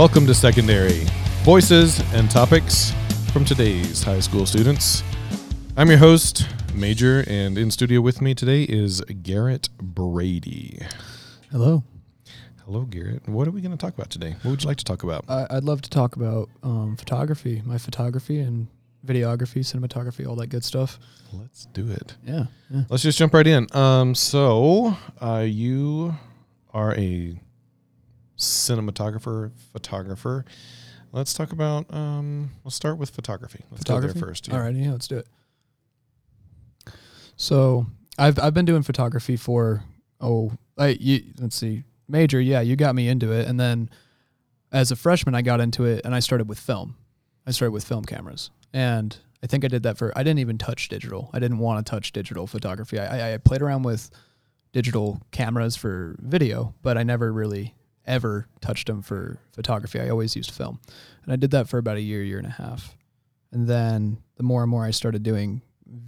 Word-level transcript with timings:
Welcome 0.00 0.26
to 0.28 0.34
Secondary 0.34 1.04
Voices 1.42 2.00
and 2.14 2.30
Topics 2.30 2.94
from 3.34 3.44
today's 3.44 4.02
high 4.02 4.20
school 4.20 4.46
students. 4.46 5.02
I'm 5.76 5.90
your 5.90 5.98
host, 5.98 6.48
Major, 6.74 7.22
and 7.26 7.58
in 7.58 7.70
studio 7.70 8.00
with 8.00 8.22
me 8.22 8.34
today 8.34 8.62
is 8.62 9.02
Garrett 9.22 9.68
Brady. 9.76 10.80
Hello. 11.50 11.84
Hello, 12.64 12.86
Garrett. 12.86 13.28
What 13.28 13.46
are 13.46 13.50
we 13.50 13.60
going 13.60 13.72
to 13.72 13.76
talk 13.76 13.92
about 13.92 14.08
today? 14.08 14.36
What 14.40 14.52
would 14.52 14.62
you 14.62 14.68
like 14.68 14.78
to 14.78 14.86
talk 14.86 15.02
about? 15.02 15.26
I, 15.28 15.46
I'd 15.50 15.64
love 15.64 15.82
to 15.82 15.90
talk 15.90 16.16
about 16.16 16.48
um, 16.62 16.96
photography, 16.96 17.60
my 17.66 17.76
photography 17.76 18.40
and 18.40 18.68
videography, 19.04 19.58
cinematography, 19.58 20.26
all 20.26 20.36
that 20.36 20.46
good 20.46 20.64
stuff. 20.64 20.98
Let's 21.30 21.66
do 21.66 21.90
it. 21.90 22.16
Yeah. 22.24 22.46
yeah. 22.70 22.84
Let's 22.88 23.02
just 23.02 23.18
jump 23.18 23.34
right 23.34 23.46
in. 23.46 23.66
Um, 23.76 24.14
so 24.14 24.96
uh, 25.20 25.44
you 25.46 26.16
are 26.72 26.94
a 26.96 27.38
cinematographer, 28.40 29.52
photographer. 29.72 30.44
Let's 31.12 31.34
talk 31.34 31.52
about. 31.52 31.92
Um, 31.92 32.50
let's 32.64 32.76
start 32.76 32.98
with 32.98 33.10
photography. 33.10 33.64
Let's 33.70 33.82
photography 33.82 34.14
go 34.14 34.20
there 34.20 34.28
first. 34.28 34.52
All 34.52 34.60
right. 34.60 34.74
Yeah. 34.74 34.92
Let's 34.92 35.08
do 35.08 35.18
it. 35.18 35.26
So 37.36 37.86
I've 38.18 38.38
I've 38.38 38.54
been 38.54 38.66
doing 38.66 38.82
photography 38.82 39.36
for 39.36 39.82
oh 40.20 40.52
I 40.76 40.88
you, 41.00 41.22
let's 41.38 41.56
see 41.56 41.84
major 42.06 42.40
yeah 42.40 42.60
you 42.60 42.76
got 42.76 42.94
me 42.94 43.08
into 43.08 43.32
it 43.32 43.46
and 43.46 43.58
then 43.58 43.88
as 44.72 44.90
a 44.90 44.96
freshman 44.96 45.34
I 45.34 45.42
got 45.42 45.60
into 45.60 45.84
it 45.84 46.02
and 46.04 46.14
I 46.14 46.20
started 46.20 46.48
with 46.48 46.58
film. 46.58 46.96
I 47.46 47.52
started 47.52 47.72
with 47.72 47.84
film 47.84 48.04
cameras 48.04 48.50
and 48.74 49.16
I 49.42 49.46
think 49.46 49.64
I 49.64 49.68
did 49.68 49.84
that 49.84 49.96
for 49.96 50.12
I 50.16 50.22
didn't 50.22 50.40
even 50.40 50.58
touch 50.58 50.88
digital. 50.88 51.30
I 51.32 51.38
didn't 51.38 51.58
want 51.58 51.84
to 51.84 51.90
touch 51.90 52.12
digital 52.12 52.46
photography. 52.46 52.98
I, 52.98 53.34
I 53.34 53.36
played 53.38 53.62
around 53.62 53.84
with 53.84 54.10
digital 54.72 55.22
cameras 55.30 55.76
for 55.76 56.16
video, 56.20 56.74
but 56.82 56.98
I 56.98 57.04
never 57.04 57.32
really 57.32 57.74
ever 58.10 58.46
touched 58.60 58.88
them 58.88 59.02
for 59.02 59.38
photography. 59.52 60.00
I 60.00 60.08
always 60.08 60.36
used 60.36 60.50
film. 60.50 60.80
And 61.24 61.32
I 61.32 61.36
did 61.36 61.52
that 61.52 61.68
for 61.68 61.78
about 61.78 61.96
a 61.96 62.00
year, 62.00 62.22
year 62.22 62.38
and 62.38 62.46
a 62.46 62.50
half. 62.50 62.96
And 63.52 63.68
then 63.68 64.18
the 64.36 64.42
more 64.42 64.62
and 64.62 64.70
more 64.70 64.84
I 64.84 64.90
started 64.90 65.22
doing 65.22 65.62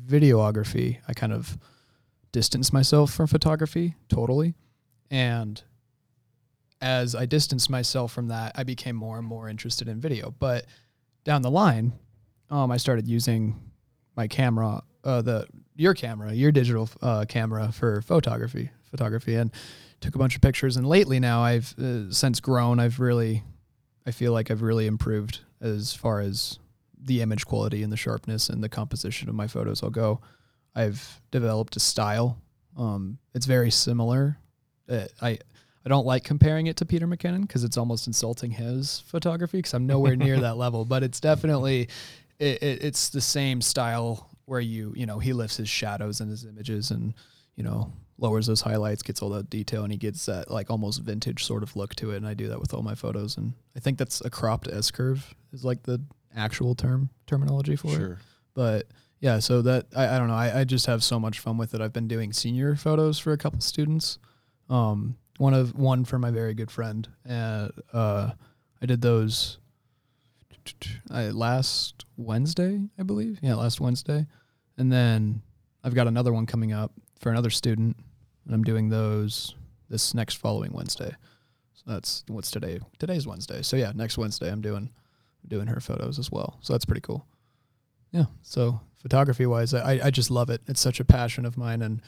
videography, 0.06 0.98
I 1.08 1.12
kind 1.12 1.32
of 1.32 1.56
distanced 2.32 2.72
myself 2.72 3.12
from 3.12 3.26
photography 3.26 3.94
totally. 4.08 4.54
And 5.10 5.62
as 6.80 7.14
I 7.14 7.26
distanced 7.26 7.70
myself 7.70 8.12
from 8.12 8.28
that, 8.28 8.52
I 8.56 8.64
became 8.64 8.96
more 8.96 9.18
and 9.18 9.26
more 9.26 9.48
interested 9.48 9.88
in 9.88 10.00
video. 10.00 10.34
But 10.36 10.66
down 11.24 11.42
the 11.42 11.50
line, 11.50 11.92
um, 12.50 12.70
I 12.70 12.76
started 12.76 13.06
using 13.06 13.60
my 14.16 14.26
camera, 14.26 14.82
uh, 15.04 15.22
the 15.22 15.46
your 15.76 15.94
camera, 15.94 16.32
your 16.32 16.52
digital 16.52 16.88
uh, 17.00 17.24
camera 17.28 17.72
for 17.72 18.02
photography, 18.02 18.70
photography, 18.90 19.36
and 19.36 19.50
took 20.02 20.14
a 20.14 20.18
bunch 20.18 20.34
of 20.34 20.42
pictures. 20.42 20.76
And 20.76 20.86
lately, 20.86 21.20
now 21.20 21.42
I've 21.42 21.74
uh, 21.78 22.10
since 22.10 22.40
grown, 22.40 22.78
I've 22.78 23.00
really, 23.00 23.42
I 24.06 24.10
feel 24.10 24.32
like 24.32 24.50
I've 24.50 24.62
really 24.62 24.86
improved 24.86 25.40
as 25.60 25.94
far 25.94 26.20
as 26.20 26.58
the 27.00 27.22
image 27.22 27.46
quality 27.46 27.82
and 27.82 27.92
the 27.92 27.96
sharpness 27.96 28.48
and 28.48 28.62
the 28.62 28.68
composition 28.68 29.28
of 29.28 29.34
my 29.34 29.46
photos. 29.46 29.82
I'll 29.82 29.90
go. 29.90 30.20
I've 30.74 31.20
developed 31.30 31.76
a 31.76 31.80
style. 31.80 32.38
Um, 32.76 33.18
it's 33.34 33.46
very 33.46 33.70
similar. 33.70 34.38
Uh, 34.88 35.06
I 35.20 35.38
I 35.84 35.88
don't 35.88 36.06
like 36.06 36.22
comparing 36.24 36.68
it 36.68 36.76
to 36.76 36.84
Peter 36.84 37.06
McKinnon 37.06 37.42
because 37.42 37.64
it's 37.64 37.76
almost 37.76 38.06
insulting 38.06 38.52
his 38.52 39.00
photography 39.00 39.58
because 39.58 39.74
I'm 39.74 39.86
nowhere 39.86 40.16
near 40.16 40.38
that 40.40 40.56
level. 40.64 40.84
But 40.84 41.02
it's 41.02 41.20
definitely 41.20 41.88
it, 42.38 42.62
it, 42.62 42.84
it's 42.84 43.08
the 43.08 43.20
same 43.20 43.60
style 43.60 44.30
where 44.46 44.60
you 44.60 44.92
you 44.96 45.06
know 45.06 45.18
he 45.18 45.32
lifts 45.32 45.56
his 45.56 45.68
shadows 45.68 46.20
and 46.20 46.30
his 46.30 46.44
images 46.44 46.90
and 46.90 47.14
you 47.56 47.64
know 47.64 47.92
lowers 48.22 48.46
those 48.46 48.62
highlights, 48.62 49.02
gets 49.02 49.20
all 49.20 49.30
that 49.30 49.50
detail, 49.50 49.82
and 49.82 49.92
he 49.92 49.98
gets 49.98 50.26
that 50.26 50.50
like 50.50 50.70
almost 50.70 51.02
vintage 51.02 51.44
sort 51.44 51.62
of 51.62 51.76
look 51.76 51.94
to 51.96 52.12
it. 52.12 52.16
And 52.16 52.26
I 52.26 52.34
do 52.34 52.48
that 52.48 52.60
with 52.60 52.72
all 52.72 52.82
my 52.82 52.94
photos, 52.94 53.36
and 53.36 53.52
I 53.76 53.80
think 53.80 53.98
that's 53.98 54.20
a 54.22 54.30
cropped 54.30 54.68
S 54.68 54.90
curve 54.90 55.34
is 55.52 55.64
like 55.64 55.82
the 55.82 56.00
actual 56.34 56.74
term 56.74 57.10
terminology 57.26 57.76
for 57.76 57.88
it. 57.88 57.96
Sure. 57.96 58.12
it. 58.12 58.18
But 58.54 58.86
yeah, 59.20 59.38
so 59.40 59.62
that 59.62 59.86
I, 59.94 60.14
I 60.14 60.18
don't 60.18 60.28
know. 60.28 60.34
I, 60.34 60.60
I 60.60 60.64
just 60.64 60.86
have 60.86 61.04
so 61.04 61.20
much 61.20 61.40
fun 61.40 61.58
with 61.58 61.74
it. 61.74 61.80
I've 61.80 61.92
been 61.92 62.08
doing 62.08 62.32
senior 62.32 62.76
photos 62.76 63.18
for 63.18 63.32
a 63.32 63.38
couple 63.38 63.60
students. 63.60 64.18
Um, 64.70 65.16
one 65.38 65.54
of 65.54 65.74
one 65.74 66.04
for 66.04 66.18
my 66.18 66.30
very 66.30 66.54
good 66.54 66.70
friend, 66.70 67.08
and 67.24 67.72
uh, 67.92 68.30
I 68.80 68.86
did 68.86 69.02
those 69.02 69.58
I, 71.10 71.28
last 71.30 72.04
Wednesday, 72.16 72.80
I 72.98 73.02
believe. 73.02 73.38
Yeah, 73.42 73.54
last 73.54 73.80
Wednesday, 73.80 74.26
and 74.78 74.92
then 74.92 75.42
I've 75.82 75.94
got 75.94 76.06
another 76.06 76.32
one 76.32 76.46
coming 76.46 76.72
up 76.72 76.92
for 77.20 77.30
another 77.30 77.50
student, 77.50 77.96
and 78.44 78.54
I'm 78.54 78.64
doing 78.64 78.88
those 78.88 79.54
this 79.88 80.14
next 80.14 80.36
following 80.36 80.72
Wednesday. 80.72 81.14
So 81.74 81.82
that's 81.86 82.24
what's 82.28 82.50
today. 82.50 82.80
Today's 82.98 83.26
Wednesday. 83.26 83.62
So 83.62 83.76
yeah, 83.76 83.92
next 83.94 84.18
Wednesday 84.18 84.50
I'm 84.50 84.60
doing 84.60 84.90
doing 85.46 85.66
her 85.66 85.80
photos 85.80 86.18
as 86.18 86.30
well. 86.30 86.58
So 86.60 86.72
that's 86.72 86.84
pretty 86.84 87.00
cool. 87.00 87.26
Yeah. 88.12 88.26
So 88.42 88.80
photography 89.00 89.46
wise, 89.46 89.74
I, 89.74 90.00
I 90.04 90.10
just 90.10 90.30
love 90.30 90.50
it. 90.50 90.62
It's 90.66 90.80
such 90.80 91.00
a 91.00 91.04
passion 91.04 91.44
of 91.44 91.56
mine 91.56 91.82
and 91.82 92.02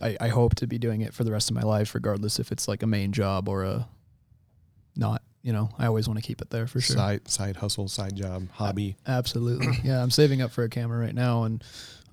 I, 0.00 0.16
I 0.20 0.28
hope 0.28 0.54
to 0.56 0.66
be 0.66 0.78
doing 0.78 1.02
it 1.02 1.14
for 1.14 1.24
the 1.24 1.32
rest 1.32 1.50
of 1.50 1.56
my 1.56 1.62
life, 1.62 1.94
regardless 1.94 2.38
if 2.38 2.50
it's 2.50 2.66
like 2.66 2.82
a 2.82 2.86
main 2.86 3.12
job 3.12 3.48
or 3.48 3.64
a 3.64 3.88
not. 4.96 5.22
You 5.42 5.52
know, 5.52 5.70
I 5.76 5.86
always 5.86 6.06
want 6.06 6.20
to 6.20 6.26
keep 6.26 6.40
it 6.40 6.50
there 6.50 6.68
for 6.68 6.80
sure. 6.80 6.96
Side 6.96 7.28
side 7.28 7.56
hustle, 7.56 7.88
side 7.88 8.14
job, 8.14 8.48
hobby. 8.52 8.96
Absolutely. 9.06 9.76
yeah, 9.84 10.00
I'm 10.02 10.10
saving 10.10 10.40
up 10.40 10.52
for 10.52 10.62
a 10.64 10.68
camera 10.68 10.98
right 10.98 11.14
now 11.14 11.44
and 11.44 11.62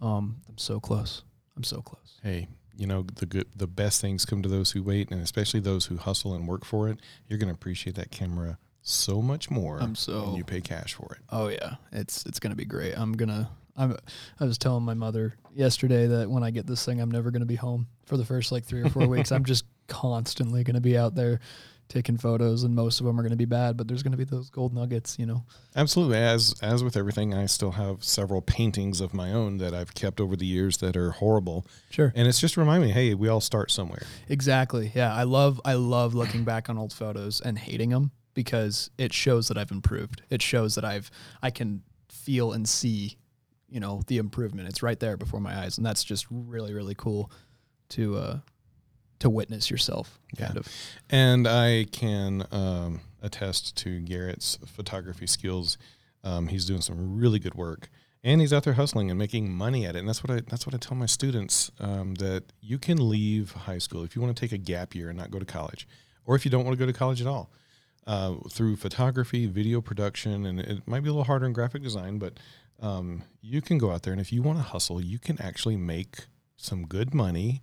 um 0.02 0.38
I'm 0.48 0.58
so 0.58 0.80
close. 0.80 1.24
I'm 1.56 1.64
so 1.64 1.82
close. 1.82 2.20
Hey, 2.24 2.48
you 2.80 2.88
know 2.88 3.06
the 3.16 3.26
good, 3.26 3.48
the 3.56 3.68
best 3.68 4.00
things 4.00 4.26
come 4.26 4.42
to 4.42 4.50
those 4.50 4.72
who 4.72 4.82
wait, 4.82 5.12
and 5.12 5.22
especially 5.22 5.60
those 5.60 5.88
who 5.88 5.98
hustle 5.98 6.34
and 6.34 6.48
work 6.48 6.64
for 6.64 6.88
it. 6.88 7.00
You're 7.28 7.38
going 7.38 7.50
to 7.50 7.54
appreciate 7.54 7.96
that 7.98 8.10
camera 8.10 8.58
so 8.82 9.22
much 9.22 9.52
more 9.52 9.78
I'm 9.80 9.96
so 9.96 10.24
when 10.24 10.36
you 10.36 10.44
pay 10.44 10.62
cash 10.62 10.94
for 10.94 11.14
it. 11.14 11.20
Oh 11.30 11.50
yeah, 11.50 11.76
it's 11.92 12.26
it's 12.26 12.40
gonna 12.40 12.56
be 12.56 12.66
great. 12.66 12.98
I'm 12.98 13.14
gonna. 13.14 13.50
I'm. 13.76 13.98
I 14.40 14.46
was 14.46 14.58
telling 14.58 14.84
my 14.84 14.94
mother 14.94 15.36
yesterday 15.54 16.08
that 16.08 16.30
when 16.30 16.44
I 16.44 16.52
get 16.52 16.66
this 16.66 16.84
thing, 16.86 17.02
I'm 17.02 17.12
never 17.12 17.32
gonna 17.32 17.46
be 17.46 17.56
home 17.56 17.88
for 18.06 18.18
the 18.18 18.26
first 18.26 18.52
like 18.52 18.64
three 18.64 18.82
or 18.82 18.90
four 18.90 19.08
weeks. 19.10 19.32
I'm 19.32 19.44
just 19.46 19.66
constantly 19.88 20.64
gonna 20.64 20.82
be 20.82 20.98
out 20.98 21.16
there 21.16 21.42
taking 21.90 22.18
photos, 22.18 22.64
and 22.64 22.74
most 22.76 23.00
of 23.02 23.06
them 23.06 23.20
are 23.20 23.24
gonna 23.24 23.36
be 23.36 23.46
bad, 23.46 23.76
but 23.76 23.88
there's 23.88 24.04
gonna 24.04 24.16
be 24.16 24.24
those 24.24 24.50
gold 24.50 24.74
nuggets, 24.74 25.18
you 25.20 25.26
know. 25.26 25.44
Absolutely. 25.76 26.18
As 26.18 26.56
as 26.62 26.84
with 26.84 26.96
everything, 26.96 27.34
I 27.34 27.46
still 27.48 27.72
have 27.72 28.04
several 28.04 28.42
paintings 28.42 29.02
of 29.02 29.14
my 29.14 29.34
own 29.34 29.58
that 29.58 29.74
I've 29.74 29.94
kept 29.96 30.22
over 30.22 30.36
the 30.36 30.46
years 30.46 30.78
that 30.78 30.96
are 30.96 31.12
horrible, 31.12 31.66
Sure. 31.90 32.14
and 32.16 32.28
it's 32.28 32.40
just 32.40 32.54
to 32.54 32.60
remind 32.62 32.84
me, 32.84 32.92
hey, 32.92 33.14
we 33.16 33.28
all 33.28 33.42
start 33.42 33.72
somewhere. 33.72 34.04
Exactly. 34.30 34.92
Yeah, 34.96 35.14
I 35.14 35.24
love 35.24 35.60
I 35.66 35.74
love 35.74 36.14
looking 36.14 36.44
back 36.46 36.70
on 36.70 36.78
old 36.78 36.94
photos 36.94 37.42
and 37.42 37.58
hating 37.58 37.90
them 37.90 38.12
because 38.36 38.90
it 38.98 39.12
shows 39.12 39.48
that 39.50 39.58
I've 39.58 39.72
improved. 39.72 40.22
It 40.30 40.42
shows 40.42 40.76
that 40.76 40.86
I've 40.86 41.10
I 41.42 41.50
can 41.50 41.82
feel 42.08 42.54
and 42.54 42.70
see, 42.70 43.18
you 43.68 43.80
know, 43.80 44.04
the 44.06 44.18
improvement. 44.18 44.68
It's 44.70 44.84
right 44.84 45.00
there 45.00 45.18
before 45.18 45.40
my 45.40 45.58
eyes, 45.58 45.78
and 45.78 45.86
that's 45.86 46.04
just 46.04 46.28
really 46.30 46.74
really 46.74 46.96
cool 46.96 47.32
to 47.90 48.16
uh 48.18 48.40
to 49.20 49.30
witness 49.30 49.70
yourself. 49.70 50.20
Kind 50.38 50.54
Yeah. 50.56 50.60
of. 50.60 50.68
And 51.10 51.48
I 51.48 51.86
can 51.92 52.46
um, 52.52 53.02
attest 53.22 53.76
to 53.78 54.00
Garrett's 54.02 54.58
photography 54.66 55.28
skills. 55.28 55.78
Um, 56.24 56.48
he's 56.48 56.66
doing 56.66 56.82
some 56.82 57.18
really 57.18 57.40
good 57.40 57.56
work, 57.56 57.90
and 58.24 58.42
he's 58.42 58.52
out 58.52 58.64
there 58.64 58.74
hustling 58.74 59.10
and 59.10 59.18
making 59.18 59.52
money 59.54 59.86
at 59.86 59.96
it. 59.96 60.00
And 60.00 60.08
that's 60.08 60.24
what 60.24 60.32
I 60.32 60.42
that's 60.50 60.66
what 60.66 60.76
I 60.76 60.78
tell 60.78 60.98
my 60.98 61.06
students 61.06 61.72
um, 61.80 62.16
that 62.16 62.44
you 62.62 62.78
can 62.78 63.10
leave 63.10 63.52
high 63.54 63.78
school 63.78 64.04
if 64.04 64.16
you 64.16 64.22
want 64.22 64.36
to 64.36 64.40
take 64.40 64.52
a 64.52 64.58
gap 64.58 64.94
year 64.96 65.10
and 65.10 65.18
not 65.18 65.32
go 65.32 65.40
to 65.40 65.46
college, 65.46 65.88
or 66.26 66.36
if 66.36 66.44
you 66.46 66.52
don't 66.52 66.66
want 66.66 66.78
to 66.78 66.80
go 66.80 66.86
to 66.92 66.98
college 66.98 67.22
at 67.22 67.28
all. 67.28 67.50
Uh, 68.08 68.36
through 68.50 68.76
photography, 68.76 69.46
video 69.46 69.82
production, 69.82 70.44
and 70.46 70.60
it 70.60 70.88
might 70.88 71.02
be 71.04 71.10
a 71.10 71.12
little 71.12 71.26
harder 71.26 71.46
in 71.46 71.54
graphic 71.54 71.84
design, 71.84 72.18
but 72.18 72.40
um, 72.82 73.22
you 73.42 73.62
can 73.62 73.78
go 73.78 73.92
out 73.92 74.02
there 74.02 74.14
and 74.14 74.22
if 74.22 74.34
you 74.34 74.42
want 74.42 74.58
to 74.58 74.64
hustle, 74.64 75.00
you 75.00 75.20
can 75.20 75.40
actually 75.40 75.76
make 75.78 76.26
some 76.58 76.88
good 76.88 77.14
money, 77.14 77.62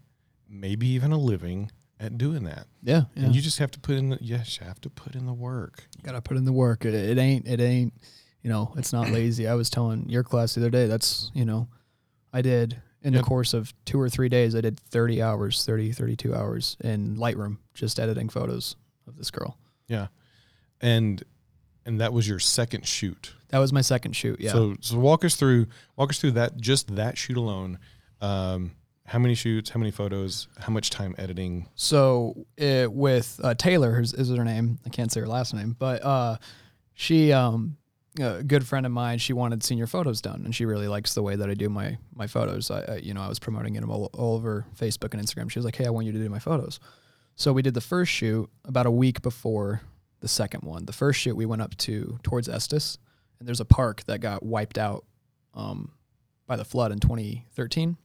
maybe 0.49 0.87
even 0.89 1.13
a 1.13 1.19
living 1.19 1.71
at 1.99 2.19
doing 2.19 2.45
that. 2.45 2.67
Yeah. 2.83 3.05
yeah. 3.15 3.25
And 3.25 3.35
you 3.35 3.41
just 3.41 3.59
have 3.59 3.71
to 3.73 3.81
put 3.81 3.97
in 3.97 4.11
the 4.11 4.19
yes, 4.21 4.59
you 4.61 4.67
have 4.67 4.81
to 4.83 4.91
put 4.91 5.15
in 5.15 5.27
the 5.27 5.33
work. 5.33 5.87
gotta 6.03 6.21
put 6.21 6.37
in 6.37 6.45
the 6.45 6.53
work. 6.53 6.85
It, 6.85 6.95
it 6.95 7.19
ain't 7.19 7.47
it 7.49 7.61
ain't 7.61 7.95
you 8.43 8.51
know 8.51 8.73
it's 8.77 8.93
not 8.93 9.09
lazy. 9.11 9.49
I 9.49 9.55
was 9.55 9.71
telling 9.71 10.09
your 10.09 10.23
class 10.23 10.55
the 10.55 10.61
other 10.61 10.71
day. 10.71 10.87
That's 10.87 11.31
you 11.35 11.45
know, 11.45 11.69
I 12.33 12.43
did 12.43 12.81
in 13.03 13.13
Yep. 13.13 13.23
the 13.23 13.29
course 13.29 13.55
of 13.55 13.73
two 13.85 14.01
or 14.01 14.09
three 14.09 14.29
days. 14.29 14.55
I 14.57 14.61
did 14.61 14.81
30 14.81 15.23
hours, 15.23 15.65
30, 15.65 15.93
32 15.93 16.35
hours 16.35 16.77
in 16.81 17.17
Lightroom 17.17 17.59
just 17.73 18.01
editing 18.01 18.29
photos 18.29 18.75
of 19.07 19.17
this 19.17 19.31
girl. 19.31 19.57
Yeah. 19.89 20.09
And 20.81 21.23
and 21.85 22.01
that 22.01 22.13
was 22.13 22.29
your 22.29 22.41
second 22.41 22.87
shoot. 22.87 23.33
That 23.51 23.59
was 23.59 23.73
my 23.73 23.81
second 23.81 24.13
shoot. 24.17 24.41
Yeah. 24.41 24.53
So 24.53 24.77
so 24.81 24.99
walk 24.99 25.25
us 25.25 25.37
through 25.37 25.67
walk 25.97 26.11
us 26.11 26.19
through 26.19 26.33
that 26.33 26.57
just 26.59 26.95
that 26.97 27.17
shoot 27.17 27.37
alone. 27.37 27.79
Um 28.21 28.73
how 29.07 29.19
many 29.19 29.35
shoots, 29.35 29.71
how 29.71 29.79
many 29.79 29.91
photos, 29.91 30.49
how 30.59 30.73
much 30.73 30.91
time 30.91 31.15
editing? 31.19 31.69
So 31.75 32.47
it, 32.57 32.93
with 32.93 33.41
uh, 33.43 33.55
Taylor 33.55 34.01
is, 34.01 34.13
is 34.13 34.29
her 34.31 34.45
name. 34.45 34.79
I 34.85 34.89
can't 34.89 35.13
say 35.13 35.21
her 35.21 35.29
last 35.29 35.55
name, 35.55 35.77
but 35.79 36.05
uh, 36.05 36.39
she 36.95 37.33
um, 37.33 37.77
a 38.21 38.43
good 38.43 38.67
friend 38.67 38.87
of 38.87 38.93
mine. 38.93 39.19
She 39.19 39.33
wanted 39.33 39.63
senior 39.63 39.87
photos 39.87 40.21
done, 40.21 40.43
and 40.45 40.55
she 40.55 40.65
really 40.65 40.89
likes 40.89 41.15
the 41.15 41.23
way 41.23 41.37
that 41.37 41.49
I 41.49 41.55
do 41.55 41.69
my 41.69 41.99
my 42.15 42.27
photos. 42.27 42.71
I, 42.71 42.81
I 42.81 42.97
you 42.97 43.15
know 43.15 43.23
I 43.23 43.29
was 43.29 43.39
promoting 43.39 43.77
it 43.77 43.85
all, 43.85 44.11
all 44.13 44.35
over 44.35 44.67
Facebook 44.79 45.15
and 45.15 45.23
Instagram. 45.23 45.51
She 45.51 45.59
was 45.59 45.65
like, 45.65 45.77
"Hey, 45.77 45.87
I 45.87 45.91
want 45.91 46.07
you 46.07 46.13
to 46.13 46.19
do 46.19 46.29
my 46.29 46.39
photos." 46.39 46.81
So 47.37 47.53
we 47.53 47.63
did 47.63 47.75
the 47.75 47.81
first 47.81 48.11
shoot 48.11 48.51
about 48.65 48.87
a 48.87 48.91
week 48.91 49.23
before 49.23 49.83
the 50.21 50.29
second 50.29 50.63
one. 50.63 50.87
The 50.87 50.93
first 50.93 51.21
shoot 51.21 51.37
we 51.37 51.47
went 51.47 51.63
up 51.63 51.77
to 51.79 52.19
towards 52.23 52.49
Estes, 52.49 52.99
and 53.39 53.47
there's 53.47 53.61
a 53.61 53.67
park 53.67 54.05
that 54.05 54.21
got 54.21 54.43
wiped 54.43 54.79
out 54.79 55.05
um, 55.55 55.93
by 56.47 56.57
the 56.57 56.65
flood 56.65 56.93
in 56.93 56.99
2013, 56.99 57.97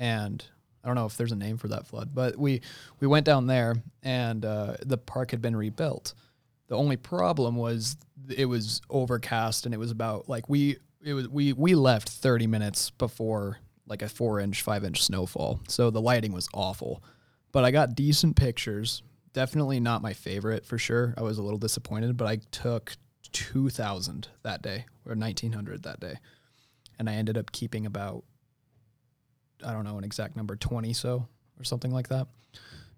and 0.00 0.44
I 0.82 0.88
don't 0.88 0.96
know 0.96 1.06
if 1.06 1.16
there's 1.16 1.30
a 1.30 1.36
name 1.36 1.58
for 1.58 1.68
that 1.68 1.86
flood, 1.86 2.10
but 2.12 2.36
we 2.36 2.62
we 2.98 3.06
went 3.06 3.26
down 3.26 3.46
there, 3.46 3.76
and 4.02 4.44
uh, 4.44 4.74
the 4.82 4.98
park 4.98 5.30
had 5.30 5.42
been 5.42 5.54
rebuilt. 5.54 6.14
The 6.68 6.76
only 6.76 6.96
problem 6.96 7.54
was 7.56 7.96
it 8.34 8.46
was 8.46 8.80
overcast, 8.88 9.66
and 9.66 9.74
it 9.74 9.78
was 9.78 9.90
about 9.90 10.28
like 10.28 10.48
we 10.48 10.78
it 11.04 11.12
was 11.12 11.28
we 11.28 11.52
we 11.52 11.74
left 11.74 12.08
30 12.08 12.46
minutes 12.46 12.90
before 12.90 13.58
like 13.86 14.02
a 14.02 14.08
four 14.08 14.40
inch, 14.40 14.62
five 14.62 14.84
inch 14.84 15.02
snowfall, 15.04 15.60
so 15.68 15.90
the 15.90 16.00
lighting 16.00 16.32
was 16.32 16.48
awful. 16.54 17.04
But 17.52 17.64
I 17.64 17.70
got 17.70 17.94
decent 17.94 18.36
pictures. 18.36 19.02
Definitely 19.32 19.80
not 19.80 20.02
my 20.02 20.14
favorite 20.14 20.64
for 20.64 20.78
sure. 20.78 21.14
I 21.16 21.22
was 21.22 21.38
a 21.38 21.42
little 21.42 21.58
disappointed, 21.58 22.16
but 22.16 22.26
I 22.26 22.38
took 22.50 22.96
2,000 23.32 24.28
that 24.42 24.62
day 24.62 24.86
or 25.04 25.10
1,900 25.10 25.82
that 25.82 26.00
day, 26.00 26.14
and 26.98 27.08
I 27.10 27.14
ended 27.14 27.36
up 27.36 27.52
keeping 27.52 27.86
about 27.86 28.24
I 29.64 29.72
don't 29.72 29.84
know 29.84 29.98
an 29.98 30.04
exact 30.04 30.36
number, 30.36 30.56
20 30.56 30.92
so 30.92 31.26
or 31.58 31.64
something 31.64 31.92
like 31.92 32.08
that. 32.08 32.26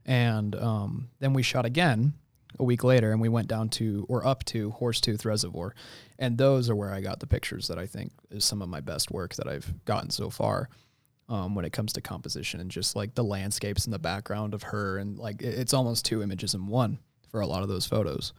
And 0.04 0.54
um, 0.56 1.08
then 1.20 1.32
we 1.32 1.42
shot 1.42 1.64
again 1.64 2.14
a 2.58 2.64
week 2.64 2.84
later, 2.84 3.12
and 3.12 3.20
we 3.20 3.28
went 3.28 3.48
down 3.48 3.68
to 3.70 4.04
or 4.08 4.26
up 4.26 4.44
to 4.46 4.72
Horsetooth 4.78 5.24
Reservoir, 5.24 5.74
and 6.18 6.36
those 6.36 6.68
are 6.68 6.76
where 6.76 6.92
I 6.92 7.00
got 7.00 7.20
the 7.20 7.26
pictures 7.26 7.68
that 7.68 7.78
I 7.78 7.86
think 7.86 8.12
is 8.30 8.44
some 8.44 8.60
of 8.62 8.68
my 8.68 8.80
best 8.80 9.10
work 9.10 9.34
that 9.36 9.48
I've 9.48 9.72
gotten 9.84 10.10
so 10.10 10.28
far. 10.30 10.68
Um, 11.28 11.54
when 11.54 11.64
it 11.64 11.72
comes 11.72 11.94
to 11.94 12.02
composition 12.02 12.60
and 12.60 12.70
just 12.70 12.94
like 12.94 13.14
the 13.14 13.24
landscapes 13.24 13.86
in 13.86 13.92
the 13.92 13.98
background 13.98 14.52
of 14.52 14.64
her, 14.64 14.98
and 14.98 15.18
like 15.18 15.40
it- 15.40 15.54
it's 15.58 15.72
almost 15.72 16.04
two 16.04 16.20
images 16.22 16.52
in 16.52 16.66
one 16.66 16.98
for 17.30 17.40
a 17.40 17.46
lot 17.46 17.62
of 17.62 17.68
those 17.70 17.86
photos. 17.86 18.34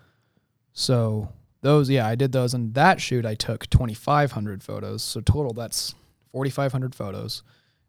So 0.74 1.30
those, 1.62 1.90
yeah, 1.90 2.06
I 2.06 2.16
did 2.16 2.34
those, 2.34 2.54
and 2.54 2.74
that 2.76 3.02
shoot 3.02 3.26
I 3.26 3.36
took 3.36 3.68
2,500 3.70 4.62
photos. 4.64 5.02
So 5.02 5.22
total, 5.22 5.54
that's 5.54 5.96
4,500 6.32 6.94
photos, 6.94 7.42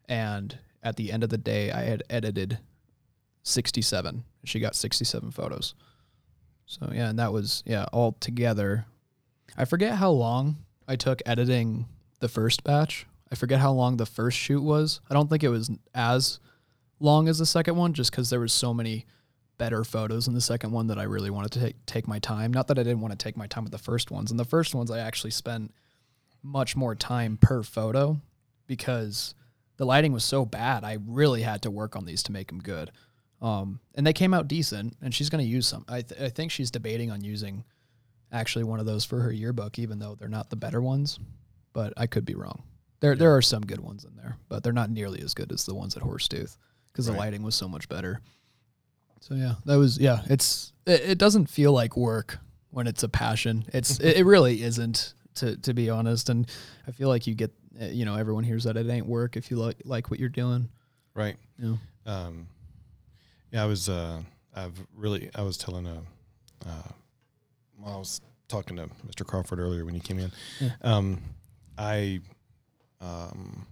and 0.08 0.58
at 0.82 0.96
the 0.96 1.12
end 1.12 1.24
of 1.24 1.30
the 1.30 1.38
day, 1.38 1.70
I 1.70 1.82
had 1.82 2.02
edited 2.10 2.58
67. 3.42 4.24
She 4.44 4.60
got 4.60 4.74
67 4.74 5.30
photos. 5.30 5.74
So 6.66 6.90
yeah, 6.92 7.08
and 7.08 7.18
that 7.18 7.32
was 7.32 7.62
yeah 7.66 7.86
all 7.92 8.12
together. 8.12 8.86
I 9.56 9.64
forget 9.64 9.96
how 9.96 10.10
long 10.10 10.56
I 10.88 10.96
took 10.96 11.22
editing 11.26 11.86
the 12.20 12.28
first 12.28 12.64
batch. 12.64 13.06
I 13.30 13.34
forget 13.34 13.60
how 13.60 13.72
long 13.72 13.96
the 13.96 14.06
first 14.06 14.38
shoot 14.38 14.62
was. 14.62 15.00
I 15.10 15.14
don't 15.14 15.28
think 15.28 15.42
it 15.42 15.48
was 15.48 15.70
as 15.94 16.40
long 17.00 17.28
as 17.28 17.38
the 17.38 17.46
second 17.46 17.76
one, 17.76 17.92
just 17.92 18.10
because 18.10 18.30
there 18.30 18.40
was 18.40 18.52
so 18.52 18.72
many 18.72 19.06
better 19.58 19.84
photos 19.84 20.26
in 20.26 20.34
the 20.34 20.40
second 20.40 20.72
one 20.72 20.88
that 20.88 20.98
I 20.98 21.04
really 21.04 21.30
wanted 21.30 21.52
to 21.52 21.60
take 21.60 21.86
take 21.86 22.08
my 22.08 22.18
time. 22.18 22.52
Not 22.52 22.68
that 22.68 22.78
I 22.78 22.82
didn't 22.82 23.00
want 23.00 23.12
to 23.12 23.22
take 23.22 23.36
my 23.36 23.46
time 23.46 23.64
with 23.64 23.72
the 23.72 23.78
first 23.78 24.10
ones. 24.10 24.30
And 24.30 24.40
the 24.40 24.44
first 24.44 24.74
ones 24.74 24.90
I 24.90 24.98
actually 24.98 25.30
spent 25.30 25.72
much 26.42 26.76
more 26.76 26.94
time 26.94 27.36
per 27.36 27.62
photo 27.62 28.20
because 28.66 29.34
the 29.76 29.86
lighting 29.86 30.12
was 30.12 30.24
so 30.24 30.44
bad. 30.44 30.84
I 30.84 30.98
really 31.06 31.42
had 31.42 31.62
to 31.62 31.70
work 31.70 31.96
on 31.96 32.04
these 32.04 32.22
to 32.24 32.32
make 32.32 32.48
them 32.48 32.60
good. 32.60 32.90
Um, 33.42 33.80
and 33.94 34.06
they 34.06 34.12
came 34.12 34.32
out 34.32 34.48
decent, 34.48 34.96
and 35.02 35.14
she's 35.14 35.28
going 35.28 35.44
to 35.44 35.50
use 35.50 35.66
some. 35.66 35.84
I, 35.88 36.02
th- 36.02 36.20
I 36.20 36.28
think 36.28 36.50
she's 36.50 36.70
debating 36.70 37.10
on 37.10 37.22
using 37.22 37.64
actually 38.32 38.64
one 38.64 38.80
of 38.80 38.86
those 38.86 39.04
for 39.04 39.20
her 39.20 39.32
yearbook, 39.32 39.78
even 39.78 39.98
though 39.98 40.14
they're 40.14 40.28
not 40.28 40.50
the 40.50 40.56
better 40.56 40.80
ones. 40.80 41.18
But 41.72 41.92
I 41.96 42.06
could 42.06 42.24
be 42.24 42.34
wrong. 42.34 42.62
There 43.00 43.16
there 43.16 43.36
are 43.36 43.42
some 43.42 43.62
good 43.62 43.80
ones 43.80 44.04
in 44.04 44.16
there, 44.16 44.38
but 44.48 44.62
they're 44.62 44.72
not 44.72 44.90
nearly 44.90 45.20
as 45.20 45.34
good 45.34 45.52
as 45.52 45.66
the 45.66 45.74
ones 45.74 45.96
at 45.96 46.02
Horsetooth 46.02 46.56
because 46.92 47.06
the 47.06 47.12
lighting 47.12 47.42
was 47.42 47.56
so 47.56 47.68
much 47.68 47.88
better. 47.88 48.20
So 49.20 49.34
yeah, 49.34 49.54
that 49.64 49.76
was 49.76 49.98
yeah. 49.98 50.20
It's 50.30 50.72
it, 50.86 51.00
it 51.02 51.18
doesn't 51.18 51.50
feel 51.50 51.72
like 51.72 51.96
work 51.96 52.38
when 52.70 52.86
it's 52.86 53.02
a 53.02 53.08
passion. 53.08 53.64
It's 53.74 53.98
it, 53.98 54.18
it 54.18 54.24
really 54.24 54.62
isn't 54.62 55.14
to 55.36 55.56
to 55.56 55.74
be 55.74 55.90
honest. 55.90 56.28
And 56.28 56.48
I 56.86 56.92
feel 56.92 57.08
like 57.08 57.26
you 57.26 57.34
get 57.34 57.52
you 57.80 58.04
know 58.04 58.16
everyone 58.16 58.44
hears 58.44 58.64
that 58.64 58.76
it 58.76 58.88
ain't 58.88 59.06
work 59.06 59.36
if 59.36 59.50
you 59.50 59.56
like 59.56 59.76
like 59.84 60.10
what 60.10 60.20
you're 60.20 60.28
doing. 60.28 60.68
Right. 61.14 61.36
Know. 61.58 61.78
Um, 62.06 62.48
yeah, 63.52 63.62
I 63.62 63.66
was. 63.66 63.88
Uh, 63.88 64.20
I've 64.54 64.78
really. 64.96 65.30
I 65.34 65.42
was 65.42 65.56
telling 65.56 65.86
a. 65.86 66.02
Uh, 66.66 66.88
well, 67.78 67.94
I 67.94 67.98
was 67.98 68.20
talking 68.48 68.76
to 68.76 68.88
Mr. 69.06 69.26
Crawford 69.26 69.58
earlier 69.58 69.84
when 69.84 69.94
he 69.94 70.00
came 70.00 70.18
in. 70.18 70.32
Yeah. 70.60 70.70
Um, 70.82 71.22
I. 71.78 72.20
Um, 73.00 73.66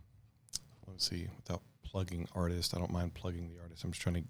let's 0.87 1.09
see. 1.09 1.27
Without 1.37 1.63
plugging 1.85 2.29
artists, 2.35 2.75
I 2.75 2.79
don't 2.79 2.93
mind 2.93 3.15
plugging 3.15 3.49
the 3.49 3.61
artist. 3.61 3.83
I'm 3.85 3.91
just 3.91 4.03
trying 4.03 4.17
to 4.17 4.25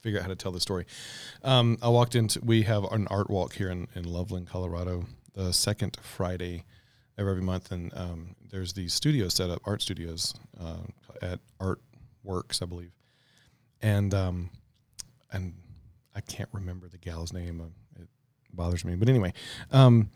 figure 0.00 0.18
out 0.18 0.22
how 0.22 0.28
to 0.28 0.36
tell 0.36 0.52
the 0.52 0.60
story. 0.60 0.86
Um, 1.44 1.78
I 1.82 1.88
walked 1.88 2.14
into. 2.14 2.40
We 2.44 2.62
have 2.62 2.84
an 2.84 3.06
art 3.08 3.30
walk 3.30 3.54
here 3.54 3.70
in 3.70 3.86
in 3.94 4.04
Loveland, 4.04 4.48
Colorado, 4.48 5.06
the 5.34 5.52
second 5.52 5.98
Friday 6.02 6.64
every 7.18 7.42
month, 7.42 7.70
and 7.72 7.92
um, 7.96 8.34
there's 8.50 8.72
these 8.72 8.92
studios 8.94 9.34
set 9.34 9.50
up, 9.50 9.60
art 9.64 9.82
studios 9.82 10.34
uh, 10.60 10.78
at 11.22 11.40
Art 11.58 11.80
Works, 12.24 12.60
I 12.62 12.66
believe, 12.66 12.92
and 13.82 14.12
um, 14.14 14.50
and 15.32 15.54
I 16.14 16.20
can't 16.20 16.48
remember 16.52 16.88
the 16.88 16.98
gal's 16.98 17.32
name. 17.32 17.60
uh, 17.60 18.02
It 18.02 18.08
bothers 18.52 18.84
me, 18.84 18.94
but 18.96 19.08
anyway, 19.08 19.32
um, 19.70 20.10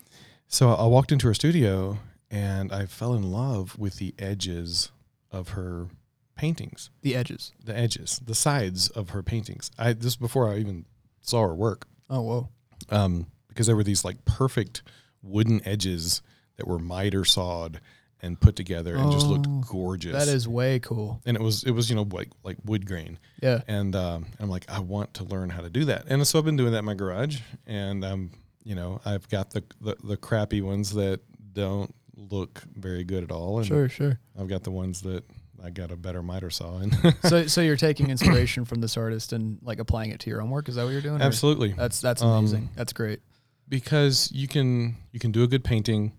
so 0.49 0.71
I 0.71 0.87
walked 0.87 1.13
into 1.13 1.27
her 1.29 1.35
studio 1.35 1.99
and 2.31 2.73
I 2.73 2.87
fell 2.87 3.15
in 3.15 3.31
love 3.31 3.79
with 3.79 3.97
the 3.97 4.15
edges 4.19 4.91
of 5.31 5.51
her 5.51 5.89
paintings, 6.37 6.91
The 7.03 7.15
edges. 7.15 7.53
the 7.65 7.77
edges, 7.77 8.21
the 8.25 8.35
sides 8.35 8.89
of 8.89 9.11
her 9.11 9.23
paintings. 9.23 9.71
I 9.79 9.93
this 9.93 10.17
before 10.17 10.49
I 10.53 10.59
even 10.59 10.85
saw 11.21 11.43
her 11.43 11.55
work 11.55 11.87
Oh 12.11 12.21
whoa. 12.23 12.49
um, 12.91 13.27
because 13.49 13.67
there 13.67 13.77
were 13.77 13.85
these 13.85 14.05
like 14.05 14.25
perfect 14.25 14.83
wooden 15.23 15.67
edges 15.67 16.23
that 16.57 16.67
were 16.67 16.79
miter 16.79 17.25
sawed 17.25 17.81
and 18.23 18.41
put 18.41 18.57
together 18.57 18.95
and 18.97 19.13
just 19.13 19.27
looked 19.27 19.47
Oh, 19.49 19.63
gorgeous. 19.69 20.13
That 20.13 20.33
is 20.33 20.49
way 20.49 20.79
cool. 20.79 21.21
and 21.27 21.37
it 21.37 21.43
was 21.43 21.63
it 21.65 21.73
was 21.73 21.91
you 21.91 21.97
know 21.97 22.07
like 22.11 22.29
like 22.43 22.57
wood 22.65 22.87
grain, 22.87 23.19
Yeah. 23.43 23.61
and 23.69 23.95
um, 23.95 24.27
I'm 24.41 24.49
like 24.49 24.65
I 24.71 24.81
want 24.81 25.15
to 25.15 25.25
learn 25.25 25.51
how 25.51 25.61
to 25.61 25.69
do 25.71 25.85
that, 25.87 26.05
and 26.09 26.27
so 26.27 26.39
I've 26.39 26.45
been 26.45 26.57
doing 26.57 26.73
that 26.73 26.79
in 26.81 26.85
my 26.87 26.95
garage, 26.95 27.41
and 27.67 28.05
um, 28.05 28.31
you 28.63 28.75
know 28.75 29.01
I've 29.05 29.29
got 29.29 29.51
the 29.51 29.63
the, 29.81 29.97
the 30.03 30.17
crappy 30.17 30.61
ones 30.63 30.93
that 30.95 31.21
don't 31.53 31.95
look 32.17 32.63
very 32.75 33.05
good 33.05 33.25
at 33.25 33.31
all, 33.31 33.59
and 33.59 33.67
Sure, 33.67 33.89
sure. 33.89 34.19
I've 34.41 34.49
got 34.49 34.63
the 34.63 34.71
ones 34.71 35.03
that 35.03 35.25
I 35.63 35.71
got 35.71 35.91
a 35.91 35.97
better 35.97 36.23
miter 36.23 36.49
saw 36.51 36.79
in. 36.79 36.93
So 37.29 37.47
so 37.47 37.61
you're 37.61 37.77
taking 37.77 38.09
inspiration 38.17 38.65
from 38.65 38.81
this 38.81 38.97
artist 38.97 39.33
and 39.35 39.59
like 39.63 39.81
applying 39.81 40.11
it 40.13 40.21
to 40.21 40.31
your 40.31 40.41
own 40.41 40.49
work. 40.51 40.69
Is 40.71 40.77
that 40.77 40.85
what 40.85 40.91
you're 40.93 41.01
doing? 41.03 41.21
or- 41.21 41.25
Absolutely, 41.25 41.73
That's 41.73 42.01
that's 42.01 42.23
Um, 42.23 42.39
amazing. 42.39 42.71
that's 42.75 42.93
great. 42.95 43.21
because 43.69 44.31
you 44.33 44.49
can 44.49 44.97
you 45.13 45.21
can 45.21 45.31
do 45.33 45.43
a 45.43 45.47
good 45.49 45.65
painting, 45.65 46.13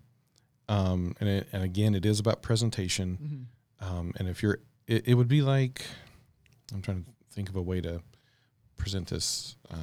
um, 0.68 1.14
and 1.20 1.28
it, 1.28 1.48
and 1.52 1.62
again 1.62 1.94
it 1.94 2.04
is 2.06 2.18
about 2.20 2.42
presentation. 2.42 3.46
Um, 3.80 4.12
and 4.18 4.28
if 4.28 4.42
you're, 4.42 4.58
it, 4.86 5.06
it 5.08 5.14
would 5.14 5.28
be 5.28 5.42
like, 5.42 5.84
I'm 6.72 6.82
trying 6.82 7.04
to 7.04 7.10
think 7.32 7.48
of 7.48 7.56
a 7.56 7.62
way 7.62 7.80
to 7.82 8.00
present 8.76 9.08
this. 9.08 9.56
Uh, 9.70 9.76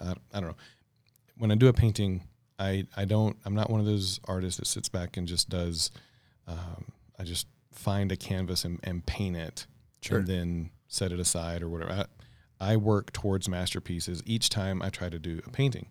I, 0.00 0.10
I 0.36 0.40
don't 0.40 0.50
know. 0.50 0.56
When 1.36 1.50
I 1.52 1.54
do 1.54 1.68
a 1.68 1.72
painting, 1.72 2.24
I, 2.58 2.86
I 2.96 3.04
don't, 3.04 3.36
I'm 3.44 3.54
not 3.54 3.70
one 3.70 3.78
of 3.80 3.86
those 3.86 4.18
artists 4.26 4.58
that 4.58 4.66
sits 4.66 4.88
back 4.88 5.16
and 5.16 5.28
just 5.28 5.48
does, 5.48 5.90
um, 6.48 6.86
I 7.18 7.22
just 7.24 7.46
find 7.72 8.10
a 8.10 8.16
canvas 8.16 8.64
and, 8.64 8.80
and 8.82 9.06
paint 9.06 9.36
it 9.36 9.66
Sure. 10.02 10.18
and 10.18 10.26
then 10.26 10.70
set 10.88 11.12
it 11.12 11.20
aside 11.20 11.62
or 11.62 11.68
whatever. 11.68 11.92
I, 12.60 12.72
I 12.72 12.76
work 12.76 13.12
towards 13.12 13.48
masterpieces 13.48 14.22
each 14.26 14.48
time 14.48 14.82
I 14.82 14.90
try 14.90 15.08
to 15.08 15.18
do 15.20 15.40
a 15.46 15.50
painting. 15.50 15.86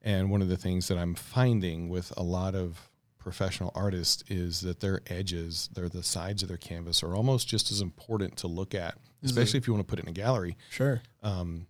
And 0.00 0.30
one 0.30 0.40
of 0.40 0.48
the 0.48 0.56
things 0.56 0.88
that 0.88 0.96
I'm 0.96 1.14
finding 1.14 1.88
with 1.90 2.12
a 2.16 2.22
lot 2.22 2.54
of 2.54 2.88
professional 3.26 3.72
artists 3.74 4.22
is 4.28 4.60
that 4.60 4.78
their 4.78 5.00
edges, 5.08 5.68
they're 5.74 5.88
the 5.88 6.04
sides 6.04 6.44
of 6.44 6.48
their 6.48 6.56
canvas, 6.56 7.02
are 7.02 7.16
almost 7.16 7.48
just 7.48 7.72
as 7.72 7.80
important 7.80 8.36
to 8.36 8.46
look 8.46 8.72
at, 8.72 8.96
especially 9.24 9.58
if 9.58 9.66
you 9.66 9.72
want 9.72 9.84
to 9.84 9.90
put 9.90 9.98
it 9.98 10.04
in 10.04 10.08
a 10.08 10.12
gallery. 10.12 10.56
Sure. 10.70 11.02
Um, 11.24 11.66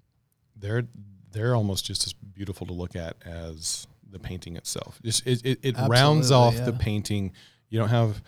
they're 0.55 0.83
they're 1.33 1.55
almost 1.55 1.87
just 1.87 2.07
as 2.07 2.13
beautiful 2.13 2.67
to 2.67 2.75
look 2.75 2.95
at 2.95 3.17
as 3.25 3.87
the 4.11 4.19
painting 4.19 4.55
itself. 4.57 5.01
Just 5.03 5.27
it 5.27 5.47
it, 5.47 5.59
it 5.63 5.77
rounds 5.89 6.31
off 6.31 6.63
the 6.63 6.75
painting. 6.75 7.33
You 7.71 7.79
don't 7.79 7.89
have 7.89 8.23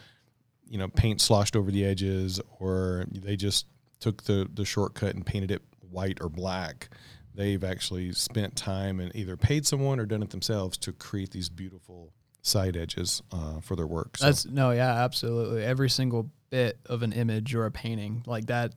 you 0.66 0.78
know 0.78 0.88
paint 0.88 1.20
sloshed 1.20 1.54
over 1.54 1.70
the 1.70 1.84
edges, 1.84 2.40
or 2.58 3.04
they 3.12 3.36
just 3.36 3.66
took 4.00 4.22
the 4.22 4.48
the 4.54 4.64
shortcut 4.64 5.14
and 5.16 5.26
painted 5.26 5.50
it 5.50 5.60
white 5.90 6.16
or 6.22 6.30
black. 6.30 6.88
They've 7.34 7.62
actually 7.62 8.10
spent 8.12 8.56
time 8.56 9.00
and 9.00 9.14
either 9.14 9.36
paid 9.36 9.66
someone 9.66 10.00
or 10.00 10.06
done 10.06 10.22
it 10.22 10.30
themselves 10.30 10.78
to 10.78 10.92
create 10.94 11.32
these 11.32 11.50
beautiful 11.50 12.14
side 12.42 12.76
edges 12.76 13.22
uh, 13.32 13.60
for 13.60 13.76
their 13.76 13.86
work. 13.86 14.16
So, 14.16 14.26
That's 14.26 14.46
no, 14.46 14.70
yeah, 14.70 15.04
absolutely. 15.04 15.64
Every 15.64 15.90
single 15.90 16.30
bit 16.50 16.78
of 16.86 17.02
an 17.02 17.12
image 17.12 17.54
or 17.54 17.66
a 17.66 17.70
painting 17.70 18.22
like 18.26 18.46
that, 18.46 18.74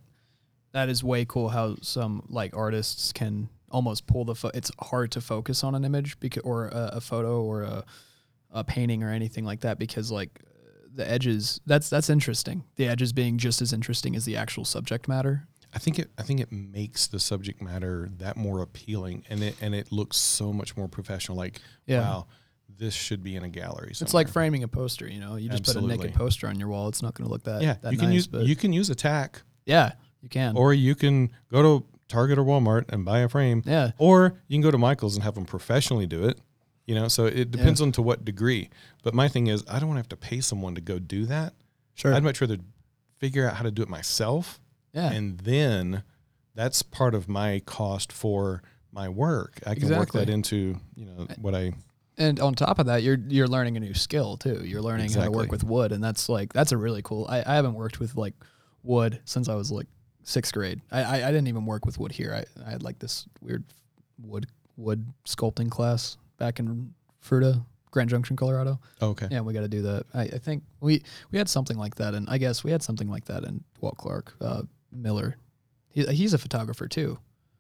that 0.73 0.89
is 0.89 1.03
way 1.03 1.25
cool. 1.25 1.49
How 1.49 1.75
some 1.81 2.23
like 2.29 2.55
artists 2.55 3.11
can 3.11 3.49
almost 3.69 4.07
pull 4.07 4.25
the. 4.25 4.35
Fo- 4.35 4.51
it's 4.53 4.71
hard 4.79 5.11
to 5.11 5.21
focus 5.21 5.63
on 5.63 5.75
an 5.75 5.85
image 5.85 6.19
because 6.19 6.43
or 6.43 6.67
a, 6.67 6.91
a 6.93 7.01
photo 7.01 7.41
or 7.43 7.63
a, 7.63 7.85
a 8.51 8.63
painting 8.63 9.03
or 9.03 9.11
anything 9.11 9.45
like 9.45 9.61
that 9.61 9.79
because 9.79 10.11
like 10.11 10.41
the 10.93 11.09
edges. 11.09 11.61
That's 11.65 11.89
that's 11.89 12.09
interesting. 12.09 12.63
The 12.75 12.87
edges 12.87 13.13
being 13.13 13.37
just 13.37 13.61
as 13.61 13.73
interesting 13.73 14.15
as 14.15 14.25
the 14.25 14.37
actual 14.37 14.65
subject 14.65 15.07
matter. 15.07 15.47
I 15.73 15.79
think 15.79 15.99
it 15.99 16.09
I 16.17 16.23
think 16.23 16.41
it 16.41 16.51
makes 16.51 17.07
the 17.07 17.19
subject 17.19 17.61
matter 17.61 18.09
that 18.17 18.35
more 18.35 18.61
appealing 18.61 19.23
and 19.29 19.41
it 19.41 19.55
and 19.61 19.73
it 19.73 19.89
looks 19.91 20.17
so 20.17 20.51
much 20.51 20.75
more 20.75 20.89
professional 20.89 21.37
like 21.37 21.61
Yeah. 21.85 22.01
wow 22.01 22.27
this 22.81 22.93
should 22.93 23.23
be 23.23 23.35
in 23.35 23.43
a 23.43 23.49
gallery 23.49 23.91
It's 23.91 24.13
like 24.13 24.27
framing 24.27 24.63
a 24.63 24.67
poster, 24.67 25.07
you 25.07 25.19
know. 25.19 25.35
You 25.35 25.49
just 25.49 25.65
put 25.65 25.75
a 25.75 25.81
naked 25.81 26.13
poster 26.13 26.47
on 26.47 26.59
your 26.59 26.67
wall. 26.67 26.87
It's 26.89 27.01
not 27.01 27.13
going 27.13 27.27
to 27.27 27.31
look 27.31 27.43
that 27.43 27.61
yeah 27.61 27.75
that 27.81 27.93
you 27.93 27.97
can 27.97 28.09
nice, 28.09 28.15
use 28.15 28.27
but 28.27 28.45
you 28.45 28.55
can 28.55 28.73
use 28.73 28.89
a 28.89 28.95
tack 28.95 29.43
yeah, 29.65 29.93
you 30.21 30.29
can. 30.29 30.57
or 30.57 30.73
you 30.73 30.95
can 30.95 31.31
go 31.51 31.61
to 31.61 31.85
Target 32.07 32.37
or 32.39 32.43
Walmart 32.43 32.85
and 32.89 33.05
buy 33.05 33.19
a 33.19 33.29
frame. 33.29 33.63
Yeah, 33.65 33.91
or 33.97 34.41
you 34.47 34.55
can 34.55 34.61
go 34.61 34.71
to 34.71 34.77
Michael's 34.77 35.15
and 35.15 35.23
have 35.23 35.35
them 35.35 35.45
professionally 35.45 36.07
do 36.07 36.25
it 36.25 36.39
you 36.87 36.95
know? 36.95 37.07
So 37.07 37.25
it 37.25 37.51
depends 37.51 37.79
on 37.79 37.91
to 37.93 38.01
what 38.01 38.25
degree. 38.25 38.69
But 39.03 39.13
my 39.13 39.27
thing 39.29 39.47
is 39.47 39.63
I 39.69 39.79
don't 39.79 39.87
want 39.87 39.97
to 39.97 40.01
have 40.01 40.09
to 40.09 40.17
pay 40.17 40.41
someone 40.41 40.75
to 40.75 40.81
go 40.81 40.99
do 40.99 41.25
that. 41.27 41.53
Sure. 41.93 42.13
I'd 42.13 42.23
much 42.23 42.41
rather 42.41 42.57
figure 43.19 43.47
out 43.47 43.55
how 43.55 43.63
to 43.63 43.71
do 43.71 43.81
it 43.81 43.87
myself 43.87 44.59
yeah, 44.93 45.11
and 45.11 45.37
then 45.39 46.03
that's 46.55 46.81
part 46.81 47.15
of 47.15 47.29
my 47.29 47.61
cost 47.65 48.11
for 48.11 48.61
my 48.91 49.07
work. 49.07 49.61
I 49.65 49.75
can 49.75 49.89
work 49.89 50.11
that 50.11 50.29
into 50.29 50.77
you 50.95 51.05
know 51.05 51.27
what 51.39 51.55
I 51.55 51.73
and 52.17 52.39
on 52.39 52.53
top 52.53 52.79
of 52.79 52.87
that, 52.87 53.03
you're 53.03 53.17
you're 53.27 53.47
learning 53.47 53.77
a 53.77 53.79
new 53.79 53.93
skill 53.93 54.37
too. 54.37 54.61
You're 54.63 54.81
learning 54.81 55.11
how 55.11 55.23
to 55.23 55.31
work 55.31 55.51
with 55.51 55.63
wood, 55.63 55.91
and 55.91 56.03
that's 56.03 56.29
like 56.29 56.53
that's 56.53 56.71
a 56.71 56.77
really 56.77 57.01
cool. 57.01 57.25
I, 57.29 57.39
I 57.39 57.55
haven't 57.55 57.73
worked 57.73 57.99
with 57.99 58.15
like 58.15 58.33
wood 58.83 59.21
since 59.25 59.47
I 59.49 59.55
was 59.55 59.71
like 59.71 59.87
sixth 60.23 60.53
grade. 60.53 60.81
I, 60.91 61.03
I, 61.03 61.15
I 61.27 61.31
didn't 61.31 61.47
even 61.47 61.65
work 61.65 61.85
with 61.85 61.97
wood 61.97 62.11
here. 62.11 62.33
I, 62.33 62.65
I 62.65 62.71
had 62.71 62.83
like 62.83 62.99
this 62.99 63.25
weird 63.41 63.63
wood 64.21 64.47
wood 64.77 65.05
sculpting 65.25 65.69
class 65.69 66.17
back 66.37 66.59
in 66.59 66.93
Fruita, 67.23 67.63
Grand 67.91 68.09
Junction, 68.09 68.35
Colorado. 68.35 68.79
oh, 69.01 69.09
okay. 69.09 69.27
Yeah, 69.31 69.41
we 69.41 69.53
got 69.53 69.61
to 69.61 69.67
do 69.67 69.81
that. 69.83 70.05
I, 70.13 70.23
I 70.23 70.37
think 70.37 70.63
we 70.79 71.03
we 71.31 71.37
had 71.37 71.49
something 71.49 71.77
like 71.77 71.95
that, 71.95 72.13
and 72.13 72.29
I 72.29 72.37
guess 72.37 72.63
we 72.63 72.71
had 72.71 72.83
something 72.83 73.09
like 73.09 73.25
that 73.25 73.43
in 73.43 73.63
Walt 73.79 73.97
Clark 73.97 74.33
uh, 74.41 74.63
Miller. 74.91 75.37
He, 75.89 76.05
he's 76.07 76.33
a 76.33 76.37
photographer 76.37 76.87
too. 76.87 77.19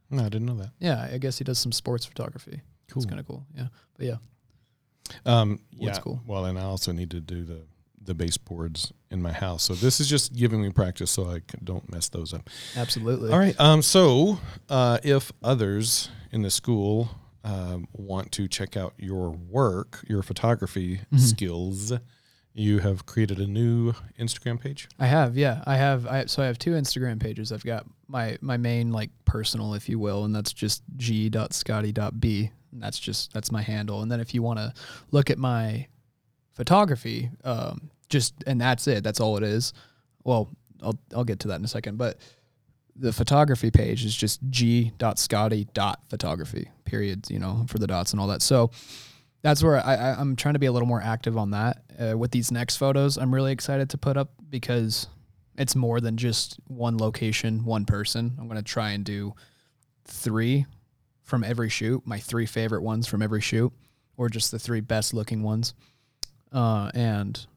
No, 0.09 0.25
I 0.25 0.29
didn't 0.29 0.45
know 0.47 0.57
that. 0.57 0.71
Yeah, 0.79 1.07
I 1.11 1.17
guess 1.17 1.37
he 1.37 1.43
does 1.43 1.57
some 1.57 1.71
sports 1.71 2.05
photography. 2.05 2.61
Cool. 2.89 3.03
It's 3.03 3.09
kind 3.09 3.19
of 3.19 3.27
cool. 3.27 3.45
Yeah, 3.55 3.67
but 3.97 4.05
yeah, 4.05 4.15
Um, 5.25 5.59
yeah. 5.71 5.99
cool. 5.99 6.21
Well, 6.25 6.45
and 6.45 6.57
I 6.59 6.63
also 6.63 6.91
need 6.91 7.11
to 7.11 7.19
do 7.19 7.43
the 7.43 7.63
the 8.03 8.13
baseboards 8.15 8.91
in 9.11 9.21
my 9.21 9.31
house. 9.31 9.61
So 9.63 9.75
this 9.75 9.99
is 9.99 10.07
just 10.09 10.33
giving 10.33 10.59
me 10.61 10.71
practice 10.71 11.11
so 11.11 11.29
I 11.29 11.41
can, 11.47 11.63
don't 11.63 11.87
mess 11.91 12.09
those 12.09 12.33
up. 12.33 12.49
absolutely. 12.75 13.31
All 13.31 13.37
right. 13.39 13.55
Um. 13.59 13.81
So, 13.83 14.39
uh, 14.69 14.97
if 15.03 15.31
others 15.43 16.09
in 16.31 16.41
the 16.41 16.49
school 16.49 17.09
um, 17.43 17.87
want 17.93 18.31
to 18.33 18.47
check 18.47 18.75
out 18.75 18.93
your 18.97 19.29
work, 19.31 20.03
your 20.07 20.23
photography 20.23 21.01
Mhm. 21.13 21.19
skills, 21.19 21.93
you 22.53 22.79
have 22.79 23.05
created 23.05 23.39
a 23.39 23.47
new 23.47 23.93
Instagram 24.19 24.59
page. 24.59 24.89
I 24.99 25.05
have, 25.05 25.37
yeah, 25.37 25.63
I 25.65 25.75
have. 25.77 26.05
I 26.07 26.25
so 26.25 26.41
I 26.43 26.47
have 26.47 26.57
two 26.57 26.71
Instagram 26.71 27.19
pages. 27.19 27.51
I've 27.51 27.63
got 27.63 27.85
my 28.07 28.37
my 28.41 28.57
main 28.57 28.91
like 28.91 29.11
personal, 29.25 29.73
if 29.75 29.87
you 29.87 29.99
will, 29.99 30.25
and 30.25 30.35
that's 30.35 30.53
just 30.53 30.81
g.scotty.b. 30.97 32.51
And 32.71 32.81
that's 32.81 32.99
just 32.99 33.33
that's 33.33 33.51
my 33.51 33.61
handle. 33.61 34.01
And 34.01 34.11
then 34.11 34.19
if 34.19 34.33
you 34.33 34.41
want 34.41 34.59
to 34.59 34.73
look 35.11 35.29
at 35.29 35.37
my 35.37 35.87
photography, 36.53 37.29
um, 37.43 37.91
just 38.09 38.33
and 38.45 38.59
that's 38.59 38.87
it. 38.87 39.03
That's 39.03 39.19
all 39.19 39.37
it 39.37 39.43
is. 39.43 39.73
Well, 40.23 40.49
I'll 40.81 40.99
I'll 41.15 41.23
get 41.23 41.39
to 41.41 41.49
that 41.49 41.59
in 41.59 41.65
a 41.65 41.67
second, 41.67 41.97
but 41.97 42.17
the 42.95 43.13
photography 43.13 43.69
page 43.71 44.05
is 44.05 44.15
just 44.15 44.39
g.scotty.photography. 44.49 46.69
Periods, 46.85 47.31
you 47.31 47.39
know, 47.39 47.65
for 47.67 47.79
the 47.79 47.87
dots 47.87 48.11
and 48.11 48.19
all 48.19 48.27
that. 48.27 48.41
So 48.41 48.69
that's 49.41 49.63
where 49.63 49.77
I, 49.77 50.15
I'm 50.19 50.35
trying 50.35 50.53
to 50.53 50.59
be 50.59 50.67
a 50.67 50.71
little 50.71 50.87
more 50.87 51.01
active 51.01 51.37
on 51.37 51.51
that 51.51 51.83
uh, 51.99 52.17
with 52.17 52.31
these 52.31 52.51
next 52.51 52.77
photos. 52.77 53.17
I'm 53.17 53.33
really 53.33 53.53
excited 53.53 53.89
to 53.91 53.97
put 53.97 54.17
up 54.17 54.31
because 54.49 55.07
it's 55.57 55.75
more 55.75 55.99
than 55.99 56.17
just 56.17 56.59
one 56.67 56.97
location, 56.97 57.65
one 57.65 57.85
person. 57.85 58.35
I'm 58.39 58.47
going 58.47 58.57
to 58.57 58.63
try 58.63 58.91
and 58.91 59.03
do 59.03 59.33
three 60.05 60.65
from 61.31 61.43
every 61.43 61.69
shoot, 61.69 62.05
my 62.05 62.19
three 62.19 62.45
favorite 62.45 62.83
ones 62.83 63.07
from 63.07 63.21
every 63.23 63.41
shoot, 63.41 63.71
or 64.17 64.29
just 64.29 64.51
the 64.51 64.59
three 64.59 64.81
best 64.81 65.13
looking 65.13 65.41
ones, 65.41 65.73
uh, 66.51 66.91
and 66.93 67.47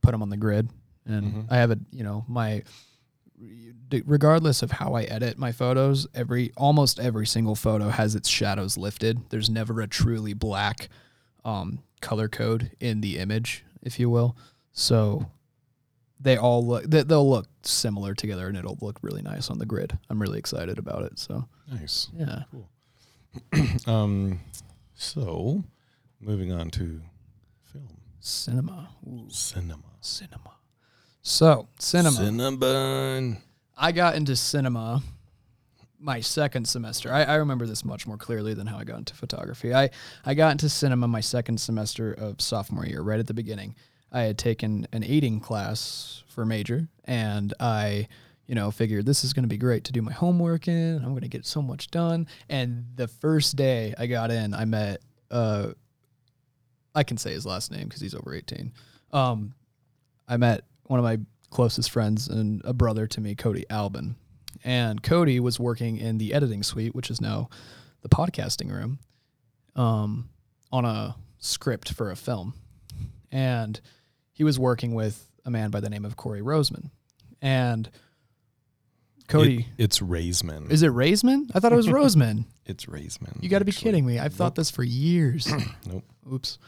put 0.00 0.12
them 0.12 0.22
on 0.22 0.30
the 0.30 0.36
grid. 0.38 0.70
And 1.04 1.34
Mhm. 1.34 1.46
I 1.52 1.56
have 1.56 1.70
a, 1.72 1.78
you 1.90 2.02
know, 2.04 2.24
my 2.28 2.62
regardless 4.06 4.62
of 4.62 4.70
how 4.70 4.94
I 4.94 5.02
edit 5.02 5.36
my 5.38 5.52
photos, 5.52 6.06
every 6.14 6.52
almost 6.56 6.98
every 7.00 7.26
single 7.26 7.54
photo 7.54 7.88
has 7.90 8.14
its 8.14 8.28
shadows 8.28 8.76
lifted. 8.78 9.20
There's 9.30 9.50
never 9.50 9.80
a 9.80 9.86
truly 9.88 10.32
black 10.34 10.88
um, 11.44 11.80
color 12.00 12.28
code 12.28 12.70
in 12.80 13.00
the 13.00 13.18
image, 13.18 13.64
if 13.82 13.98
you 13.98 14.08
will. 14.08 14.36
So 14.72 15.26
they 16.20 16.36
all 16.36 16.64
look 16.66 16.84
they, 16.84 17.02
they'll 17.02 17.28
look 17.28 17.48
similar 17.62 18.14
together, 18.14 18.46
and 18.48 18.56
it'll 18.56 18.78
look 18.80 18.98
really 19.02 19.20
nice 19.22 19.50
on 19.50 19.58
the 19.58 19.66
grid. 19.66 19.98
I'm 20.08 20.22
really 20.22 20.38
excited 20.38 20.78
about 20.78 21.02
it. 21.02 21.18
So 21.18 21.48
Nice. 21.70 22.08
yeah, 22.16 22.44
Um, 23.86 24.40
so 24.94 25.62
moving 26.20 26.52
on 26.52 26.70
to 26.70 27.02
film, 27.70 27.98
cinema, 28.20 28.88
Ooh, 29.06 29.26
cinema, 29.28 29.82
cinema. 30.00 30.54
So 31.20 31.68
cinema. 31.78 32.16
Cinnabon. 32.16 33.38
I 33.76 33.92
got 33.92 34.14
into 34.14 34.36
cinema 34.36 35.02
my 36.04 36.20
second 36.20 36.68
semester. 36.68 37.12
I, 37.12 37.24
I 37.24 37.34
remember 37.36 37.66
this 37.66 37.84
much 37.84 38.06
more 38.06 38.18
clearly 38.18 38.52
than 38.54 38.66
how 38.66 38.76
I 38.76 38.84
got 38.84 38.98
into 38.98 39.14
photography. 39.14 39.74
I, 39.74 39.90
I 40.24 40.34
got 40.34 40.52
into 40.52 40.68
cinema 40.68 41.08
my 41.08 41.20
second 41.20 41.58
semester 41.58 42.12
of 42.12 42.40
sophomore 42.40 42.86
year, 42.86 43.00
right 43.00 43.18
at 43.18 43.26
the 43.26 43.34
beginning. 43.34 43.74
I 44.12 44.22
had 44.22 44.38
taken 44.38 44.86
an 44.92 45.02
aiding 45.02 45.40
class 45.40 46.22
for 46.28 46.44
major, 46.44 46.88
and 47.04 47.54
I, 47.58 48.08
you 48.46 48.54
know, 48.54 48.70
figured 48.70 49.06
this 49.06 49.24
is 49.24 49.32
going 49.32 49.44
to 49.44 49.48
be 49.48 49.56
great 49.56 49.84
to 49.84 49.92
do 49.92 50.02
my 50.02 50.12
homework 50.12 50.68
in. 50.68 50.96
I'm 50.96 51.10
going 51.10 51.22
to 51.22 51.28
get 51.28 51.46
so 51.46 51.62
much 51.62 51.90
done. 51.90 52.26
And 52.48 52.86
the 52.94 53.08
first 53.08 53.56
day 53.56 53.94
I 53.98 54.06
got 54.06 54.30
in, 54.30 54.52
I 54.52 54.64
met, 54.64 55.00
uh, 55.30 55.68
I 56.94 57.02
can 57.02 57.16
say 57.16 57.32
his 57.32 57.46
last 57.46 57.70
name 57.70 57.84
because 57.84 58.00
he's 58.00 58.14
over 58.14 58.34
18. 58.34 58.72
Um, 59.12 59.54
I 60.28 60.36
met 60.36 60.64
one 60.84 60.98
of 60.98 61.04
my 61.04 61.18
closest 61.50 61.90
friends 61.90 62.28
and 62.28 62.60
a 62.64 62.72
brother 62.72 63.06
to 63.06 63.20
me, 63.20 63.34
Cody 63.34 63.64
Albin. 63.70 64.16
And 64.62 65.02
Cody 65.02 65.40
was 65.40 65.58
working 65.58 65.96
in 65.96 66.18
the 66.18 66.34
editing 66.34 66.62
suite, 66.62 66.94
which 66.94 67.10
is 67.10 67.20
now 67.20 67.48
the 68.02 68.08
podcasting 68.08 68.70
room, 68.70 68.98
um, 69.74 70.28
on 70.70 70.84
a 70.84 71.16
script 71.38 71.92
for 71.92 72.10
a 72.10 72.16
film. 72.16 72.54
And 73.32 73.80
he 74.32 74.44
was 74.44 74.58
working 74.58 74.94
with 74.94 75.28
a 75.44 75.50
man 75.50 75.70
by 75.70 75.80
the 75.80 75.90
name 75.90 76.04
of 76.04 76.16
Corey 76.16 76.40
Roseman. 76.40 76.90
And 77.42 77.90
Cody, 79.28 79.66
It- 79.78 79.84
it's 79.84 80.00
Raisman. 80.00 80.70
is 80.70 80.82
it 80.82 80.90
Raisman? 80.90 81.50
I 81.54 81.60
thought 81.60 81.72
it 81.72 81.76
was 81.76 81.86
Roseman. 82.00 82.44
it's 82.66 82.86
Raisman. 82.86 83.42
You 83.42 83.48
got 83.48 83.60
to 83.60 83.64
be 83.64 83.70
actually. 83.70 83.84
kidding 83.90 84.06
me. 84.06 84.18
I've 84.18 84.34
thought 84.34 84.54
this 84.54 84.70
for 84.70 84.82
years. 84.82 85.46
Nope. 85.86 86.04
Oops. 86.32 86.58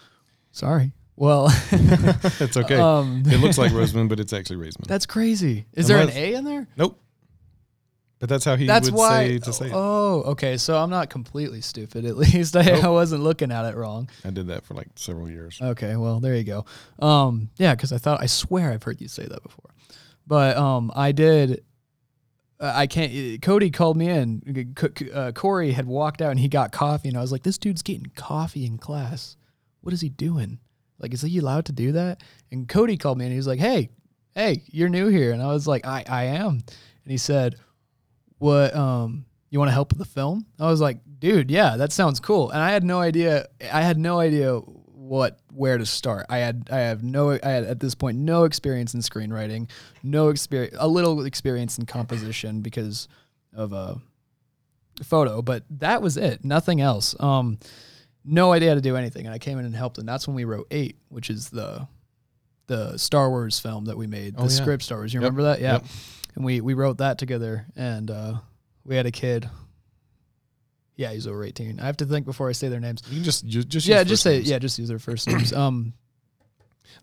Sorry. 0.52 0.92
Well, 1.16 1.46
it's 1.72 2.56
okay. 2.58 2.76
Um, 2.76 3.22
it 3.26 3.38
looks 3.40 3.56
like 3.58 3.72
Roseman, 3.72 4.08
but 4.08 4.20
it's 4.20 4.32
actually 4.34 4.56
Raisman. 4.66 4.86
That's 4.86 5.06
crazy. 5.06 5.64
Is 5.72 5.88
there 5.88 5.98
an 5.98 6.10
A 6.10 6.34
in 6.34 6.44
there? 6.44 6.66
nope. 6.76 7.00
But 8.18 8.30
that's 8.30 8.46
how 8.46 8.56
he 8.56 8.66
That's 8.66 8.90
would 8.90 8.98
why. 8.98 9.26
say 9.26 9.38
to 9.40 9.52
say 9.52 9.66
it. 9.66 9.72
oh, 9.74 10.22
okay. 10.28 10.56
So 10.56 10.78
I'm 10.78 10.88
not 10.88 11.10
completely 11.10 11.60
stupid. 11.60 12.06
At 12.06 12.16
least 12.18 12.56
I, 12.56 12.62
Nope. 12.62 12.84
I 12.84 12.88
wasn't 12.88 13.22
looking 13.22 13.52
at 13.52 13.66
it 13.66 13.76
wrong. 13.76 14.08
I 14.24 14.30
did 14.30 14.46
that 14.46 14.64
for 14.64 14.72
like 14.72 14.88
several 14.96 15.30
years. 15.30 15.58
Okay. 15.60 15.96
Well, 15.96 16.18
there 16.20 16.34
you 16.34 16.44
go. 16.44 16.64
Um, 16.98 17.50
yeah, 17.58 17.74
because 17.74 17.92
I 17.92 17.98
thought 17.98 18.22
I 18.22 18.26
swear 18.26 18.72
I've 18.72 18.82
heard 18.82 19.02
you 19.02 19.08
say 19.08 19.26
that 19.26 19.42
before, 19.42 19.70
but 20.26 20.56
um, 20.56 20.90
I 20.96 21.12
did. 21.12 21.62
Uh, 22.58 22.72
I 22.74 22.86
can't. 22.86 23.12
uh, 23.12 23.38
Cody 23.44 23.70
called 23.70 23.96
me 23.96 24.08
in. 24.08 24.74
Uh, 25.12 25.32
Corey 25.32 25.72
had 25.72 25.86
walked 25.86 26.22
out 26.22 26.30
and 26.30 26.40
he 26.40 26.48
got 26.48 26.72
coffee, 26.72 27.08
and 27.08 27.16
I 27.16 27.20
was 27.20 27.32
like, 27.32 27.42
"This 27.42 27.58
dude's 27.58 27.82
getting 27.82 28.10
coffee 28.14 28.64
in 28.64 28.78
class. 28.78 29.36
What 29.82 29.92
is 29.92 30.00
he 30.00 30.08
doing? 30.08 30.58
Like, 30.98 31.12
is 31.12 31.22
he 31.22 31.38
allowed 31.38 31.66
to 31.66 31.72
do 31.72 31.92
that?" 31.92 32.22
And 32.50 32.68
Cody 32.68 32.96
called 32.96 33.18
me 33.18 33.26
and 33.26 33.32
he 33.32 33.36
was 33.36 33.46
like, 33.46 33.58
"Hey, 33.58 33.90
hey, 34.34 34.62
you're 34.68 34.88
new 34.88 35.08
here," 35.08 35.32
and 35.32 35.42
I 35.42 35.48
was 35.48 35.66
like, 35.66 35.86
"I, 35.86 36.04
I 36.08 36.24
am," 36.24 36.62
and 37.04 37.10
he 37.10 37.18
said, 37.18 37.56
"What? 38.38 38.74
Um, 38.74 39.26
you 39.50 39.58
want 39.58 39.68
to 39.68 39.74
help 39.74 39.90
with 39.90 39.98
the 39.98 40.04
film?" 40.04 40.46
I 40.58 40.70
was 40.70 40.80
like, 40.80 40.98
"Dude, 41.18 41.50
yeah, 41.50 41.76
that 41.76 41.92
sounds 41.92 42.20
cool." 42.20 42.50
And 42.50 42.62
I 42.62 42.70
had 42.70 42.84
no 42.84 43.00
idea. 43.00 43.46
I 43.72 43.82
had 43.82 43.98
no 43.98 44.18
idea 44.18 44.60
what 45.06 45.38
where 45.52 45.78
to 45.78 45.86
start. 45.86 46.26
I 46.28 46.38
had 46.38 46.68
I 46.70 46.78
have 46.78 47.02
no 47.02 47.30
I 47.30 47.48
had 47.48 47.64
at 47.64 47.80
this 47.80 47.94
point 47.94 48.18
no 48.18 48.44
experience 48.44 48.92
in 48.94 49.00
screenwriting, 49.00 49.68
no 50.02 50.28
experience 50.28 50.76
a 50.78 50.88
little 50.88 51.24
experience 51.24 51.78
in 51.78 51.86
composition 51.86 52.60
because 52.60 53.06
of 53.54 53.72
a 53.72 54.00
photo, 55.04 55.42
but 55.42 55.62
that 55.70 56.02
was 56.02 56.16
it. 56.16 56.44
Nothing 56.44 56.80
else. 56.80 57.14
Um 57.20 57.58
no 58.24 58.52
idea 58.52 58.70
how 58.70 58.74
to 58.74 58.80
do 58.80 58.96
anything 58.96 59.26
and 59.26 59.34
I 59.34 59.38
came 59.38 59.58
in 59.58 59.64
and 59.64 59.76
helped 59.76 59.98
and 59.98 60.08
that's 60.08 60.26
when 60.26 60.34
we 60.34 60.44
wrote 60.44 60.66
8, 60.70 60.96
which 61.08 61.30
is 61.30 61.50
the 61.50 61.86
the 62.66 62.96
Star 62.98 63.30
Wars 63.30 63.60
film 63.60 63.84
that 63.84 63.96
we 63.96 64.08
made, 64.08 64.34
the 64.34 64.40
Oh, 64.40 64.44
yeah. 64.44 64.48
script 64.48 64.82
Star 64.82 64.98
Wars. 64.98 65.14
You 65.14 65.20
Yep, 65.20 65.24
remember 65.30 65.42
that? 65.44 65.60
Yeah. 65.60 65.72
yep. 65.74 65.84
And 66.34 66.44
we 66.44 66.60
we 66.60 66.74
wrote 66.74 66.98
that 66.98 67.18
together 67.18 67.66
and 67.76 68.10
uh 68.10 68.34
we 68.84 68.96
had 68.96 69.06
a 69.06 69.12
kid. 69.12 69.48
Yeah, 70.96 71.12
he's 71.12 71.26
over 71.26 71.44
18. 71.44 71.78
I 71.78 71.84
have 71.86 71.98
to 71.98 72.06
think 72.06 72.24
before 72.26 72.48
I 72.48 72.52
say 72.52 72.68
their 72.68 72.80
names. 72.80 73.02
You 73.08 73.16
can 73.16 73.24
just 73.24 73.46
ju- 73.46 73.62
just 73.64 73.86
yeah, 73.86 74.02
just 74.02 74.22
say 74.22 74.36
names. 74.36 74.50
yeah, 74.50 74.58
just 74.58 74.78
use 74.78 74.88
their 74.88 74.98
first 74.98 75.26
names. 75.28 75.52
Um 75.64 75.92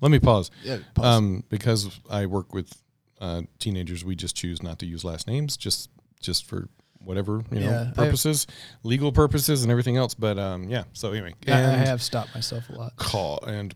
Let 0.02 0.12
me 0.12 0.20
pause. 0.20 0.50
yeah, 0.64 0.80
Um, 1.00 1.44
because 1.50 1.90
I 2.10 2.26
work 2.26 2.54
with 2.54 2.74
uh, 3.22 3.44
teenagers, 3.60 4.04
we 4.04 4.16
just 4.16 4.36
choose 4.36 4.62
not 4.64 4.80
to 4.80 4.86
use 4.86 5.04
last 5.06 5.28
names, 5.28 5.56
just 5.58 5.90
just 6.20 6.46
for 6.46 6.68
whatever 7.00 7.44
you 7.52 7.60
know 7.60 7.70
Yeah, 7.70 7.88
I- 7.92 7.94
purposes, 7.94 8.48
legal 8.84 9.12
purposes, 9.12 9.62
and 9.64 9.72
everything 9.72 9.98
else. 9.98 10.14
But 10.14 10.40
um, 10.40 10.70
yeah. 10.70 10.84
So 10.94 11.12
anyway, 11.12 11.36
I, 11.48 11.52
I 11.52 11.56
have 11.86 12.02
stopped 12.02 12.34
myself 12.34 12.70
a 12.70 12.74
lot. 12.74 12.96
call 12.98 13.40
and 13.46 13.76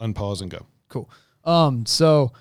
unpause 0.00 0.40
and 0.40 0.50
go. 0.50 0.64
Cool. 0.88 1.10
Um, 1.44 1.84
so 1.86 2.32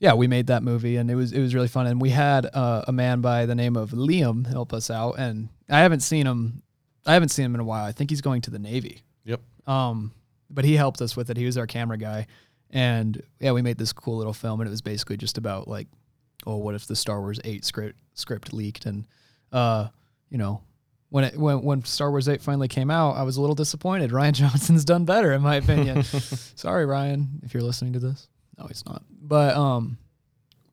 yeah, 0.00 0.14
we 0.14 0.26
made 0.26 0.48
that 0.48 0.62
movie 0.62 0.96
and 0.96 1.10
it 1.10 1.14
was 1.14 1.32
it 1.32 1.40
was 1.40 1.54
really 1.54 1.68
fun. 1.68 1.86
And 1.86 2.00
we 2.00 2.10
had 2.10 2.44
uh, 2.52 2.84
a 2.86 2.92
man 2.92 3.20
by 3.22 3.46
the 3.46 3.54
name 3.54 3.76
of 3.76 3.92
Liam 3.92 4.46
help 4.46 4.72
us 4.72 4.90
out, 4.90 5.18
and 5.18 5.48
I 5.68 5.80
haven't 5.80 6.00
seen 6.00 6.26
him. 6.26 6.62
I 7.06 7.14
haven't 7.14 7.30
seen 7.30 7.44
him 7.44 7.54
in 7.54 7.60
a 7.60 7.64
while. 7.64 7.84
I 7.84 7.92
think 7.92 8.10
he's 8.10 8.20
going 8.20 8.42
to 8.42 8.50
the 8.50 8.58
Navy. 8.58 9.02
Yep. 9.24 9.40
Um, 9.66 10.12
but 10.50 10.64
he 10.64 10.76
helped 10.76 11.00
us 11.00 11.16
with 11.16 11.30
it. 11.30 11.36
He 11.36 11.46
was 11.46 11.56
our 11.58 11.66
camera 11.66 11.98
guy, 11.98 12.26
and 12.70 13.22
yeah, 13.40 13.52
we 13.52 13.62
made 13.62 13.78
this 13.78 13.92
cool 13.92 14.18
little 14.18 14.32
film, 14.32 14.60
and 14.60 14.68
it 14.68 14.70
was 14.70 14.82
basically 14.82 15.16
just 15.16 15.38
about 15.38 15.68
like, 15.68 15.88
oh, 16.46 16.56
what 16.56 16.74
if 16.74 16.86
the 16.86 16.96
Star 16.96 17.20
Wars 17.20 17.40
Eight 17.44 17.64
script 17.64 17.98
script 18.14 18.52
leaked, 18.52 18.86
and 18.86 19.04
uh, 19.52 19.88
you 20.28 20.38
know. 20.38 20.62
When, 21.08 21.24
it, 21.24 21.36
when 21.36 21.60
when 21.60 21.84
Star 21.84 22.08
Wars 22.10 22.26
8 22.26 22.40
finally 22.40 22.68
came 22.68 22.90
out, 22.90 23.16
I 23.16 23.22
was 23.22 23.36
a 23.36 23.42
little 23.42 23.54
disappointed. 23.54 24.10
Rian 24.12 24.32
Johnson's 24.32 24.82
done 24.82 25.04
better, 25.04 25.32
in 25.32 25.42
my 25.42 25.56
opinion. 25.56 26.02
Sorry, 26.04 26.86
Rian, 26.86 27.44
if 27.44 27.52
you're 27.52 27.62
listening 27.62 27.92
to 27.92 27.98
this. 27.98 28.28
No, 28.58 28.66
he's 28.66 28.82
not. 28.86 29.02
But 29.20 29.54
um, 29.54 29.98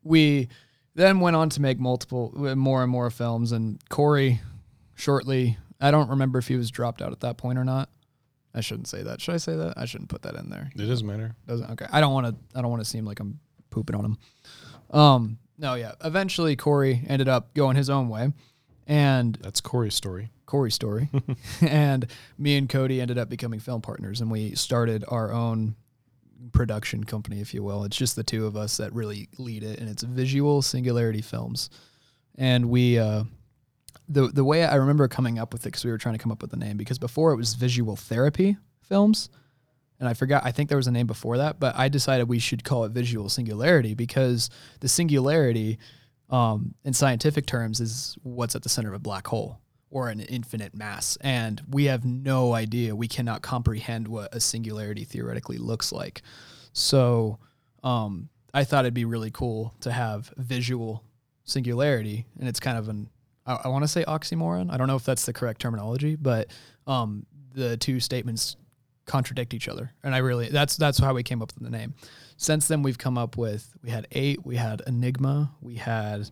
we 0.02 0.48
then 0.94 1.20
went 1.20 1.36
on 1.36 1.50
to 1.50 1.62
make 1.62 1.78
multiple, 1.78 2.32
more 2.56 2.82
and 2.82 2.90
more 2.90 3.10
films. 3.10 3.52
And 3.52 3.80
Corey, 3.88 4.40
shortly, 5.00 5.58
I 5.80 5.90
don't 5.90 6.10
remember 6.10 6.38
if 6.38 6.48
he 6.48 6.56
was 6.56 6.70
dropped 6.70 7.02
out 7.02 7.12
at 7.12 7.20
that 7.20 7.36
point 7.36 7.58
or 7.58 7.64
not. 7.64 7.88
I 8.54 8.60
shouldn't 8.60 8.88
say 8.88 9.02
that. 9.02 9.20
Should 9.20 9.34
I 9.34 9.38
say 9.38 9.56
that? 9.56 9.74
I 9.76 9.84
shouldn't 9.84 10.10
put 10.10 10.22
that 10.22 10.34
in 10.34 10.50
there. 10.50 10.70
It 10.74 10.86
doesn't 10.86 11.06
matter. 11.06 11.34
Doesn't 11.46 11.70
okay. 11.70 11.86
I 11.90 12.00
don't 12.00 12.12
want 12.12 12.26
to. 12.26 12.58
I 12.58 12.62
don't 12.62 12.70
want 12.70 12.82
to 12.82 12.88
seem 12.88 13.04
like 13.04 13.20
I'm 13.20 13.38
pooping 13.70 13.96
on 13.96 14.04
him. 14.04 14.18
Um. 14.90 15.38
No. 15.56 15.74
Yeah. 15.74 15.92
Eventually, 16.04 16.56
Corey 16.56 17.04
ended 17.06 17.28
up 17.28 17.54
going 17.54 17.76
his 17.76 17.88
own 17.88 18.08
way, 18.08 18.32
and 18.86 19.38
That's 19.40 19.60
Corey's 19.60 19.94
story. 19.94 20.30
Corey's 20.46 20.74
story. 20.74 21.08
and 21.60 22.06
me 22.38 22.56
and 22.56 22.68
Cody 22.68 23.00
ended 23.00 23.18
up 23.18 23.28
becoming 23.28 23.60
film 23.60 23.82
partners, 23.82 24.20
and 24.20 24.30
we 24.30 24.56
started 24.56 25.04
our 25.06 25.32
own 25.32 25.76
production 26.52 27.04
company, 27.04 27.40
if 27.40 27.54
you 27.54 27.62
will. 27.62 27.84
It's 27.84 27.96
just 27.96 28.16
the 28.16 28.24
two 28.24 28.46
of 28.46 28.56
us 28.56 28.78
that 28.78 28.92
really 28.92 29.28
lead 29.38 29.62
it, 29.62 29.78
and 29.78 29.88
it's 29.88 30.02
Visual 30.02 30.60
Singularity 30.62 31.22
Films. 31.22 31.70
And 32.36 32.68
we, 32.70 32.98
uh, 32.98 33.24
the 34.10 34.26
the 34.28 34.44
way 34.44 34.64
I 34.64 34.74
remember 34.74 35.08
coming 35.08 35.38
up 35.38 35.52
with 35.52 35.62
it, 35.62 35.68
because 35.68 35.84
we 35.84 35.90
were 35.90 35.98
trying 35.98 36.16
to 36.16 36.18
come 36.18 36.32
up 36.32 36.42
with 36.42 36.52
a 36.52 36.56
name, 36.56 36.76
because 36.76 36.98
before 36.98 37.32
it 37.32 37.36
was 37.36 37.54
Visual 37.54 37.96
Therapy 37.96 38.56
Films, 38.82 39.30
and 40.00 40.08
I 40.08 40.14
forgot. 40.14 40.42
I 40.44 40.50
think 40.50 40.68
there 40.68 40.76
was 40.76 40.88
a 40.88 40.92
name 40.92 41.06
before 41.06 41.36
that, 41.38 41.60
but 41.60 41.76
I 41.76 41.88
decided 41.88 42.28
we 42.28 42.38
should 42.40 42.64
call 42.64 42.84
it 42.84 42.92
Visual 42.92 43.28
Singularity 43.28 43.94
because 43.94 44.50
the 44.80 44.88
singularity, 44.88 45.78
um, 46.28 46.74
in 46.84 46.92
scientific 46.92 47.46
terms, 47.46 47.80
is 47.80 48.16
what's 48.22 48.56
at 48.56 48.62
the 48.62 48.68
center 48.68 48.88
of 48.88 48.94
a 48.94 48.98
black 48.98 49.26
hole 49.26 49.60
or 49.90 50.08
an 50.08 50.20
infinite 50.20 50.74
mass, 50.74 51.16
and 51.20 51.62
we 51.68 51.84
have 51.84 52.04
no 52.04 52.54
idea. 52.54 52.96
We 52.96 53.08
cannot 53.08 53.42
comprehend 53.42 54.08
what 54.08 54.34
a 54.34 54.40
singularity 54.40 55.04
theoretically 55.04 55.58
looks 55.58 55.92
like. 55.92 56.22
So, 56.72 57.38
um, 57.82 58.28
I 58.54 58.64
thought 58.64 58.84
it'd 58.84 58.94
be 58.94 59.04
really 59.04 59.30
cool 59.30 59.74
to 59.80 59.92
have 59.92 60.32
visual 60.36 61.04
singularity, 61.44 62.26
and 62.38 62.48
it's 62.48 62.60
kind 62.60 62.78
of 62.78 62.88
an 62.88 63.10
I, 63.50 63.60
I 63.64 63.68
want 63.68 63.84
to 63.84 63.88
say 63.88 64.04
oxymoron. 64.04 64.72
I 64.72 64.76
don't 64.76 64.86
know 64.86 64.96
if 64.96 65.04
that's 65.04 65.26
the 65.26 65.32
correct 65.32 65.60
terminology, 65.60 66.16
but 66.16 66.50
um, 66.86 67.26
the 67.52 67.76
two 67.76 68.00
statements 68.00 68.56
contradict 69.06 69.54
each 69.54 69.68
other, 69.68 69.92
and 70.04 70.14
I 70.14 70.18
really 70.18 70.48
that's 70.48 70.76
that's 70.76 70.98
how 70.98 71.14
we 71.14 71.22
came 71.22 71.42
up 71.42 71.52
with 71.54 71.64
the 71.64 71.70
name. 71.70 71.94
Since 72.36 72.68
then, 72.68 72.82
we've 72.82 72.98
come 72.98 73.18
up 73.18 73.36
with 73.36 73.74
we 73.82 73.90
had 73.90 74.06
eight, 74.12 74.46
we 74.46 74.56
had 74.56 74.82
Enigma, 74.86 75.52
we 75.60 75.74
had 75.74 76.30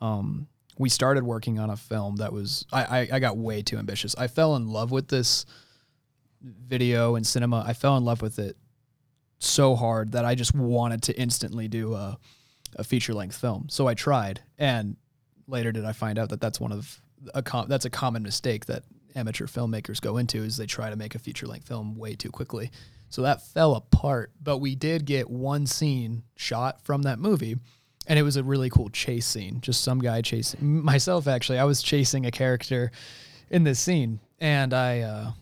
um, 0.00 0.48
we 0.78 0.88
started 0.88 1.24
working 1.24 1.58
on 1.58 1.70
a 1.70 1.76
film 1.76 2.16
that 2.16 2.32
was 2.32 2.66
I, 2.72 2.84
I 2.84 3.08
I 3.12 3.18
got 3.18 3.36
way 3.36 3.62
too 3.62 3.76
ambitious. 3.76 4.14
I 4.16 4.26
fell 4.26 4.56
in 4.56 4.68
love 4.68 4.90
with 4.90 5.08
this 5.08 5.44
video 6.42 7.14
and 7.14 7.26
cinema. 7.26 7.64
I 7.66 7.72
fell 7.72 7.96
in 7.96 8.04
love 8.04 8.22
with 8.22 8.38
it 8.38 8.56
so 9.38 9.74
hard 9.76 10.12
that 10.12 10.24
I 10.24 10.34
just 10.34 10.54
wanted 10.54 11.02
to 11.04 11.18
instantly 11.18 11.68
do 11.68 11.94
a, 11.94 12.18
a 12.76 12.84
feature 12.84 13.14
length 13.14 13.36
film. 13.36 13.66
So 13.68 13.86
I 13.86 13.94
tried, 13.94 14.40
and 14.58 14.96
later 15.46 15.72
did 15.72 15.84
I 15.84 15.92
find 15.92 16.18
out 16.18 16.30
that 16.30 16.40
that's 16.40 16.60
one 16.60 16.72
of 16.72 17.00
a 17.34 17.42
com- 17.42 17.68
that's 17.68 17.84
a 17.84 17.90
common 17.90 18.22
mistake 18.22 18.66
that 18.66 18.84
amateur 19.14 19.46
filmmakers 19.46 20.00
go 20.00 20.16
into 20.16 20.38
is 20.38 20.56
they 20.56 20.66
try 20.66 20.90
to 20.90 20.96
make 20.96 21.14
a 21.14 21.18
feature 21.18 21.46
length 21.46 21.68
film 21.68 21.96
way 21.96 22.14
too 22.14 22.30
quickly. 22.30 22.70
So 23.10 23.22
that 23.22 23.42
fell 23.42 23.76
apart, 23.76 24.32
but 24.42 24.58
we 24.58 24.74
did 24.74 25.04
get 25.04 25.30
one 25.30 25.66
scene 25.66 26.24
shot 26.36 26.82
from 26.82 27.02
that 27.02 27.18
movie 27.18 27.56
and 28.06 28.18
it 28.18 28.22
was 28.22 28.36
a 28.36 28.42
really 28.42 28.68
cool 28.68 28.90
chase 28.90 29.26
scene. 29.26 29.60
Just 29.60 29.82
some 29.82 30.00
guy 30.00 30.20
chasing 30.20 30.82
myself 30.84 31.28
actually. 31.28 31.58
I 31.58 31.64
was 31.64 31.82
chasing 31.82 32.26
a 32.26 32.30
character 32.30 32.90
in 33.50 33.64
this 33.64 33.78
scene 33.78 34.20
and 34.40 34.74
I 34.74 35.00
uh 35.00 35.32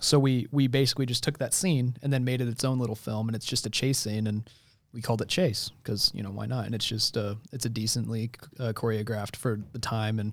so 0.00 0.18
we 0.18 0.48
we 0.50 0.66
basically 0.66 1.06
just 1.06 1.22
took 1.22 1.38
that 1.38 1.54
scene 1.54 1.96
and 2.02 2.12
then 2.12 2.24
made 2.24 2.40
it 2.40 2.48
its 2.48 2.64
own 2.64 2.78
little 2.78 2.96
film 2.96 3.28
and 3.28 3.36
it's 3.36 3.46
just 3.46 3.66
a 3.66 3.70
chase 3.70 3.98
scene 3.98 4.26
and 4.26 4.50
we 4.92 5.00
called 5.00 5.22
it 5.22 5.28
Chase 5.28 5.70
because 5.82 6.10
you 6.14 6.22
know 6.22 6.30
why 6.30 6.46
not? 6.46 6.66
And 6.66 6.74
it's 6.74 6.86
just 6.86 7.16
uh, 7.16 7.36
it's 7.52 7.64
a 7.64 7.70
decently 7.70 8.30
uh, 8.58 8.72
choreographed 8.74 9.36
for 9.36 9.60
the 9.72 9.78
time 9.78 10.18
and 10.18 10.32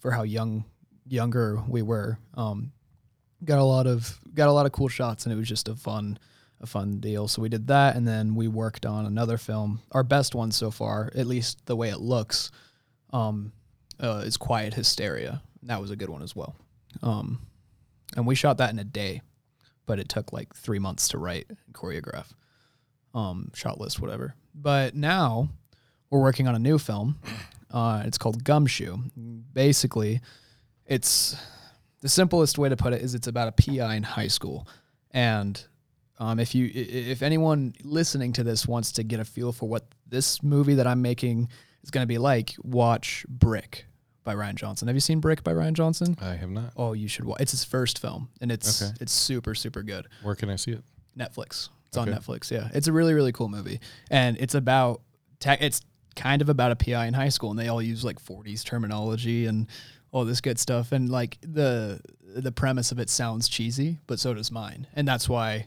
for 0.00 0.10
how 0.10 0.22
young 0.22 0.64
younger 1.06 1.60
we 1.68 1.82
were. 1.82 2.18
Um, 2.34 2.72
got 3.44 3.58
a 3.58 3.64
lot 3.64 3.86
of 3.86 4.18
got 4.34 4.48
a 4.48 4.52
lot 4.52 4.66
of 4.66 4.72
cool 4.72 4.88
shots 4.88 5.24
and 5.24 5.32
it 5.32 5.36
was 5.36 5.48
just 5.48 5.68
a 5.68 5.74
fun 5.74 6.18
a 6.60 6.66
fun 6.66 7.00
deal. 7.00 7.26
So 7.28 7.40
we 7.40 7.48
did 7.48 7.68
that 7.68 7.96
and 7.96 8.06
then 8.06 8.34
we 8.34 8.48
worked 8.48 8.84
on 8.84 9.06
another 9.06 9.38
film, 9.38 9.80
our 9.92 10.02
best 10.02 10.34
one 10.34 10.50
so 10.50 10.70
far, 10.70 11.10
at 11.14 11.26
least 11.26 11.64
the 11.66 11.76
way 11.76 11.88
it 11.88 12.00
looks. 12.00 12.50
Um, 13.12 13.52
uh, 13.98 14.22
is 14.24 14.36
Quiet 14.36 14.74
Hysteria. 14.74 15.42
That 15.64 15.80
was 15.80 15.90
a 15.90 15.96
good 15.96 16.08
one 16.08 16.22
as 16.22 16.34
well. 16.34 16.56
Um, 17.02 17.40
and 18.16 18.26
we 18.26 18.34
shot 18.34 18.58
that 18.58 18.70
in 18.70 18.78
a 18.78 18.84
day, 18.84 19.20
but 19.84 19.98
it 19.98 20.08
took 20.08 20.32
like 20.32 20.54
three 20.54 20.78
months 20.78 21.08
to 21.08 21.18
write 21.18 21.46
and 21.48 21.74
choreograph 21.74 22.26
um, 23.14 23.50
shot 23.54 23.80
list, 23.80 24.00
whatever. 24.00 24.34
But 24.54 24.94
now 24.94 25.48
we're 26.10 26.20
working 26.20 26.48
on 26.48 26.54
a 26.54 26.58
new 26.58 26.78
film. 26.78 27.18
Uh, 27.70 28.02
it's 28.04 28.18
called 28.18 28.42
Gumshoe. 28.44 28.96
Basically, 29.52 30.20
it's 30.86 31.36
the 32.00 32.08
simplest 32.08 32.58
way 32.58 32.68
to 32.68 32.76
put 32.76 32.92
it 32.92 33.02
is 33.02 33.14
it's 33.14 33.26
about 33.26 33.48
a 33.48 33.52
PI 33.52 33.94
in 33.94 34.02
high 34.02 34.28
school, 34.28 34.66
and 35.12 35.62
um, 36.18 36.38
if 36.40 36.54
you 36.54 36.70
if 36.74 37.22
anyone 37.22 37.74
listening 37.82 38.32
to 38.34 38.42
this 38.44 38.66
wants 38.66 38.92
to 38.92 39.02
get 39.02 39.20
a 39.20 39.24
feel 39.24 39.52
for 39.52 39.68
what 39.68 39.84
this 40.06 40.42
movie 40.42 40.74
that 40.74 40.86
I'm 40.86 41.00
making 41.02 41.48
is 41.82 41.90
going 41.90 42.02
to 42.02 42.08
be 42.08 42.18
like, 42.18 42.54
watch 42.62 43.24
Brick 43.28 43.86
by 44.24 44.34
Rian 44.34 44.54
Johnson. 44.56 44.88
Have 44.88 44.96
you 44.96 45.00
seen 45.00 45.20
Brick 45.20 45.42
by 45.44 45.52
Rian 45.52 45.72
Johnson? 45.72 46.16
I 46.20 46.34
have 46.34 46.50
not. 46.50 46.72
Oh, 46.76 46.92
you 46.92 47.08
should 47.08 47.24
watch. 47.24 47.40
It's 47.40 47.52
his 47.52 47.64
first 47.64 47.98
film, 48.00 48.28
and 48.40 48.50
it's 48.52 48.82
Okay. 48.82 48.92
it's 49.00 49.12
super 49.12 49.54
super 49.54 49.82
good. 49.82 50.06
Where 50.22 50.34
can 50.34 50.50
I 50.50 50.56
see 50.56 50.72
it? 50.72 50.82
Netflix. 51.18 51.68
It's 51.90 51.96
on 51.96 52.08
Netflix. 52.08 52.50
Yeah, 52.50 52.68
it's 52.72 52.86
a 52.86 52.92
really 52.92 53.14
really 53.14 53.32
cool 53.32 53.48
movie, 53.48 53.80
and 54.10 54.36
it's 54.38 54.54
about 54.54 55.02
tech. 55.40 55.60
It's 55.60 55.80
kind 56.14 56.40
of 56.40 56.48
about 56.48 56.70
a 56.70 56.76
PI 56.76 57.06
in 57.06 57.14
high 57.14 57.30
school, 57.30 57.50
and 57.50 57.58
they 57.58 57.66
all 57.66 57.82
use 57.82 58.04
like 58.04 58.20
40s 58.20 58.64
terminology 58.64 59.46
and 59.46 59.66
all 60.12 60.24
this 60.24 60.40
good 60.40 60.58
stuff. 60.58 60.92
And 60.92 61.08
like 61.08 61.38
the 61.40 62.00
the 62.22 62.52
premise 62.52 62.92
of 62.92 63.00
it 63.00 63.10
sounds 63.10 63.48
cheesy, 63.48 63.98
but 64.06 64.20
so 64.20 64.34
does 64.34 64.52
mine, 64.52 64.86
and 64.94 65.06
that's 65.06 65.28
why. 65.28 65.66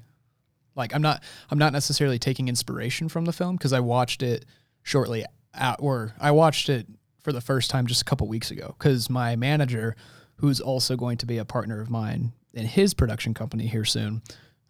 Like 0.76 0.96
I'm 0.96 1.04
not 1.04 1.22
I'm 1.52 1.60
not 1.60 1.72
necessarily 1.72 2.18
taking 2.18 2.48
inspiration 2.48 3.08
from 3.08 3.26
the 3.26 3.32
film 3.32 3.58
because 3.58 3.74
I 3.74 3.80
watched 3.80 4.24
it 4.24 4.46
shortly 4.82 5.24
at, 5.54 5.76
or 5.80 6.16
I 6.20 6.32
watched 6.32 6.68
it 6.68 6.88
for 7.22 7.32
the 7.32 7.42
first 7.42 7.70
time 7.70 7.86
just 7.86 8.02
a 8.02 8.06
couple 8.06 8.28
weeks 8.28 8.50
ago 8.50 8.74
because 8.78 9.08
my 9.08 9.36
manager, 9.36 9.96
who's 10.38 10.60
also 10.60 10.96
going 10.96 11.18
to 11.18 11.28
be 11.28 11.38
a 11.38 11.46
partner 11.46 11.80
of 11.80 11.92
mine 11.92 12.34
in 12.56 12.66
his 12.66 12.96
production 12.96 13.36
company 13.36 13.68
here 13.68 13.86
soon, 13.86 14.24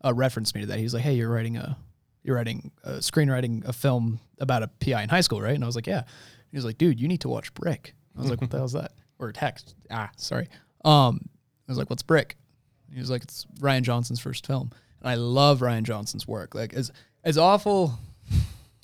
uh, 0.03 0.13
referenced 0.13 0.55
me 0.55 0.61
to 0.61 0.67
that. 0.67 0.79
He's 0.79 0.93
like, 0.93 1.03
"Hey, 1.03 1.13
you're 1.13 1.29
writing 1.29 1.57
a, 1.57 1.77
you're 2.23 2.35
writing 2.35 2.71
a 2.83 2.93
screenwriting 2.93 3.65
a 3.67 3.73
film 3.73 4.19
about 4.39 4.63
a 4.63 4.67
PI 4.67 5.03
in 5.03 5.09
high 5.09 5.21
school, 5.21 5.41
right?" 5.41 5.55
And 5.55 5.63
I 5.63 5.67
was 5.67 5.75
like, 5.75 5.87
"Yeah." 5.87 6.03
He 6.51 6.57
was 6.57 6.65
like, 6.65 6.77
"Dude, 6.77 6.99
you 6.99 7.07
need 7.07 7.21
to 7.21 7.29
watch 7.29 7.53
Brick." 7.53 7.95
I 8.17 8.21
was 8.21 8.29
like, 8.29 8.41
"What 8.41 8.49
the 8.51 8.57
hell's 8.57 8.73
that?" 8.73 8.91
Or 9.19 9.31
text. 9.31 9.75
Ah, 9.89 10.09
sorry. 10.17 10.49
Um, 10.83 11.29
I 11.67 11.71
was 11.71 11.77
like, 11.77 11.89
"What's 11.89 12.03
Brick?" 12.03 12.35
He 12.91 12.99
was 12.99 13.09
like, 13.09 13.23
"It's 13.23 13.45
Rian 13.59 13.83
Johnson's 13.83 14.19
first 14.19 14.45
film," 14.45 14.71
and 15.01 15.09
I 15.09 15.15
love 15.15 15.59
Rian 15.59 15.83
Johnson's 15.83 16.27
work. 16.27 16.53
Like 16.55 16.73
as 16.73 16.91
as 17.23 17.37
awful, 17.37 17.97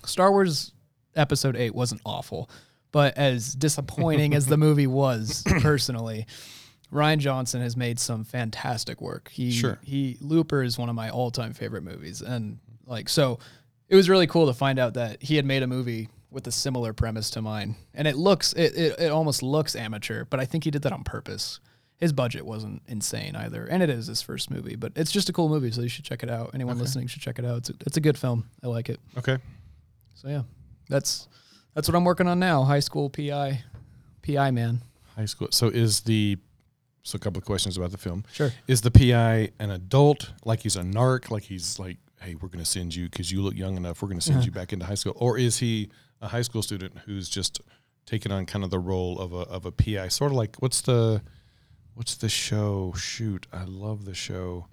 Star 0.05 0.31
Wars 0.31 0.71
Episode 1.15 1.55
Eight 1.57 1.75
wasn't 1.75 2.01
awful, 2.05 2.49
but 2.91 3.17
as 3.17 3.53
disappointing 3.53 4.33
as 4.33 4.45
the 4.45 4.55
movie 4.65 4.87
was, 4.87 5.43
personally, 5.59 6.25
Rian 6.91 7.19
Johnson 7.19 7.61
has 7.61 7.77
made 7.77 7.99
some 7.99 8.23
fantastic 8.23 8.99
work. 9.01 9.29
He 9.29 9.51
Sure. 9.51 9.77
he 9.83 10.17
Looper 10.21 10.63
is 10.63 10.77
one 10.77 10.89
of 10.89 10.95
my 10.95 11.09
all 11.09 11.31
time 11.31 11.53
favorite 11.53 11.83
movies, 11.83 12.21
and 12.21 12.59
like 12.85 13.09
so, 13.09 13.39
it 13.87 13.95
was 13.95 14.09
really 14.09 14.27
cool 14.27 14.47
to 14.47 14.53
find 14.53 14.79
out 14.79 14.95
that 14.95 15.21
he 15.21 15.35
had 15.35 15.45
made 15.45 15.61
a 15.63 15.67
movie 15.67 16.09
with 16.31 16.45
a 16.47 16.51
similar 16.51 16.93
premise 16.93 17.29
to 17.31 17.41
mine, 17.41 17.75
and 17.93 18.07
it 18.07 18.15
looks 18.15 18.53
it 18.53 18.75
it, 18.75 18.99
it 18.99 19.11
almost 19.11 19.43
looks 19.43 19.75
amateur, 19.75 20.25
but 20.25 20.39
I 20.39 20.45
think 20.45 20.63
he 20.63 20.71
did 20.71 20.81
that 20.83 20.91
on 20.91 21.03
purpose. 21.03 21.59
His 21.97 22.13
budget 22.13 22.45
wasn't 22.45 22.81
insane 22.87 23.35
either, 23.35 23.65
and 23.65 23.83
it 23.83 23.89
is 23.89 24.07
his 24.07 24.21
first 24.21 24.49
movie, 24.49 24.75
but 24.77 24.93
it's 24.95 25.11
just 25.11 25.27
a 25.27 25.33
cool 25.33 25.49
movie, 25.49 25.69
so 25.69 25.81
you 25.81 25.89
should 25.89 26.05
check 26.05 26.23
it 26.23 26.29
out. 26.29 26.51
Anyone 26.53 26.79
listening 26.79 27.07
should 27.07 27.21
check 27.21 27.39
it 27.39 27.45
out. 27.45 27.57
It's 27.57 27.69
a, 27.71 27.73
it's 27.85 27.97
a 27.97 28.01
good 28.01 28.17
film. 28.17 28.49
I 28.63 28.67
like 28.67 28.87
it. 28.89 28.99
Okay. 29.17 29.37
So 30.15 30.29
yeah, 30.29 30.43
that's 30.87 31.27
That's 31.73 31.87
what 31.89 31.95
I'm 31.95 32.05
working 32.05 32.27
on 32.27 32.39
now. 32.39 32.63
High 32.63 32.79
school 32.79 33.09
PI, 33.09 33.63
PI 34.25 34.51
man. 34.51 34.81
High 35.15 35.25
school. 35.25 35.49
So 35.51 35.67
is 35.67 36.01
the 36.01 36.37
so 37.03 37.15
a 37.15 37.19
couple 37.19 37.39
of 37.39 37.45
questions 37.45 37.77
about 37.77 37.91
the 37.91 37.97
film. 37.97 38.23
Sure. 38.31 38.51
Is 38.67 38.81
the 38.81 38.91
PI 38.91 39.49
an 39.59 39.71
adult, 39.71 40.31
like 40.45 40.61
he's 40.61 40.75
a 40.75 40.81
narc, 40.81 41.31
like 41.31 41.43
he's 41.43 41.79
like, 41.79 41.97
hey, 42.21 42.35
we're 42.35 42.49
going 42.49 42.63
to 42.63 42.69
send 42.69 42.93
you 42.95 43.09
because 43.09 43.31
you 43.31 43.41
look 43.41 43.55
young 43.55 43.77
enough. 43.77 44.01
We're 44.01 44.09
going 44.09 44.19
to 44.19 44.25
send 44.25 44.37
Uh-huh. 44.39 44.45
you 44.47 44.51
back 44.51 44.73
into 44.73 44.85
high 44.85 44.95
school, 44.95 45.13
or 45.15 45.37
is 45.37 45.57
he 45.59 45.89
a 46.21 46.27
high 46.27 46.41
school 46.41 46.61
student 46.61 46.97
who's 47.05 47.29
just 47.29 47.61
taking 48.05 48.31
on 48.31 48.45
kind 48.45 48.63
of 48.65 48.71
the 48.71 48.79
role 48.79 49.19
of 49.19 49.31
a 49.33 49.37
of 49.49 49.65
a 49.65 49.71
PI, 49.71 50.07
sort 50.09 50.31
of 50.31 50.37
like 50.37 50.57
what's 50.59 50.81
the 50.81 51.21
what's 51.93 52.15
the 52.15 52.29
show? 52.29 52.93
Shoot, 52.97 53.47
I 53.53 53.63
love 53.63 54.05
the 54.05 54.13
show. 54.15 54.67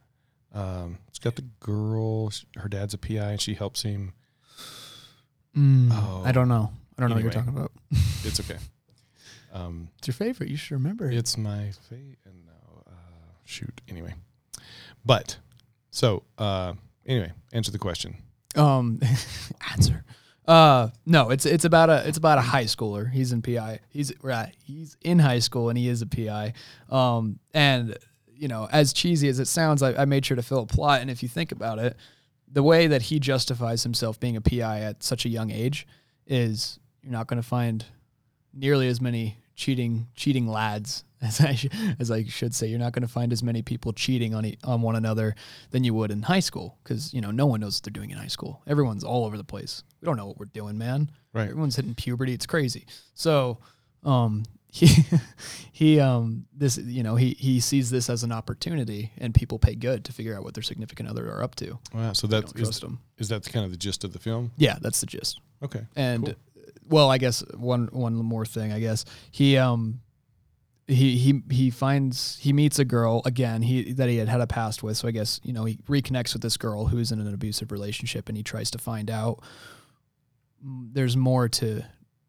Um, 0.52 0.98
it's 1.08 1.18
got 1.18 1.36
the 1.36 1.44
girl. 1.60 2.30
Her 2.56 2.68
dad's 2.68 2.94
a 2.94 2.98
PI, 2.98 3.32
and 3.32 3.40
she 3.40 3.54
helps 3.54 3.82
him. 3.82 4.12
Mm, 5.56 5.90
Oh. 5.92 6.22
I 6.24 6.32
don't 6.32 6.48
know. 6.48 6.72
I 6.98 7.02
don't 7.02 7.10
know 7.10 7.16
what 7.16 7.22
you're 7.24 7.32
talking 7.32 7.54
about. 7.56 7.72
It's 8.24 8.40
okay. 8.40 8.56
Um, 9.56 9.88
It's 9.98 10.08
your 10.08 10.14
favorite. 10.14 10.50
You 10.50 10.56
should 10.56 10.72
remember. 10.74 11.10
it. 11.10 11.16
It's 11.16 11.36
my 11.36 11.70
favorite. 11.88 12.18
And 12.24 12.46
no, 12.46 12.82
uh, 12.86 12.92
shoot. 13.44 13.80
Anyway, 13.88 14.14
but 15.04 15.38
so 15.90 16.22
uh, 16.38 16.74
anyway, 17.06 17.32
answer 17.52 17.70
the 17.72 17.78
question. 17.78 18.16
Um, 18.54 19.00
answer. 19.72 20.04
Uh, 20.46 20.90
no, 21.04 21.30
it's 21.30 21.44
it's 21.46 21.64
about 21.64 21.90
a 21.90 22.06
it's 22.06 22.18
about 22.18 22.38
a 22.38 22.42
high 22.42 22.64
schooler. 22.64 23.10
He's 23.10 23.32
in 23.32 23.42
PI. 23.42 23.80
He's 23.88 24.12
right. 24.22 24.52
He's 24.62 24.96
in 25.02 25.18
high 25.18 25.40
school 25.40 25.68
and 25.68 25.76
he 25.78 25.88
is 25.88 26.02
a 26.02 26.06
PI. 26.06 26.52
Um, 26.88 27.38
and 27.52 27.96
you 28.32 28.48
know, 28.48 28.68
as 28.70 28.92
cheesy 28.92 29.28
as 29.28 29.40
it 29.40 29.46
sounds, 29.46 29.82
I, 29.82 29.94
I 29.94 30.04
made 30.04 30.24
sure 30.26 30.36
to 30.36 30.42
fill 30.42 30.60
a 30.60 30.66
plot. 30.66 31.00
And 31.00 31.10
if 31.10 31.22
you 31.22 31.28
think 31.28 31.52
about 31.52 31.78
it, 31.78 31.96
the 32.46 32.62
way 32.62 32.86
that 32.86 33.02
he 33.02 33.18
justifies 33.18 33.82
himself 33.82 34.20
being 34.20 34.36
a 34.36 34.40
PI 34.40 34.80
at 34.82 35.02
such 35.02 35.24
a 35.24 35.28
young 35.28 35.50
age 35.50 35.86
is 36.26 36.78
you're 37.02 37.12
not 37.12 37.26
going 37.26 37.40
to 37.42 37.48
find 37.48 37.84
nearly 38.52 38.88
as 38.88 39.00
many 39.00 39.38
cheating 39.56 40.06
cheating 40.14 40.46
lads 40.46 41.02
as 41.22 41.40
I 41.40 41.54
sh- 41.54 41.66
as 41.98 42.10
I 42.10 42.24
should 42.24 42.54
say. 42.54 42.66
You're 42.68 42.78
not 42.78 42.92
going 42.92 43.02
to 43.02 43.08
find 43.08 43.32
as 43.32 43.42
many 43.42 43.62
people 43.62 43.92
cheating 43.92 44.34
on 44.34 44.44
e- 44.44 44.58
on 44.62 44.82
one 44.82 44.94
another 44.96 45.34
than 45.70 45.82
you 45.82 45.94
would 45.94 46.10
in 46.10 46.22
high 46.22 46.40
school 46.40 46.78
because 46.84 47.12
you 47.14 47.20
know 47.20 47.30
no 47.30 47.46
one 47.46 47.60
knows 47.60 47.76
what 47.78 47.82
they're 47.84 47.98
doing 48.00 48.10
in 48.10 48.18
high 48.18 48.26
school. 48.28 48.62
Everyone's 48.66 49.02
all 49.02 49.24
over 49.24 49.36
the 49.36 49.44
place. 49.44 49.82
We 50.00 50.06
don't 50.06 50.16
know 50.16 50.26
what 50.26 50.38
we're 50.38 50.46
doing, 50.46 50.78
man. 50.78 51.10
Right. 51.32 51.48
Everyone's 51.48 51.76
hitting 51.76 51.94
puberty. 51.94 52.32
It's 52.32 52.46
crazy. 52.46 52.86
So, 53.14 53.58
um, 54.04 54.44
he 54.76 54.88
he 55.72 56.00
um 56.00 56.44
this 56.54 56.76
you 56.76 57.02
know 57.02 57.16
he 57.16 57.30
he 57.38 57.60
sees 57.60 57.88
this 57.88 58.10
as 58.10 58.22
an 58.24 58.32
opportunity, 58.32 59.10
and 59.16 59.34
people 59.34 59.58
pay 59.58 59.74
good 59.74 60.04
to 60.04 60.12
figure 60.12 60.36
out 60.36 60.44
what 60.44 60.52
their 60.52 60.62
significant 60.62 61.08
other 61.08 61.30
are 61.30 61.42
up 61.42 61.54
to. 61.56 61.78
Wow. 61.94 62.12
So 62.12 62.26
They 62.26 62.40
that 62.40 62.54
don't 62.54 62.68
is, 62.68 62.84
is 63.18 63.28
that 63.30 63.50
kind 63.50 63.64
of 63.64 63.70
the 63.70 63.78
gist 63.78 64.04
of 64.04 64.12
the 64.12 64.18
film? 64.18 64.52
Yeah, 64.58 64.76
that's 64.82 65.00
the 65.00 65.06
gist. 65.06 65.40
Okay. 65.62 65.86
And 65.96 66.26
Cool. 66.26 66.34
Well, 66.88 67.10
I 67.10 67.18
guess 67.18 67.42
one 67.56 67.88
one 67.92 68.14
more 68.14 68.46
thing. 68.46 68.72
I 68.72 68.80
guess 68.80 69.04
he 69.30 69.56
um 69.56 70.00
he 70.86 71.16
he 71.16 71.42
he 71.50 71.70
finds 71.70 72.38
he 72.40 72.52
meets 72.52 72.78
a 72.78 72.84
girl 72.84 73.22
again 73.24 73.62
he 73.62 73.92
that 73.94 74.08
he 74.08 74.18
had 74.18 74.28
had 74.28 74.40
a 74.40 74.46
past 74.46 74.82
with. 74.82 74.96
So 74.96 75.08
I 75.08 75.10
guess 75.10 75.40
you 75.42 75.52
know 75.52 75.64
he 75.64 75.76
reconnects 75.88 76.32
with 76.32 76.42
this 76.42 76.56
girl 76.56 76.86
who's 76.86 77.12
in 77.12 77.20
an 77.20 77.32
abusive 77.32 77.72
relationship, 77.72 78.28
and 78.28 78.36
he 78.36 78.42
tries 78.42 78.70
to 78.72 78.78
find 78.78 79.10
out 79.10 79.42
mm, 80.64 80.88
there's 80.92 81.16
more 81.16 81.48
to 81.48 81.84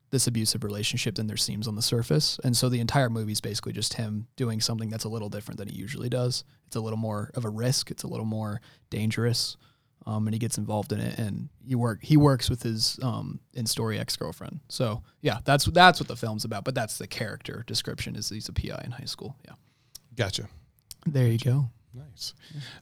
this 0.10 0.26
abusive 0.26 0.64
relationship 0.64 1.16
than 1.16 1.28
there 1.28 1.38
seems 1.38 1.68
on 1.68 1.76
the 1.76 1.82
surface. 1.82 2.40
And 2.44 2.56
so 2.56 2.70
the 2.70 2.80
entire 2.80 3.10
movie 3.10 3.34
is 3.34 3.42
basically 3.42 3.74
just 3.74 3.96
him 3.96 4.28
doing 4.38 4.62
something 4.62 4.90
that's 4.90 5.04
a 5.04 5.10
little 5.10 5.30
different 5.30 5.58
than 5.58 5.68
he 5.68 5.76
usually 5.76 6.10
does. 6.10 6.46
It's 6.66 6.78
a 6.78 6.80
little 6.80 6.98
more 6.98 7.30
of 7.34 7.44
a 7.44 7.50
risk. 7.50 7.92
It's 7.92 8.04
a 8.04 8.08
little 8.08 8.26
more 8.26 8.62
dangerous. 8.90 9.58
Um, 10.08 10.26
and 10.26 10.34
he 10.34 10.40
gets 10.40 10.58
involved 10.58 10.94
in 10.94 11.02
it, 11.02 11.20
and 11.20 11.50
he 11.68 11.76
work 11.76 12.00
he 12.02 12.16
works 12.16 12.50
with 12.50 12.64
his 12.64 12.98
um, 13.04 13.42
in 13.54 13.66
story 13.66 14.00
ex 14.00 14.16
girlfriend. 14.16 14.62
So 14.70 15.04
yeah, 15.22 15.40
that's 15.44 15.66
that's 15.66 16.00
what 16.00 16.08
the 16.08 16.16
film's 16.16 16.46
about. 16.46 16.64
But 16.64 16.76
that's 16.76 16.98
the 16.98 17.08
character 17.08 17.66
description 17.68 18.16
is 18.16 18.30
he's 18.30 18.48
a 18.48 18.54
PI 18.54 18.82
in 18.86 18.92
high 18.92 19.04
school. 19.06 19.36
Yeah, 19.46 19.56
Gotcha. 20.16 20.48
there 21.06 21.28
you 21.28 21.38
go. 21.38 21.70
Nice. 21.94 22.34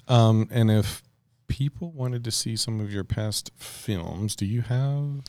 Um, 0.08 0.48
and 0.52 0.70
if 0.70 1.02
people 1.48 1.92
wanted 1.94 2.24
to 2.26 2.32
see 2.32 2.56
some 2.56 2.80
of 2.80 2.92
your 2.94 3.04
past 3.04 3.50
films, 3.58 4.36
do 4.36 4.46
you 4.46 4.62
have 4.62 5.24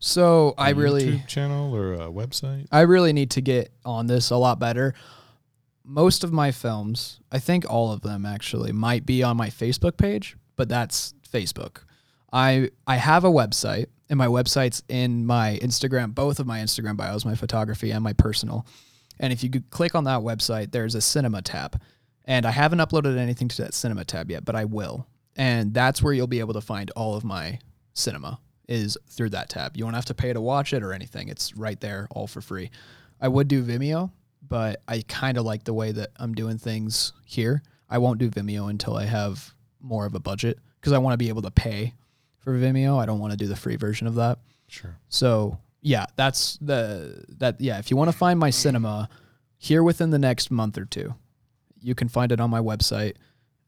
So 0.00 0.54
a 0.58 0.60
I 0.60 0.70
really 0.70 1.04
YouTube 1.18 1.26
channel 1.28 1.74
or 1.74 1.94
a 1.94 2.08
website? 2.10 2.66
I 2.70 2.82
really 2.82 3.14
need 3.14 3.30
to 3.32 3.40
get 3.40 3.72
on 3.86 4.06
this 4.06 4.28
a 4.30 4.36
lot 4.36 4.58
better. 4.58 4.92
Most 5.84 6.24
of 6.24 6.32
my 6.32 6.52
films, 6.52 7.20
I 7.30 7.38
think 7.38 7.64
all 7.70 7.90
of 7.90 8.02
them 8.02 8.26
actually, 8.26 8.72
might 8.72 9.06
be 9.06 9.22
on 9.22 9.36
my 9.36 9.48
Facebook 9.48 9.96
page, 9.96 10.36
but 10.56 10.68
that's 10.68 11.14
Facebook. 11.32 11.78
I 12.32 12.70
I 12.86 12.96
have 12.96 13.24
a 13.24 13.30
website, 13.30 13.86
and 14.08 14.18
my 14.18 14.26
website's 14.26 14.82
in 14.88 15.26
my 15.26 15.58
Instagram, 15.62 16.14
both 16.14 16.38
of 16.38 16.46
my 16.46 16.60
Instagram 16.60 16.96
bios, 16.96 17.24
my 17.24 17.34
photography 17.34 17.90
and 17.90 18.02
my 18.02 18.12
personal. 18.12 18.66
And 19.18 19.32
if 19.32 19.42
you 19.44 19.50
click 19.70 19.94
on 19.94 20.04
that 20.04 20.20
website, 20.20 20.72
there's 20.72 20.94
a 20.94 21.00
cinema 21.00 21.42
tab. 21.42 21.80
And 22.24 22.46
I 22.46 22.50
haven't 22.50 22.78
uploaded 22.78 23.18
anything 23.18 23.48
to 23.48 23.62
that 23.62 23.74
cinema 23.74 24.04
tab 24.04 24.30
yet, 24.30 24.44
but 24.44 24.54
I 24.54 24.64
will. 24.64 25.06
And 25.36 25.74
that's 25.74 26.02
where 26.02 26.12
you'll 26.12 26.26
be 26.26 26.40
able 26.40 26.54
to 26.54 26.60
find 26.60 26.90
all 26.92 27.14
of 27.14 27.24
my 27.24 27.58
cinema 27.94 28.38
is 28.68 28.96
through 29.08 29.30
that 29.30 29.48
tab. 29.48 29.76
You 29.76 29.84
won't 29.84 29.96
have 29.96 30.04
to 30.06 30.14
pay 30.14 30.32
to 30.32 30.40
watch 30.40 30.72
it 30.72 30.82
or 30.82 30.92
anything. 30.92 31.28
It's 31.28 31.56
right 31.56 31.80
there, 31.80 32.06
all 32.10 32.26
for 32.26 32.40
free. 32.40 32.70
I 33.20 33.28
would 33.28 33.48
do 33.48 33.62
Vimeo, 33.64 34.10
but 34.46 34.82
I 34.88 35.02
kind 35.08 35.36
of 35.36 35.44
like 35.44 35.64
the 35.64 35.74
way 35.74 35.92
that 35.92 36.10
I'm 36.16 36.34
doing 36.34 36.58
things 36.58 37.12
here. 37.24 37.62
I 37.88 37.98
won't 37.98 38.18
do 38.18 38.30
Vimeo 38.30 38.70
until 38.70 38.96
I 38.96 39.04
have 39.04 39.54
more 39.80 40.06
of 40.06 40.14
a 40.14 40.20
budget 40.20 40.58
because 40.82 40.92
I 40.92 40.98
want 40.98 41.14
to 41.14 41.18
be 41.18 41.28
able 41.28 41.42
to 41.42 41.50
pay 41.52 41.94
for 42.40 42.52
Vimeo. 42.58 43.00
I 43.00 43.06
don't 43.06 43.20
want 43.20 43.30
to 43.30 43.36
do 43.36 43.46
the 43.46 43.56
free 43.56 43.76
version 43.76 44.08
of 44.08 44.16
that. 44.16 44.40
Sure. 44.66 44.98
So 45.08 45.58
yeah, 45.80 46.06
that's 46.16 46.58
the 46.60 47.24
that 47.38 47.60
yeah. 47.60 47.78
If 47.78 47.90
you 47.90 47.96
want 47.96 48.10
to 48.10 48.16
find 48.16 48.38
my 48.38 48.50
cinema 48.50 49.08
here 49.58 49.82
within 49.82 50.10
the 50.10 50.18
next 50.18 50.50
month 50.50 50.76
or 50.76 50.84
two, 50.84 51.14
you 51.80 51.94
can 51.94 52.08
find 52.08 52.32
it 52.32 52.40
on 52.40 52.50
my 52.50 52.60
website. 52.60 53.14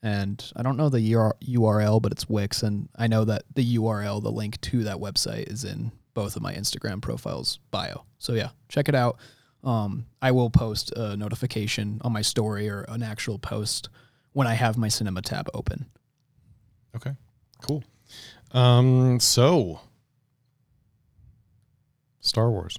And 0.03 0.53
I 0.55 0.63
don't 0.63 0.77
know 0.77 0.91
the 0.91 1.01
URL, 1.01 2.03
but 2.03 2.13
it's 2.13 2.29
Wix, 2.29 2.63
and 2.63 2.91
I 2.95 3.07
know 3.07 3.25
that 3.25 3.45
the 3.55 3.77
URL, 3.77 4.23
the 4.23 4.31
link 4.31 4.61
to 4.61 4.85
that 4.85 4.99
website, 4.99 5.51
is 5.51 5.65
in 5.65 5.93
both 6.13 6.37
of 6.37 6.43
my 6.43 6.53
Instagram 6.53 7.01
profiles 7.01 7.59
bio. 7.71 8.05
So 8.19 8.35
yeah, 8.35 8.51
check 8.69 8.91
it 8.91 8.95
out. 8.95 9.19
Um, 9.63 10.05
I 10.21 10.31
will 10.33 10.51
post 10.51 10.93
a 10.95 11.17
notification 11.17 12.03
on 12.03 12.13
my 12.13 12.21
story 12.21 12.69
or 12.69 12.83
an 12.89 13.03
actual 13.03 13.39
post 13.39 13.89
when 14.35 14.47
I 14.47 14.55
have 14.55 14.77
my 14.77 14.89
cinema 14.89 15.23
tab 15.23 15.49
open. 15.55 15.87
Okay. 16.97 17.13
Cool. 17.63 17.83
Um, 18.53 19.19
so 19.21 19.81
Star 22.21 22.51
Wars. 22.51 22.79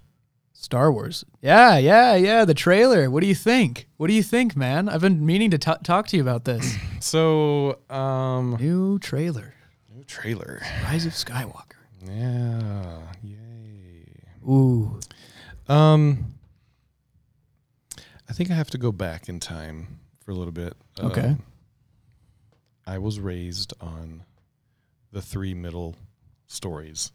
Star 0.54 0.92
Wars. 0.92 1.24
Yeah, 1.42 1.78
yeah, 1.78 2.16
yeah. 2.16 2.44
The 2.46 2.54
trailer. 2.56 3.10
What 3.12 3.22
do 3.22 3.28
you 3.28 3.36
think? 3.36 3.88
What 3.98 4.08
do 4.08 4.14
you 4.14 4.24
think, 4.24 4.56
man? 4.56 4.90
I've 4.90 5.02
been 5.02 5.24
meaning 5.26 5.52
to 5.52 5.58
t- 5.60 5.72
talk 5.84 6.08
to 6.08 6.16
you 6.18 6.22
about 6.24 6.46
this. 6.46 6.76
So, 7.02 7.78
um, 7.92 8.58
New 8.60 8.98
trailer. 8.98 9.54
new 9.94 10.04
trailer. 10.06 10.60
Rise 10.86 11.06
of 11.06 11.12
Skywalker. 11.14 11.78
Yeah. 12.04 12.98
Yay. 13.22 14.08
Ooh. 14.50 15.00
Um, 15.68 16.34
I 18.28 18.34
think 18.34 18.50
I 18.50 18.56
have 18.56 18.72
to 18.72 18.80
go 18.80 18.92
back 18.92 19.30
in 19.30 19.40
time 19.40 20.00
for 20.24 20.32
a 20.32 20.34
little 20.34 20.52
bit. 20.54 20.74
Okay. 21.00 21.28
Um, 21.28 21.44
I 22.88 22.98
was 23.00 23.20
raised 23.20 23.74
on 23.82 24.24
the 25.12 25.22
three 25.22 25.54
middle 25.54 25.96
stories. 26.48 27.12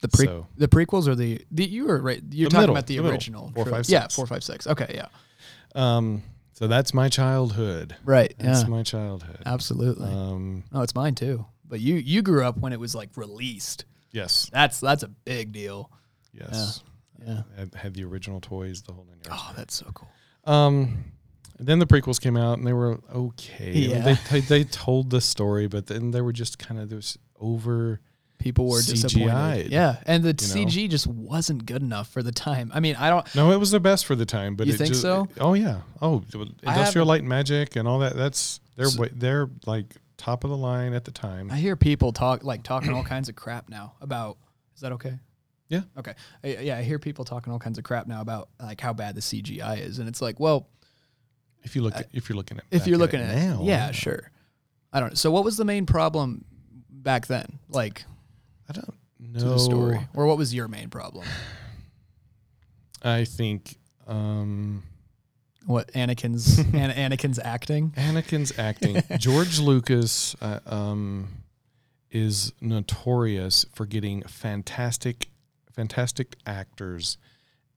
The 0.00 0.08
pre 0.08 0.26
So- 0.26 0.46
the 0.56 0.68
prequels 0.68 1.06
or 1.08 1.14
the, 1.14 1.40
the 1.50 1.64
you 1.64 1.86
were 1.86 2.00
right. 2.00 2.22
You're 2.30 2.50
talking 2.50 2.62
middle, 2.62 2.76
about 2.76 2.86
the, 2.86 2.98
the 2.98 3.08
original. 3.08 3.50
Four, 3.54 3.64
trilogy. 3.64 3.92
five, 3.94 4.02
Yeah, 4.02 4.08
four, 4.08 4.26
five, 4.26 4.44
six. 4.44 4.66
Okay, 4.66 4.92
yeah. 4.94 5.06
Um, 5.74 6.22
so 6.52 6.66
that's 6.66 6.92
my 6.94 7.08
childhood. 7.08 7.96
Right. 8.04 8.34
That's 8.38 8.62
yeah. 8.62 8.68
my 8.68 8.82
childhood. 8.82 9.38
Absolutely. 9.46 10.08
Um, 10.08 10.64
oh, 10.72 10.82
it's 10.82 10.94
mine 10.94 11.14
too. 11.14 11.46
But 11.66 11.80
you 11.80 11.96
you 11.96 12.22
grew 12.22 12.44
up 12.44 12.58
when 12.58 12.72
it 12.72 12.78
was 12.80 12.94
like 12.94 13.10
released. 13.16 13.84
yes, 14.12 14.50
That's 14.52 14.78
that's 14.80 15.02
a 15.02 15.08
big 15.08 15.52
deal. 15.52 15.90
yes. 16.32 16.82
Yeah. 17.26 17.42
Had, 17.56 17.74
had 17.74 17.94
the 17.94 18.04
original 18.04 18.38
toys, 18.40 18.82
the 18.82 18.92
whole 18.92 19.06
nine 19.08 19.16
yards. 19.24 19.42
Oh, 19.42 19.52
that's 19.56 19.74
so 19.74 19.86
cool. 19.94 20.10
Um, 20.44 21.04
and 21.58 21.66
then 21.66 21.78
the 21.78 21.86
prequels 21.86 22.20
came 22.20 22.36
out 22.36 22.58
and 22.58 22.66
they 22.66 22.72
were 22.72 23.00
okay. 23.14 23.72
Yeah. 23.72 24.00
They, 24.00 24.14
they 24.30 24.40
they 24.40 24.64
told 24.64 25.10
the 25.10 25.20
story, 25.20 25.66
but 25.68 25.86
then 25.86 26.10
they 26.10 26.20
were 26.20 26.32
just 26.32 26.58
kind 26.58 26.80
of 26.80 26.88
this 26.88 27.16
over. 27.38 28.00
People 28.38 28.68
were 28.68 28.78
CGI'd, 28.80 29.02
disappointed. 29.02 29.72
Yeah, 29.72 29.96
and 30.04 30.22
the 30.22 30.28
you 30.28 30.64
know? 30.64 30.70
CG 30.70 30.90
just 30.90 31.06
wasn't 31.06 31.64
good 31.64 31.80
enough 31.80 32.08
for 32.08 32.22
the 32.22 32.32
time. 32.32 32.70
I 32.74 32.80
mean, 32.80 32.94
I 32.96 33.08
don't. 33.08 33.34
No, 33.34 33.52
it 33.52 33.56
was 33.58 33.70
the 33.70 33.80
best 33.80 34.04
for 34.04 34.14
the 34.14 34.26
time, 34.26 34.54
but 34.54 34.66
You 34.66 34.74
it 34.74 34.76
think 34.76 34.88
just, 34.88 35.00
so? 35.02 35.28
Oh 35.40 35.54
yeah. 35.54 35.80
Oh, 36.02 36.22
industrial 36.62 37.06
light 37.06 37.20
and 37.20 37.28
magic 37.28 37.76
and 37.76 37.88
all 37.88 38.00
that. 38.00 38.16
That's 38.16 38.60
they're 38.76 38.86
So- 38.86 39.06
they're 39.12 39.48
like 39.64 39.96
top 40.16 40.44
of 40.44 40.50
the 40.50 40.56
line 40.56 40.92
at 40.92 41.04
the 41.04 41.10
time. 41.10 41.50
I 41.50 41.56
hear 41.56 41.76
people 41.76 42.12
talk 42.12 42.44
like 42.44 42.62
talking 42.64 42.92
all 42.92 43.04
kinds 43.04 43.28
of 43.28 43.34
crap 43.36 43.68
now 43.68 43.94
about. 44.00 44.36
Is 44.74 44.80
that 44.80 44.92
okay? 44.92 45.18
Yeah. 45.68 45.82
Okay. 45.96 46.14
I, 46.42 46.48
yeah, 46.58 46.76
I 46.78 46.82
hear 46.82 46.98
people 46.98 47.24
talking 47.24 47.52
all 47.52 47.58
kinds 47.58 47.78
of 47.78 47.84
crap 47.84 48.06
now 48.06 48.20
about 48.20 48.48
like 48.60 48.80
how 48.80 48.92
bad 48.92 49.14
the 49.14 49.20
CGI 49.22 49.80
is, 49.80 50.00
and 50.00 50.08
it's 50.08 50.20
like, 50.20 50.38
well, 50.38 50.68
if 51.64 51.74
you 51.74 51.82
look, 51.82 51.96
at, 51.96 52.08
if 52.12 52.28
you're 52.28 52.36
looking 52.36 52.58
at, 52.58 52.64
if 52.70 52.86
you're 52.86 52.94
at 52.94 53.00
looking 53.00 53.20
it 53.20 53.30
at 53.30 53.36
now, 53.36 53.60
it, 53.62 53.66
yeah, 53.66 53.90
sure. 53.90 54.30
I 54.92 55.00
don't. 55.00 55.10
know. 55.10 55.14
So, 55.14 55.30
what 55.30 55.44
was 55.44 55.56
the 55.56 55.64
main 55.64 55.86
problem 55.86 56.44
back 56.90 57.26
then? 57.26 57.58
Like 57.68 58.04
I 58.68 58.72
don't 58.72 58.94
to 59.34 59.44
know 59.44 59.52
the 59.54 59.58
story, 59.58 59.98
or 60.14 60.26
what 60.26 60.38
was 60.38 60.54
your 60.54 60.68
main 60.68 60.90
problem? 60.90 61.26
I 63.02 63.24
think 63.24 63.76
um, 64.06 64.82
What 65.66 65.92
Anakin's 65.92 66.58
An- 66.74 67.10
Anakin's 67.10 67.38
acting? 67.38 67.90
Anakin's 67.96 68.52
acting. 68.58 69.02
George 69.18 69.58
Lucas 69.58 70.34
uh, 70.40 70.60
um, 70.66 71.28
is 72.10 72.52
notorious 72.60 73.66
for 73.74 73.84
getting 73.84 74.22
fantastic, 74.22 75.28
fantastic 75.72 76.36
actors 76.46 77.18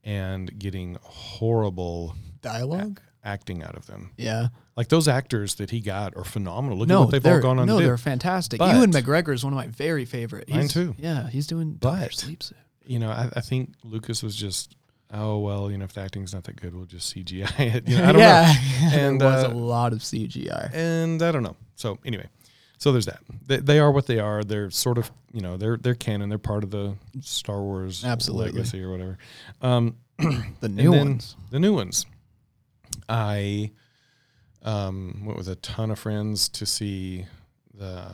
and 0.04 0.58
getting 0.58 0.98
horrible 1.02 2.16
Dialogue? 2.42 3.02
Acting 3.28 3.62
out 3.64 3.76
of 3.76 3.86
them. 3.88 4.12
Yeah. 4.18 4.48
Like 4.76 4.88
those 4.90 5.08
actors 5.08 5.56
that 5.56 5.70
he 5.72 5.82
got 5.82 6.16
are 6.16 6.24
phenomenal. 6.24 6.78
Look 6.78 6.88
at 6.88 6.94
no, 6.94 7.02
what 7.02 7.12
they've 7.12 7.26
all 7.26 7.40
gone 7.42 7.60
on 7.60 7.68
no, 7.68 7.76
to 7.78 7.80
do. 7.82 7.86
they're 7.88 7.98
fantastic. 7.98 8.60
But- 8.60 8.74
Ewan 8.76 8.92
McGregor 8.92 9.34
is 9.34 9.44
one 9.44 9.54
of 9.54 9.58
my 9.58 9.68
very 9.68 10.06
favorite. 10.06 10.50
Mine 10.50 10.62
He's- 10.62 10.74
too. 10.74 10.96
Yeah, 10.98 11.30
he's 11.30 11.46
doing 11.48 11.74
But- 11.74 12.00
Doctor 12.00 12.12
Sleep 12.14 12.42
Suit. 12.44 12.58
You 12.86 13.00
know, 13.00 13.10
I, 13.10 13.30
I 13.36 13.42
think 13.42 13.74
Lucas 13.84 14.24
was 14.24 14.36
just, 14.36 14.76
oh 15.14 15.40
well, 15.40 15.70
you 15.70 15.78
know, 15.78 15.84
if 15.86 15.94
the 15.94 16.02
acting's 16.02 16.34
not 16.34 16.46
that 16.46 16.56
good, 16.62 16.74
we'll 16.74 16.86
just 16.86 17.14
CGI 17.14 17.60
it. 17.76 17.88
You 17.88 17.98
know, 17.98 18.04
I 18.06 18.12
don't 18.14 18.22
yeah, 18.22 18.54
know. 18.82 18.90
And, 18.98 19.20
there 19.22 19.28
was 19.30 19.44
uh, 19.44 19.50
a 19.50 19.54
lot 19.54 19.92
of 19.94 20.00
CGI. 20.00 20.74
and 20.74 21.22
I 21.22 21.32
don't 21.34 21.44
know. 21.44 21.58
So 21.76 21.98
anyway, 22.06 22.28
so 22.78 22.92
there's 22.94 23.08
that. 23.08 23.20
They, 23.46 23.58
they 23.58 23.80
are 23.80 23.92
what 23.92 24.08
they 24.08 24.20
are. 24.20 24.44
They're 24.44 24.70
sort 24.72 24.98
of 24.98 25.12
you 25.34 25.42
know 25.42 25.58
they're 25.58 25.76
they're 25.78 25.96
canon. 25.96 26.30
They're 26.30 26.38
part 26.38 26.64
of 26.64 26.72
the 26.72 26.96
Star 27.22 27.62
Wars 27.62 28.06
Absolutely. 28.06 28.52
legacy 28.54 28.82
or 28.82 28.92
whatever. 28.92 29.18
Um, 29.62 29.98
The 30.62 30.70
new 30.70 30.92
then- 30.92 31.08
ones. 31.10 31.36
the 31.52 31.60
new 31.60 31.74
ones. 31.74 32.06
I 33.10 33.72
um, 34.64 35.24
went 35.26 35.38
with 35.38 35.48
a 35.48 35.56
ton 35.56 35.92
of 35.92 36.00
friends 36.00 36.50
to 36.50 36.66
see 36.66 37.26
the. 37.74 38.06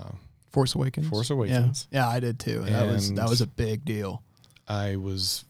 Force 0.52 0.76
Awakens. 0.76 1.08
Force 1.10 1.30
Yeah. 1.30 1.36
Awakens. 1.36 1.88
Yeah, 1.92 2.08
I 2.08 2.20
did 2.20 2.40
too. 2.40 2.60
That 2.62 2.86
was 2.88 3.12
that 3.14 3.28
was 3.28 3.42
a 3.42 3.48
big 3.48 3.84
deal. 3.86 4.22
I 4.68 4.98
was 4.98 5.46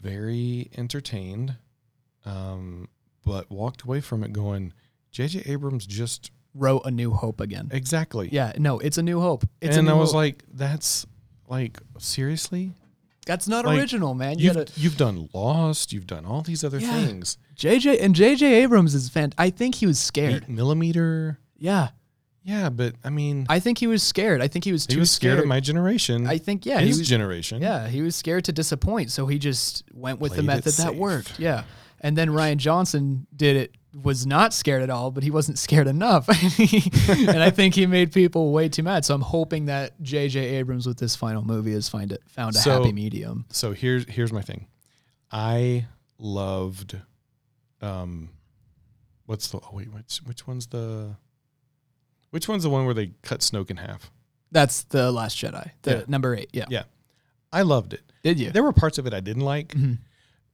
very 0.00 0.70
entertained, 0.76 1.56
um, 2.24 2.88
but 3.24 3.50
walked 3.50 3.82
away 3.82 4.00
from 4.00 4.22
it 4.22 4.32
going, 4.32 4.72
J.J. 5.10 5.42
Abrams 5.46 5.86
just 5.86 6.30
Wrote 6.54 6.82
a 6.84 6.90
New 6.90 7.12
Hope 7.12 7.40
again. 7.40 7.68
exactly. 7.72 8.28
Yeah, 8.30 8.52
no, 8.58 8.78
it's 8.78 8.98
a 8.98 9.02
New 9.02 9.20
Hope. 9.20 9.44
It's 9.60 9.76
and 9.76 9.88
a 9.88 9.90
I 9.90 9.94
New 9.94 10.00
was 10.00 10.10
Hope. 10.10 10.16
like, 10.16 10.44
that's 10.52 11.06
like 11.48 11.78
seriously. 11.98 12.74
That's 13.26 13.46
not 13.46 13.64
like, 13.64 13.78
original, 13.78 14.14
man. 14.14 14.38
You 14.38 14.46
You've 14.46 14.54
gotta, 14.54 14.72
you've 14.80 14.96
done 14.96 15.28
Lost. 15.32 15.92
You've 15.92 16.06
done 16.06 16.24
all 16.26 16.42
these 16.42 16.64
other 16.64 16.78
Yeah. 16.78 17.04
things. 17.04 17.38
JJ 17.56 18.00
and 18.02 18.14
JJ 18.14 18.42
Abrams 18.62 18.94
is 18.94 19.08
fan. 19.08 19.32
I 19.38 19.50
think 19.50 19.76
he 19.76 19.86
was 19.86 19.98
scared. 19.98 20.42
Eight 20.44 20.48
millimeter. 20.48 21.38
Yeah, 21.56 21.90
Yeah, 22.42 22.70
but 22.70 22.96
I 23.04 23.10
mean, 23.10 23.46
I 23.48 23.60
think 23.60 23.78
he 23.78 23.86
was 23.86 24.02
scared. 24.02 24.42
I 24.42 24.48
think 24.48 24.64
he 24.64 24.72
was 24.72 24.86
he 24.86 24.94
too 24.94 25.00
was 25.00 25.12
scared, 25.12 25.38
of 25.38 25.46
my 25.46 25.60
generation. 25.60 26.26
I 26.26 26.38
think 26.38 26.66
yeah, 26.66 26.80
he 26.80 26.88
his 26.88 26.98
was, 26.98 27.08
generation. 27.08 27.62
yeah, 27.62 27.86
he 27.86 28.02
was 28.02 28.16
scared 28.16 28.44
to 28.46 28.52
disappoint, 28.52 29.12
so 29.12 29.26
he 29.28 29.38
just 29.38 29.84
went 29.94 30.18
with 30.18 30.32
the 30.32 30.42
Played 30.42 30.44
it 30.44 30.46
method 30.56 30.72
that 30.72 30.88
safe. 30.88 30.96
worked. 30.96 31.38
Yeah, 31.38 31.62
and 32.00 32.16
then 32.18 32.30
Rian 32.30 32.56
Johnson 32.56 33.28
did 33.36 33.54
it. 33.56 33.74
Was 34.02 34.24
not 34.24 34.54
scared 34.54 34.82
at 34.82 34.88
all, 34.88 35.10
but 35.10 35.22
he 35.22 35.30
wasn't 35.30 35.58
scared 35.58 35.86
enough, 35.86 36.26
and 37.10 37.42
I 37.42 37.50
think 37.50 37.74
he 37.74 37.86
made 37.86 38.10
people 38.10 38.50
way 38.50 38.70
too 38.70 38.82
mad. 38.82 39.04
So 39.04 39.14
I'm 39.14 39.20
hoping 39.20 39.66
that 39.66 40.00
J.J. 40.00 40.40
Abrams 40.56 40.86
with 40.86 40.96
this 40.96 41.14
final 41.14 41.42
movie 41.44 41.72
has 41.72 41.90
find 41.90 42.10
it 42.10 42.22
found 42.26 42.56
a 42.56 42.58
So- 42.58 42.78
happy 42.78 42.92
medium. 42.94 43.44
So 43.50 43.72
here's 43.72 44.08
here's 44.08 44.32
my 44.32 44.40
thing. 44.40 44.66
I 45.30 45.86
loved, 46.18 46.96
um, 47.82 48.30
what's 49.26 49.48
the 49.48 49.58
oh 49.58 49.70
wait 49.72 49.92
which 49.92 50.18
which 50.24 50.46
one's 50.46 50.68
the, 50.68 51.16
which 52.30 52.48
one's 52.48 52.62
the 52.62 52.70
one 52.70 52.86
where 52.86 52.94
they 52.94 53.12
cut 53.22 53.40
Snoke 53.40 53.70
in 53.70 53.76
half? 53.76 54.10
That's 54.50 54.84
the 54.84 55.12
Last 55.12 55.36
Jedi, 55.36 55.70
the 55.82 55.90
Yeah. 55.98 56.02
number 56.08 56.34
eight. 56.34 56.48
Yeah. 56.54 56.64
Yeah, 56.70 56.84
I 57.52 57.60
loved 57.62 57.92
it. 57.92 58.02
Did 58.22 58.40
you? 58.40 58.50
There 58.52 58.62
were 58.62 58.72
parts 58.72 58.96
of 58.98 59.06
it 59.06 59.12
I 59.12 59.20
didn't 59.20 59.44
like. 59.44 59.68
Mhm. 59.74 59.98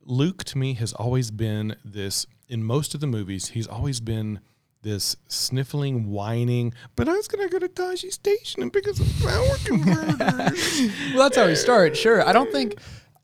Luke 0.04 0.42
to 0.44 0.58
me 0.58 0.74
has 0.74 0.92
always 0.92 1.30
been 1.30 1.76
this 1.84 2.26
in 2.48 2.62
most 2.64 2.94
of 2.94 3.00
the 3.00 3.06
movies. 3.06 3.48
He's 3.48 3.66
always 3.66 4.00
been 4.00 4.40
this 4.82 5.16
sniffling, 5.28 6.08
whining. 6.10 6.72
But 6.96 7.08
I 7.08 7.12
was 7.12 7.28
gonna 7.28 7.48
go 7.48 7.58
to 7.58 7.68
Tosche 7.68 8.12
Station 8.12 8.62
and 8.62 8.72
pick 8.72 8.86
up 8.88 8.94
some 8.96 9.06
power 9.28 9.56
converters. 9.64 10.90
Well, 11.14 11.24
that's 11.28 11.36
how 11.36 11.48
he 11.48 11.54
started. 11.56 11.96
Sure. 11.96 12.26
I 12.26 12.32
don't 12.32 12.50
think 12.52 12.74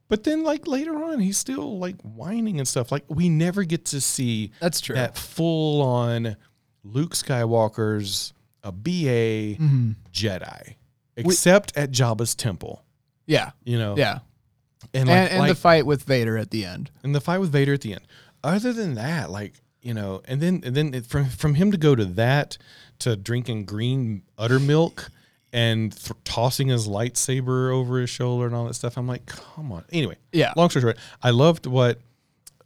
but 0.08 0.22
then, 0.22 0.42
like 0.44 0.66
later 0.66 1.02
on, 1.02 1.18
he's 1.18 1.38
still 1.38 1.78
like 1.78 1.96
whining 2.02 2.58
and 2.58 2.68
stuff. 2.68 2.92
Like 2.92 3.04
we 3.08 3.28
never 3.30 3.64
get 3.64 3.86
to 3.86 4.00
see 4.00 4.52
that's 4.60 4.80
true. 4.80 4.94
that 4.96 5.16
full 5.16 5.80
on 5.80 6.36
Luke 6.84 7.14
Skywalker's 7.14 8.32
a 8.62 8.70
BA 8.70 9.56
Mm-hmm. 9.58 9.92
Jedi, 10.12 10.74
except 11.16 11.76
at 11.76 11.90
Jabba's 11.90 12.34
temple. 12.34 12.84
Yeah. 13.26 13.52
You 13.64 13.78
know, 13.78 13.96
Yeah. 13.96 14.18
and 14.92 15.08
And, 15.08 15.30
and 15.30 15.38
like 15.38 15.48
the 15.50 15.54
fight 15.54 15.86
with 15.86 16.02
Vader 16.04 16.36
at 16.36 16.50
the 16.50 16.64
end. 16.64 16.90
and 17.02 17.14
the 17.14 17.20
fight 17.20 17.38
with 17.38 17.50
Vader 17.50 17.72
at 17.72 17.80
the 17.80 17.92
end. 17.94 18.02
Other 18.44 18.72
than 18.72 18.94
that, 18.94 19.30
like 19.30 19.54
you 19.82 19.92
know, 19.94 20.22
and 20.26 20.40
then 20.40 20.62
and 20.64 20.74
then 20.76 20.94
it, 20.94 21.06
from 21.06 21.24
from 21.26 21.54
him 21.56 21.72
to 21.72 21.76
go 21.78 21.94
to 21.96 22.04
that 22.04 22.56
to 23.00 23.16
drinking 23.16 23.64
green 23.64 24.22
udder 24.38 24.60
milk 24.60 25.10
and 25.52 25.92
th- 25.92 26.12
tossing 26.24 26.68
his 26.68 26.86
lightsaber 26.88 27.72
over 27.72 28.00
his 28.00 28.10
shoulder 28.10 28.46
and 28.46 28.54
all 28.54 28.66
that 28.66 28.74
stuff, 28.74 28.96
I'm 28.96 29.06
like, 29.08 29.26
come 29.26 29.72
on. 29.72 29.84
Anyway, 29.92 30.16
Yeah. 30.32 30.52
long 30.56 30.68
story 30.70 30.82
short, 30.82 30.98
I 31.22 31.30
loved 31.30 31.66
what 31.66 31.98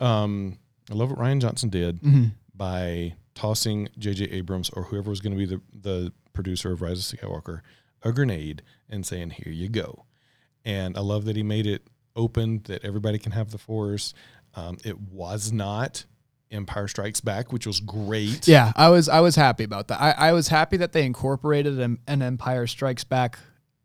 um 0.00 0.58
I 0.90 0.94
love 0.94 1.10
what 1.10 1.18
Rian 1.18 1.40
Johnson 1.40 1.68
did 1.70 2.00
Mm-hmm. 2.02 2.24
by 2.54 3.14
tossing 3.34 3.88
J.J. 3.98 4.24
Abrams 4.26 4.68
or 4.70 4.84
whoever 4.84 5.10
was 5.10 5.20
going 5.20 5.32
to 5.32 5.38
be 5.38 5.46
the 5.46 5.60
the 5.72 6.12
producer 6.32 6.72
of 6.72 6.82
Rise 6.82 7.12
of 7.12 7.18
Skywalker 7.18 7.60
a 8.02 8.12
grenade 8.12 8.62
and 8.88 9.04
saying, 9.06 9.30
"Here 9.30 9.52
you 9.52 9.68
go." 9.68 10.04
And 10.64 10.96
I 10.96 11.00
love 11.00 11.24
that 11.24 11.36
he 11.36 11.42
made 11.42 11.66
it 11.66 11.82
open 12.16 12.62
that 12.64 12.84
everybody 12.84 13.18
can 13.18 13.32
have 13.32 13.50
the 13.50 13.58
Force. 13.58 14.12
Um, 14.54 14.78
it 14.84 14.98
was 15.00 15.52
not 15.52 16.04
Empire 16.50 16.88
Strikes 16.88 17.20
Back, 17.20 17.52
which 17.52 17.66
was 17.66 17.80
great. 17.80 18.48
Yeah, 18.48 18.72
I 18.74 18.88
was 18.88 19.08
I 19.08 19.20
was 19.20 19.36
happy 19.36 19.64
about 19.64 19.88
that. 19.88 20.00
I, 20.00 20.10
I 20.12 20.32
was 20.32 20.48
happy 20.48 20.76
that 20.78 20.92
they 20.92 21.04
incorporated 21.04 21.78
an, 21.78 21.98
an 22.06 22.22
Empire 22.22 22.66
Strikes 22.66 23.04
Back 23.04 23.38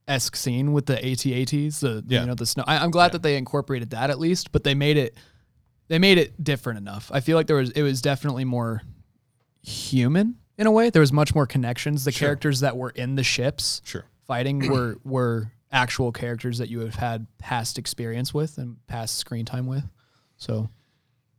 esque 0.07 0.35
scene 0.35 0.73
with 0.73 0.85
the 0.85 0.95
AT-ATs, 0.97 1.79
the 1.81 2.03
Yeah. 2.07 2.21
you 2.21 2.27
know 2.27 2.35
the 2.35 2.45
snow. 2.45 2.63
I, 2.67 2.77
I'm 2.77 2.91
glad 2.91 3.11
that 3.13 3.23
they 3.23 3.37
incorporated 3.37 3.91
that 3.91 4.09
at 4.09 4.19
least, 4.19 4.51
but 4.51 4.63
they 4.63 4.73
made 4.75 4.97
it 4.97 5.15
they 5.89 5.99
made 5.99 6.17
it 6.17 6.41
different 6.43 6.79
enough. 6.79 7.11
I 7.13 7.19
feel 7.19 7.37
like 7.37 7.47
there 7.47 7.57
was 7.57 7.69
it 7.71 7.83
was 7.83 8.01
definitely 8.01 8.45
more 8.45 8.81
human 9.61 10.35
in 10.57 10.67
a 10.67 10.71
way. 10.71 10.89
There 10.89 11.01
was 11.01 11.13
much 11.13 11.33
more 11.35 11.45
connections. 11.45 12.03
The 12.05 12.11
Sure. 12.11 12.27
characters 12.27 12.61
that 12.61 12.77
were 12.77 12.89
in 12.91 13.15
the 13.15 13.23
ships 13.23 13.81
Sure. 13.83 14.05
fighting 14.25 14.69
were 14.69 14.97
were 15.03 15.51
actual 15.71 16.11
characters 16.11 16.59
that 16.59 16.69
you 16.69 16.81
have 16.81 16.95
had 16.95 17.25
past 17.39 17.77
experience 17.79 18.33
with 18.33 18.57
and 18.57 18.77
past 18.87 19.17
screen 19.17 19.45
time 19.45 19.65
with. 19.65 19.83
So 20.43 20.69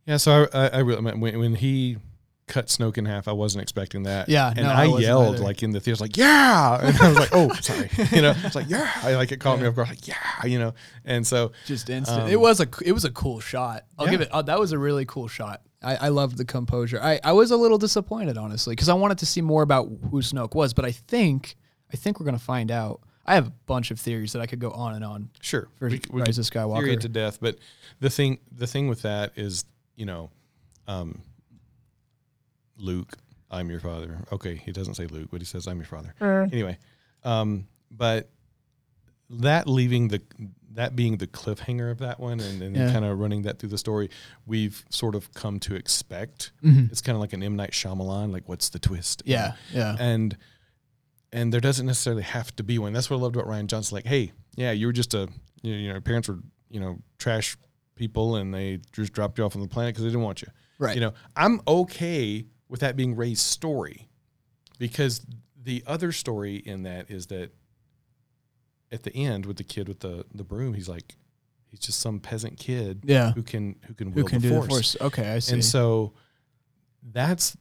Yeah. 0.07 0.17
So 0.19 0.47
I, 0.53 0.59
I, 0.59 0.69
I 0.69 0.79
really, 0.81 1.03
when, 1.03 1.39
when 1.39 1.55
he 1.55 1.99
cut 2.47 2.67
Snoke 2.67 2.99
in 2.99 3.07
half, 3.07 3.27
I 3.27 3.33
wasn't 3.33 3.63
expecting 3.63 4.03
that. 4.03 4.29
Yeah, 4.29 4.49
And 4.49 4.67
no, 4.67 4.71
I 4.71 4.83
I, 4.85 4.99
yelled 4.99 5.37
either. 5.37 5.45
like 5.45 5.63
in 5.63 5.71
the 5.71 5.81
theater, 5.81 6.05
like, 6.05 6.17
yeah. 6.19 6.79
And 6.83 6.97
I 6.99 7.09
was 7.09 7.17
like, 7.19 7.31
oh, 7.33 7.51
sorry. 7.55 7.89
You 8.13 8.21
know, 8.23 8.35
it's 8.45 8.55
like, 8.55 8.69
yeah. 8.69 8.91
I 9.03 9.15
like 9.15 9.33
it 9.33 9.41
caught 9.41 9.59
me 9.61 9.67
off 9.67 9.75
guard, 9.77 9.89
like, 9.89 10.07
yeah, 10.07 10.45
you 10.45 10.59
know. 10.59 10.75
And 11.07 11.27
so 11.27 11.53
just 11.65 11.89
instant. 11.89 12.25
Um, 12.25 12.29
it 12.29 12.39
was 12.39 12.61
a 12.61 12.67
it 12.85 12.93
was 12.93 13.05
a 13.07 13.11
cool 13.11 13.41
shot. 13.41 13.85
I'll 13.99 14.05
Yeah. 14.07 14.11
give 14.13 14.21
it. 14.21 14.29
Uh, 14.31 14.43
that 14.43 14.59
was 14.61 14.73
a 14.73 14.79
really 14.79 15.07
cool 15.07 15.27
shot. 15.29 15.63
I, 15.83 15.97
I 15.97 16.09
loved 16.09 16.37
the 16.39 16.45
composure. 16.45 17.01
I, 17.03 17.19
I 17.25 17.33
was 17.33 17.51
a 17.51 17.57
little 17.57 17.79
disappointed 17.79 18.37
honestly 18.39 18.73
because 18.75 18.89
I 18.91 18.95
wanted 18.95 19.19
to 19.19 19.27
see 19.27 19.41
more 19.43 19.63
about 19.63 19.87
who 20.11 20.21
Snoke 20.23 20.55
was, 20.55 20.75
but 20.75 20.85
I 20.85 20.93
think 20.93 21.57
I 21.93 21.97
think 21.97 22.21
we're 22.21 22.27
gonna 22.27 22.39
find 22.39 22.71
out. 22.71 23.01
I 23.27 23.35
have 23.35 23.47
a 23.47 23.53
bunch 23.67 23.91
of 23.91 23.99
theories 23.99 24.33
that 24.35 24.41
I 24.43 24.47
could 24.47 24.59
go 24.59 24.71
on 24.71 24.95
and 24.95 25.05
on 25.05 25.31
sure. 25.41 25.69
for 25.77 25.89
we- 25.89 26.01
we 26.11 26.21
Rise 26.21 26.37
could 26.37 26.39
of 26.41 26.47
theory 26.53 26.65
Skywalker. 26.97 27.01
to 27.01 27.09
death. 27.09 27.39
But 27.41 27.59
the 28.01 28.11
thing, 28.11 28.39
the 28.53 28.67
thing 28.67 28.89
with 28.89 29.03
that 29.03 29.33
is, 29.37 29.65
you 29.97 30.05
know, 30.07 30.31
um, 30.87 31.23
Luke, 32.77 33.17
I'm 33.51 33.71
your 33.71 33.81
father. 33.81 34.19
Okay, 34.33 34.57
he 34.57 34.73
doesn't 34.73 34.95
say 34.95 35.07
Luke, 35.07 35.29
but 35.31 35.41
he 35.41 35.45
says 35.45 35.67
I'm 35.67 35.77
your 35.79 35.87
father. 35.87 36.15
Anyway, 36.21 36.79
um, 37.23 37.67
but 37.91 38.31
that 39.31 39.69
leaving 39.69 40.09
the 40.09 40.21
that 40.73 40.97
being 40.97 41.19
the 41.19 41.27
cliffhanger 41.29 41.89
of 41.93 41.99
that 41.99 42.19
one, 42.19 42.41
and, 42.41 42.61
and 42.61 42.75
Yeah. 42.75 42.91
kind 42.93 43.05
of 43.05 43.17
running 43.21 43.43
that 43.43 43.61
through 43.61 43.69
the 43.69 43.79
story, 43.79 44.11
we've 44.45 44.85
sort 44.91 45.15
of 45.15 45.33
come 45.33 45.61
to 45.61 45.77
expect. 45.77 46.51
Mhm. 46.65 46.91
It's 46.91 47.01
kind 47.01 47.15
of 47.15 47.21
like 47.21 47.33
an 47.33 47.45
M 47.45 47.55
Night 47.55 47.71
Shyamalan, 47.71 48.33
like 48.33 48.49
what's 48.49 48.69
the 48.71 48.81
twist? 48.81 49.23
you 49.25 49.37
know? 49.37 49.41
Yeah, 49.41 49.55
yeah, 49.73 49.97
and 50.01 50.37
and 51.35 51.53
there 51.53 51.61
doesn't 51.61 51.85
necessarily 51.85 52.23
have 52.23 52.55
to 52.57 52.63
be 52.63 52.79
one. 52.79 52.93
That's 52.93 53.11
what 53.11 53.17
I 53.19 53.21
loved 53.21 53.35
about 53.35 53.49
Rian 53.49 53.67
Johnson. 53.67 53.97
Like, 53.97 54.07
hey, 54.07 54.33
yeah, 54.55 54.71
you 54.71 54.87
were 54.87 54.93
just 54.93 55.13
a 55.15 55.29
you 55.63 55.73
know, 55.73 55.93
your 55.93 56.01
parents 56.01 56.29
were 56.29 56.39
you 56.71 56.81
know 56.81 56.99
trash 57.19 57.59
people, 57.97 58.37
and 58.37 58.55
they 58.55 58.79
just 58.93 59.13
dropped 59.13 59.37
you 59.37 59.45
off 59.45 59.57
on 59.57 59.63
the 59.63 59.69
planet 59.69 59.95
because 59.95 60.05
they 60.05 60.11
didn't 60.11 60.23
want 60.23 60.43
you. 60.43 60.49
right. 60.79 60.95
You 60.95 61.01
know, 61.01 61.13
I'm 61.37 61.61
okay 61.67 62.47
with 62.69 62.81
that 62.81 62.97
being 62.97 63.17
Rey's 63.17 63.41
story 63.41 64.09
because 64.79 65.27
the 65.61 65.83
other 65.87 66.13
story 66.13 66.57
in 66.57 66.85
that 66.85 67.11
is 67.11 67.27
that 67.27 67.51
at 68.93 69.03
the 69.03 69.15
end 69.15 69.45
with 69.45 69.57
the 69.57 69.65
kid 69.65 69.89
with 69.89 70.01
the 70.01 70.25
the 70.33 70.45
broom, 70.45 70.75
he's 70.75 70.89
like 70.89 71.17
he's 71.67 71.81
just 71.81 71.99
some 71.99 72.21
peasant 72.21 72.59
kid 72.59 73.03
yeah. 73.05 73.33
who 73.33 73.43
can 73.43 73.75
who 73.87 73.95
can 73.95 74.13
Who 74.13 74.23
can 74.25 74.41
the 74.41 74.49
do 74.49 74.55
force. 74.55 74.67
the 74.67 74.71
force? 74.71 74.97
Okay, 75.01 75.33
I 75.33 75.41
see. 75.41 75.55
And 75.55 75.65
so 75.65 76.13
that's 77.03 77.57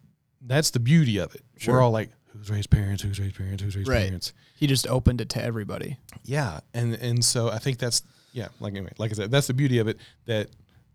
that's 0.45 0.69
the 0.69 0.79
beauty 0.79 1.17
of 1.17 1.33
it. 1.33 1.41
Sure. 1.57 1.75
We're 1.75 1.81
all 1.81 1.91
like, 1.91 2.11
who's 2.33 2.49
Rey's 2.49 2.67
parents? 2.67 3.03
Who's 3.03 3.19
Rey's 3.19 3.33
parents? 3.33 3.63
Who's 3.63 3.75
Rey's 3.75 3.87
Right. 3.87 4.05
parents? 4.05 4.33
he 4.55 4.67
just 4.67 4.87
opened 4.87 5.21
it 5.21 5.29
to 5.29 5.43
everybody. 5.43 5.97
Yeah, 6.23 6.59
and 6.73 6.93
and 6.95 7.23
so 7.23 7.49
I 7.49 7.59
think 7.59 7.77
that's 7.77 8.01
yeah, 8.33 8.47
like 8.59 8.73
anyway, 8.73 8.91
like 8.97 9.11
I 9.11 9.13
said, 9.13 9.31
that's 9.31 9.47
the 9.47 9.53
beauty 9.53 9.79
of 9.79 9.87
it. 9.87 9.97
That 10.25 10.49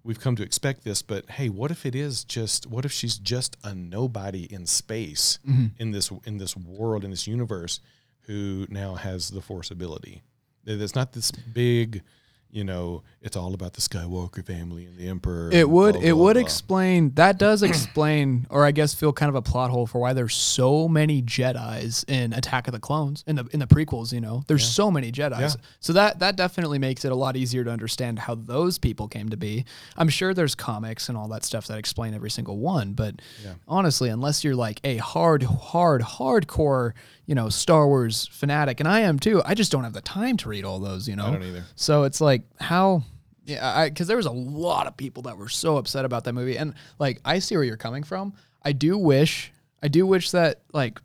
we've 0.05 0.20
come 0.20 0.37
to 0.37 0.42
expect 0.42 0.85
this, 0.85 1.03
but 1.03 1.29
hey, 1.31 1.48
what 1.48 1.70
if 1.70 1.85
it 1.87 1.94
is 1.94 2.24
just 2.24 2.66
what 2.66 2.85
if 2.85 2.92
she's 2.92 3.16
just 3.18 3.57
a 3.62 3.74
nobody 3.74 4.53
in 4.53 4.66
space 4.66 5.38
mm-hmm. 5.46 5.66
in 5.79 5.90
this 5.92 6.11
in 6.24 6.38
this 6.38 6.57
world 6.57 7.05
in 7.05 7.11
this 7.11 7.27
universe 7.27 7.81
who 8.22 8.66
now 8.68 8.94
has 8.94 9.31
the 9.31 9.40
force 9.40 9.70
ability? 9.70 10.22
That's 10.64 10.94
not 10.94 11.12
this 11.12 11.31
big, 11.31 12.03
you 12.51 12.65
know, 12.65 13.03
it's 13.21 13.37
all 13.37 13.53
about 13.53 13.75
the 13.75 13.81
Skywalker 13.83 14.45
family 14.45 14.87
and 14.87 14.97
the 14.97 15.07
Emperor. 15.09 15.51
It 15.53 15.69
would 15.69 15.95
blah, 15.97 16.03
it 16.03 16.13
blah, 16.13 16.23
would 16.25 16.35
blah. 16.35 16.41
explain 16.43 17.11
that 17.15 17.39
does 17.39 17.63
explain 17.63 18.47
or 18.49 18.65
I 18.65 18.71
guess 18.71 18.95
feel 18.95 19.13
kind 19.13 19.29
of 19.29 19.35
a 19.35 19.43
plot 19.43 19.71
hole 19.71 19.87
for 19.87 19.99
why 20.01 20.15
there's 20.15 20.35
so 20.35 20.89
many 20.89 21.21
Jedi's 21.23 22.05
in 22.09 22.33
Attack 22.33 22.67
of 22.69 22.73
the 22.73 22.81
Clones 22.81 23.23
in 23.27 23.37
the 23.37 23.47
in 23.53 23.61
the 23.61 23.67
prequels, 23.67 24.13
you 24.13 24.21
know. 24.21 24.45
There's 24.47 24.67
so 24.67 24.91
many 24.91 25.13
Jedi's. 25.13 25.57
Yeah. 25.57 25.63
So 25.81 25.93
that 25.93 26.21
that 26.21 26.37
definitely 26.37 26.79
makes 26.79 27.05
it 27.05 27.13
a 27.13 27.15
lot 27.15 27.37
easier 27.37 27.65
to 27.65 27.71
understand 27.71 28.19
how 28.21 28.35
those 28.35 28.79
people 28.79 29.09
came 29.09 29.29
to 29.29 29.37
be. 29.37 29.67
I'm 29.97 30.09
sure 30.09 30.33
there's 30.33 30.55
comics 30.55 31.09
and 31.11 31.19
all 31.19 31.29
that 31.29 31.45
stuff 31.45 31.67
that 31.67 31.77
explain 31.79 32.15
every 32.15 32.31
single 32.31 32.59
one, 32.59 32.93
but 32.95 33.17
Yeah. 33.45 33.55
honestly, 33.67 34.09
unless 34.09 34.43
you're 34.43 34.57
like 34.57 34.81
a 34.85 34.97
hard 34.97 35.43
hard 35.43 36.01
hardcore, 36.03 36.93
you 37.29 37.35
know, 37.35 37.51
Star 37.51 37.87
Wars 37.87 38.27
fanatic 38.33 38.81
and 38.81 38.88
I 38.88 39.01
am 39.01 39.19
too, 39.19 39.43
I 39.45 39.55
just 39.55 39.71
don't 39.71 39.85
have 39.85 39.93
the 39.93 40.01
time 40.01 40.38
to 40.38 40.49
read 40.49 40.64
all 40.64 40.79
those, 40.79 41.07
you 41.07 41.14
know. 41.14 41.27
I 41.27 41.31
don't 41.33 41.43
either. 41.43 41.64
So 41.77 42.05
it's 42.05 42.23
like 42.23 42.43
how 42.59 43.05
yeah, 43.45 43.79
I 43.79 43.91
because 43.91 44.09
there 44.09 44.17
was 44.17 44.25
a 44.25 44.31
lot 44.31 44.87
of 44.87 44.97
people 44.97 45.25
that 45.25 45.37
were 45.37 45.51
so 45.51 45.77
upset 45.77 46.07
about 46.07 46.25
that 46.25 46.33
movie, 46.33 46.57
and 46.57 46.73
like 46.99 47.21
I 47.27 47.38
see 47.41 47.55
where 47.55 47.64
you're 47.64 47.77
coming 47.77 48.03
from. 48.03 48.33
I 48.62 48.73
do 48.73 48.97
wish, 48.97 49.53
I 49.83 49.88
do 49.88 50.07
wish 50.07 50.31
that 50.31 50.62
like 50.73 51.01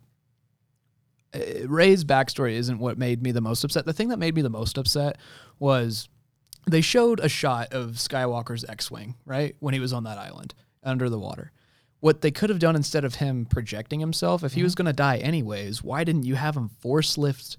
uh, 1.34 1.68
Rey's 1.68 2.04
backstory 2.04 2.52
isn't 2.52 2.78
what 2.78 2.96
made 2.96 3.22
me 3.22 3.30
the 3.30 3.42
most 3.42 3.62
upset. 3.62 3.84
The 3.84 3.92
thing 3.92 4.08
that 4.08 4.18
made 4.18 4.34
me 4.34 4.40
the 4.40 4.48
most 4.48 4.78
upset 4.78 5.18
was 5.58 6.08
they 6.66 6.80
showed 6.80 7.20
a 7.20 7.28
shot 7.28 7.74
of 7.74 7.92
Skywalker's 7.92 8.64
X-wing 8.64 9.14
right 9.26 9.56
when 9.60 9.74
he 9.74 9.80
was 9.80 9.92
on 9.92 10.04
that 10.04 10.16
island 10.16 10.54
under 10.82 11.10
the 11.10 11.18
water. 11.18 11.52
What 12.04 12.20
they 12.20 12.30
could 12.30 12.50
have 12.50 12.58
done 12.58 12.76
instead 12.76 13.04
of 13.06 13.14
him 13.14 13.46
projecting 13.46 13.98
himself, 14.00 14.44
if 14.44 14.52
he 14.52 14.62
was 14.62 14.74
going 14.74 14.84
to 14.86 14.92
die 14.92 15.16
anyways, 15.16 15.82
why 15.82 16.04
didn't 16.04 16.24
you 16.24 16.34
have 16.34 16.54
him 16.54 16.68
force 16.68 17.16
lift 17.16 17.56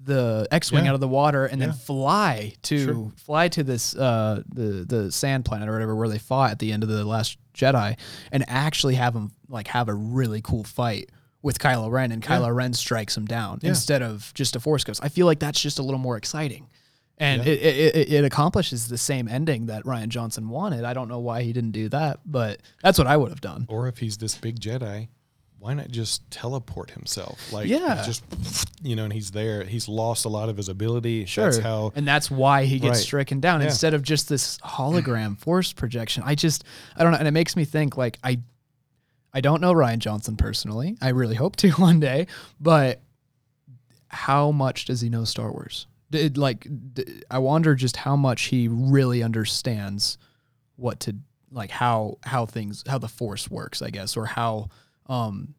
the 0.00 0.48
X-wing 0.50 0.84
Yeah. 0.84 0.90
out 0.90 0.94
of 0.94 1.00
the 1.00 1.06
water 1.08 1.46
and 1.46 1.60
then 1.62 1.72
fly 1.72 2.54
to 2.62 2.84
Sure. 2.84 3.12
fly 3.16 3.46
to 3.48 3.62
this 3.62 3.94
uh, 3.96 4.42
the 4.52 4.84
the 4.84 5.12
sand 5.12 5.44
planet 5.44 5.68
or 5.68 5.72
whatever 5.72 5.94
where 5.94 6.08
they 6.08 6.18
fought 6.18 6.50
at 6.50 6.58
the 6.58 6.72
end 6.72 6.82
of 6.82 6.88
the 6.88 7.04
last 7.04 7.36
Jedi 7.54 7.96
and 8.32 8.44
actually 8.48 8.94
have 8.96 9.14
him 9.14 9.30
like 9.48 9.68
have 9.68 9.88
a 9.88 9.94
really 9.94 10.40
cool 10.40 10.64
fight 10.64 11.10
with 11.42 11.58
Kylo 11.60 11.88
Ren 11.90 12.10
and 12.12 12.22
Kylo 12.22 12.52
Ren 12.54 12.72
strikes 12.74 13.16
him 13.16 13.26
down 13.26 13.58
Yeah. 13.62 13.70
instead 13.70 14.02
of 14.02 14.32
just 14.34 14.54
a 14.56 14.60
force 14.60 14.82
ghost. 14.84 15.00
I 15.04 15.08
feel 15.08 15.26
like 15.26 15.38
that's 15.40 15.60
just 15.60 15.78
a 15.78 15.82
little 15.82 16.00
more 16.00 16.16
exciting. 16.16 16.68
And 17.20 17.44
Yeah. 17.44 17.52
it, 17.52 17.96
it, 17.96 18.12
it, 18.12 18.24
accomplishes 18.24 18.86
the 18.88 18.96
same 18.98 19.26
ending 19.28 19.66
that 19.66 19.82
Rian 19.84 20.08
Johnson 20.08 20.48
wanted. 20.48 20.84
I 20.84 20.94
don't 20.94 21.08
know 21.08 21.18
why 21.18 21.42
he 21.42 21.52
didn't 21.52 21.72
do 21.72 21.88
that, 21.88 22.20
but 22.24 22.60
that's 22.82 22.96
what 22.96 23.06
I 23.08 23.16
would 23.16 23.30
have 23.30 23.40
done. 23.40 23.66
Or 23.68 23.88
if 23.88 23.98
he's 23.98 24.18
this 24.18 24.36
big 24.36 24.60
Jedi, 24.60 25.08
why 25.58 25.74
not 25.74 25.88
just 25.88 26.30
teleport 26.30 26.92
himself? 26.92 27.52
Like, 27.52 27.66
Yeah. 27.68 28.04
just 28.06 28.22
you 28.82 28.94
know, 28.94 29.02
and 29.02 29.12
he's 29.12 29.32
there. 29.32 29.64
He's 29.64 29.88
lost 29.88 30.24
a 30.24 30.28
lot 30.28 30.48
of 30.48 30.56
his 30.56 30.68
ability. 30.68 31.24
Sure. 31.24 31.46
That's 31.46 31.58
how. 31.58 31.92
and 31.96 32.06
that's 32.06 32.30
why 32.30 32.64
he 32.66 32.78
gets 32.78 32.98
Right. 32.98 33.04
stricken 33.04 33.40
down 33.40 33.60
Yeah. 33.62 33.66
instead 33.66 33.94
of 33.94 34.02
just 34.04 34.28
this 34.28 34.58
hologram 34.58 35.36
force 35.40 35.72
projection. 35.72 36.22
I 36.24 36.36
just 36.36 36.62
I 36.96 37.02
don't 37.02 37.10
know, 37.10 37.18
and 37.18 37.26
it 37.26 37.32
makes 37.32 37.56
me 37.56 37.64
think 37.64 37.96
like 37.96 38.20
I 38.22 38.38
I 39.34 39.40
don't 39.40 39.60
know 39.60 39.74
Rian 39.74 39.98
Johnson 39.98 40.36
personally. 40.36 40.96
I 41.02 41.08
really 41.08 41.34
hope 41.34 41.56
to 41.56 41.70
one 41.72 41.98
day, 41.98 42.28
but 42.60 43.00
how 44.06 44.52
much 44.52 44.84
does 44.84 45.00
he 45.00 45.08
know 45.08 45.24
Star 45.24 45.50
Wars? 45.50 45.86
Did 46.10 46.38
like 46.38 46.66
d- 46.94 47.22
I 47.30 47.38
wonder 47.38 47.74
just 47.74 47.96
how 47.96 48.16
much 48.16 48.44
he 48.44 48.68
really 48.68 49.22
understands 49.22 50.16
what 50.76 51.00
to 51.00 51.16
like 51.50 51.70
how 51.70 52.18
how 52.22 52.46
things 52.46 52.82
how 52.86 52.98
the 52.98 53.08
force 53.08 53.50
works, 53.50 53.82
I 53.82 53.90
guess, 53.90 54.16
or 54.16 54.26
how 54.26 54.68
um 55.06 55.54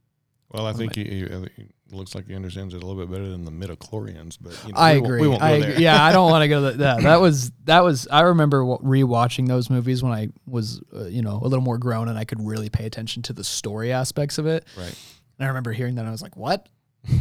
Well, 0.51 0.65
I 0.65 0.73
think 0.73 0.95
he, 0.95 1.03
he, 1.03 1.19
he 1.19 1.69
looks 1.91 2.15
like 2.15 2.27
he 2.27 2.35
understands 2.35 2.73
it 2.73 2.81
a 2.83 2.85
little 2.85 2.99
bit 3.03 3.11
better 3.11 3.29
than 3.29 3.45
the 3.45 3.51
midichlorians. 3.51 4.37
But 4.41 4.53
you 4.65 4.73
know, 4.73 4.79
I 4.79 4.95
we 4.95 5.01
won't- 5.01 5.05
agree. 5.05 5.21
We 5.21 5.27
won't 5.27 5.41
go 5.41 5.45
I 5.47 5.59
there. 5.59 5.79
Yeah, 5.81 6.03
I 6.03 6.11
don't 6.11 6.29
want 6.31 6.41
to 6.43 6.47
go 6.47 6.61
that. 6.61 6.79
Yeah, 6.79 7.01
that 7.09 7.21
was 7.21 7.51
that 7.65 7.83
was. 7.83 8.07
I 8.09 8.21
remember 8.21 8.65
wa- 8.65 8.77
rewatching 8.79 9.47
those 9.47 9.69
movies 9.69 10.01
when 10.01 10.11
I 10.13 10.29
was, 10.47 10.81
uh, 10.95 11.05
you 11.05 11.21
know, 11.21 11.37
a 11.43 11.47
little 11.47 11.63
more 11.63 11.77
grown 11.77 12.07
and 12.09 12.17
I 12.17 12.25
could 12.25 12.43
really 12.45 12.69
pay 12.69 12.85
attention 12.85 13.21
to 13.23 13.33
the 13.33 13.43
story 13.43 13.91
aspects 13.91 14.37
of 14.39 14.47
it. 14.47 14.65
Right. 14.75 14.95
And 15.37 15.45
I 15.45 15.47
remember 15.47 15.71
hearing 15.73 15.95
that 15.95 16.01
and 16.01 16.09
I 16.09 16.11
was 16.11 16.21
like, 16.23 16.35
"What? 16.37 16.67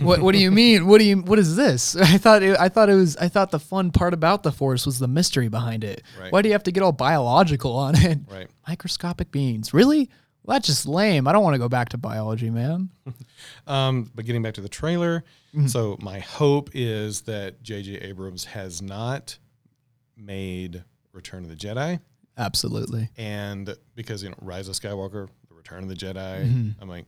What? 0.03 0.21
What 0.21 0.33
do 0.33 0.39
you 0.39 0.51
mean? 0.51 0.87
What 0.87 0.99
do 0.99 1.05
you? 1.05 1.19
What 1.19 1.39
is 1.39 1.57
this?" 1.57 1.97
I 2.01 2.19
thought. 2.19 2.43
It, 2.43 2.57
I 2.59 2.69
thought 2.69 2.89
it 2.91 2.95
was. 2.95 3.17
I 3.17 3.29
thought 3.29 3.51
the 3.51 3.61
fun 3.61 3.91
part 3.91 4.13
about 4.15 4.43
the 4.43 4.53
Force 4.53 4.85
was 4.87 4.99
the 4.99 5.09
mystery 5.09 5.49
behind 5.49 5.85
it. 5.85 6.03
Right. 6.21 6.33
Why 6.33 6.43
do 6.43 6.49
you 6.49 6.53
have 6.55 6.65
to 6.65 6.73
get 6.73 6.83
all 6.83 6.93
biological 6.93 7.75
on 7.77 7.95
it? 7.97 8.19
Right. 8.31 8.49
Microscopic 8.67 9.31
beings, 9.31 9.73
really? 9.73 10.11
Well, 10.43 10.55
that's 10.57 10.67
just 10.67 10.87
lame. 10.87 11.29
I 11.29 11.33
don't 11.33 11.43
want 11.45 11.55
to 11.55 11.59
go 11.59 11.69
back 11.69 11.91
to 11.91 11.99
biology, 11.99 12.51
man. 12.51 12.91
Um, 13.67 14.11
but 14.15 14.25
getting 14.25 14.43
back 14.43 14.55
to 14.55 14.61
the 14.61 14.69
trailer, 14.69 15.25
Mm-hmm. 15.55 15.67
so 15.69 15.97
my 16.01 16.19
hope 16.19 16.71
is 16.75 17.23
that 17.23 17.63
J.J. 17.63 17.99
Abrams 18.01 18.45
has 18.47 18.83
not 18.83 19.39
made 20.17 20.85
Return 21.13 21.43
of 21.45 21.49
the 21.51 21.57
Jedi, 21.57 22.01
Absolutely. 22.37 23.09
and 23.17 23.75
because 23.95 24.23
you 24.23 24.29
know 24.31 24.37
Rise 24.43 24.69
of 24.69 24.75
Skywalker, 24.75 25.29
The 25.49 25.55
Return 25.55 25.83
of 25.85 25.89
the 25.89 25.95
Jedi, 25.95 26.45
Mm-hmm. 26.45 26.83
I'm 26.83 26.89
like, 26.89 27.07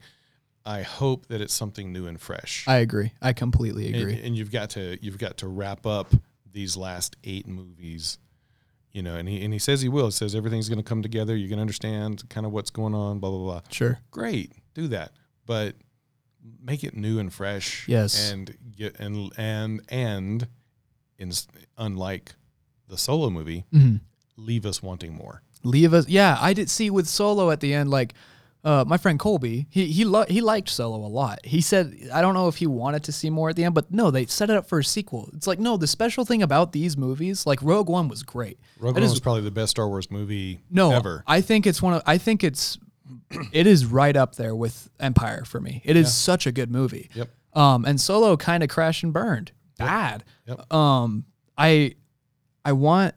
I 0.65 0.83
hope 0.83 1.27
that 1.27 1.41
it's 1.41 1.55
something 1.55 1.93
new 1.93 2.07
and 2.07 2.21
fresh. 2.21 2.65
I 2.69 2.77
agree. 2.77 3.13
I 3.23 3.33
completely 3.33 3.95
agree. 3.95 4.21
and 4.23 4.37
you've 4.37 4.53
got 4.53 4.71
to 4.71 4.99
you've 5.03 5.19
got 5.19 5.39
to 5.39 5.49
wrap 5.49 5.87
up 5.87 6.13
these 6.53 6.77
last 6.77 7.17
eight 7.25 7.47
movies 7.47 8.19
you 8.93 9.03
know 9.03 9.15
and 9.15 9.29
he 9.29 9.43
and 9.45 9.53
he 9.53 9.59
says 9.59 9.81
he 9.83 9.89
will 9.89 10.07
he 10.07 10.11
says 10.11 10.35
everything's 10.35 10.69
going 10.69 10.77
to 10.79 10.83
come 10.85 11.01
together 11.01 11.37
you're 11.37 11.49
going 11.49 11.59
to 11.59 11.61
understand 11.63 12.29
kind 12.29 12.45
of 12.45 12.51
what's 12.51 12.71
going 12.71 12.93
on 12.93 13.21
blah 13.21 13.31
blah 13.31 13.39
blah 13.39 13.61
sure. 13.71 14.01
great 14.11 14.53
do 14.75 14.89
that 14.89 15.13
but 15.47 15.77
make 16.61 16.83
it 16.83 16.97
new 16.97 17.21
and 17.21 17.33
fresh 17.33 17.87
Yes. 17.87 18.33
and 18.33 18.57
get 18.77 18.99
and 18.99 19.31
and 19.39 19.81
and 19.89 20.49
in, 21.19 21.31
unlike 21.79 22.35
the 22.89 22.99
solo 22.99 23.31
movie 23.31 23.65
Mhm. 23.73 24.01
leave 24.37 24.67
us 24.67 24.83
wanting 24.83 25.15
more 25.15 25.43
leave 25.63 25.93
us. 25.95 26.09
Yeah, 26.09 26.37
I 26.41 26.53
did 26.55 26.69
see 26.71 26.89
with 26.91 27.07
Solo 27.07 27.51
at 27.51 27.61
the 27.61 27.75
end. 27.75 27.91
Like, 27.91 28.15
uh, 28.63 28.85
my 28.87 28.97
friend 28.99 29.19
Colby, 29.19 29.67
he 29.71 29.87
he 29.87 30.05
lo- 30.05 30.27
he 30.29 30.41
liked 30.41 30.69
Solo 30.69 30.99
a 30.99 31.09
lot. 31.09 31.39
He 31.45 31.61
said, 31.61 31.97
I 32.13 32.21
don't 32.21 32.35
know 32.35 32.49
if 32.49 32.57
he 32.57 32.67
wanted 32.67 33.03
to 33.05 33.13
see 33.13 33.31
more 33.31 33.49
at 33.51 33.57
the 33.57 33.65
end, 33.65 33.75
but 33.75 33.91
no, 33.91 34.11
they 34.11 34.27
set 34.27 34.51
it 34.51 34.57
up 34.57 34.69
for 34.69 34.79
a 34.81 34.85
sequel. 34.85 35.31
It's 35.35 35.47
like 35.47 35.59
no, 35.59 35.77
the 35.77 35.87
special 35.87 36.25
thing 36.25 36.43
about 36.43 36.73
these 36.73 36.97
movies, 36.97 37.47
like 37.47 37.63
Rogue 37.63 37.89
One, 37.89 38.09
was 38.09 38.23
great. 38.23 38.59
Rogue 38.79 38.95
That 38.95 39.01
One 39.01 39.05
is- 39.07 39.11
was 39.13 39.21
probably 39.21 39.43
the 39.43 39.51
best 39.51 39.71
Star 39.71 39.89
Wars 39.89 40.11
movie 40.11 40.61
No, 40.71 40.93
ever 40.93 41.25
I 41.27 41.41
think 41.41 41.67
it's 41.67 41.81
one 41.81 41.95
of. 41.95 42.03
I 42.07 42.19
think 42.19 42.45
it's 42.45 42.79
it 43.53 43.67
is 43.67 43.87
right 43.87 44.15
up 44.17 44.37
there 44.37 44.55
with 44.55 44.91
Empire 45.01 45.45
for 45.45 45.61
me. 45.61 45.81
It 45.85 45.97
is 45.97 46.13
such 46.15 46.47
a 46.47 46.53
good 46.53 46.71
movie. 46.71 47.09
Yep. 47.15 47.29
Um, 47.55 47.85
and 47.85 48.01
Solo 48.01 48.37
kind 48.37 48.63
of 48.63 48.69
crashed 48.69 49.03
and 49.03 49.13
burned. 49.13 49.53
Bad. 49.79 50.23
Yep. 50.47 50.73
Um, 50.73 51.25
I 51.57 51.95
I 52.65 52.73
want 52.73 53.15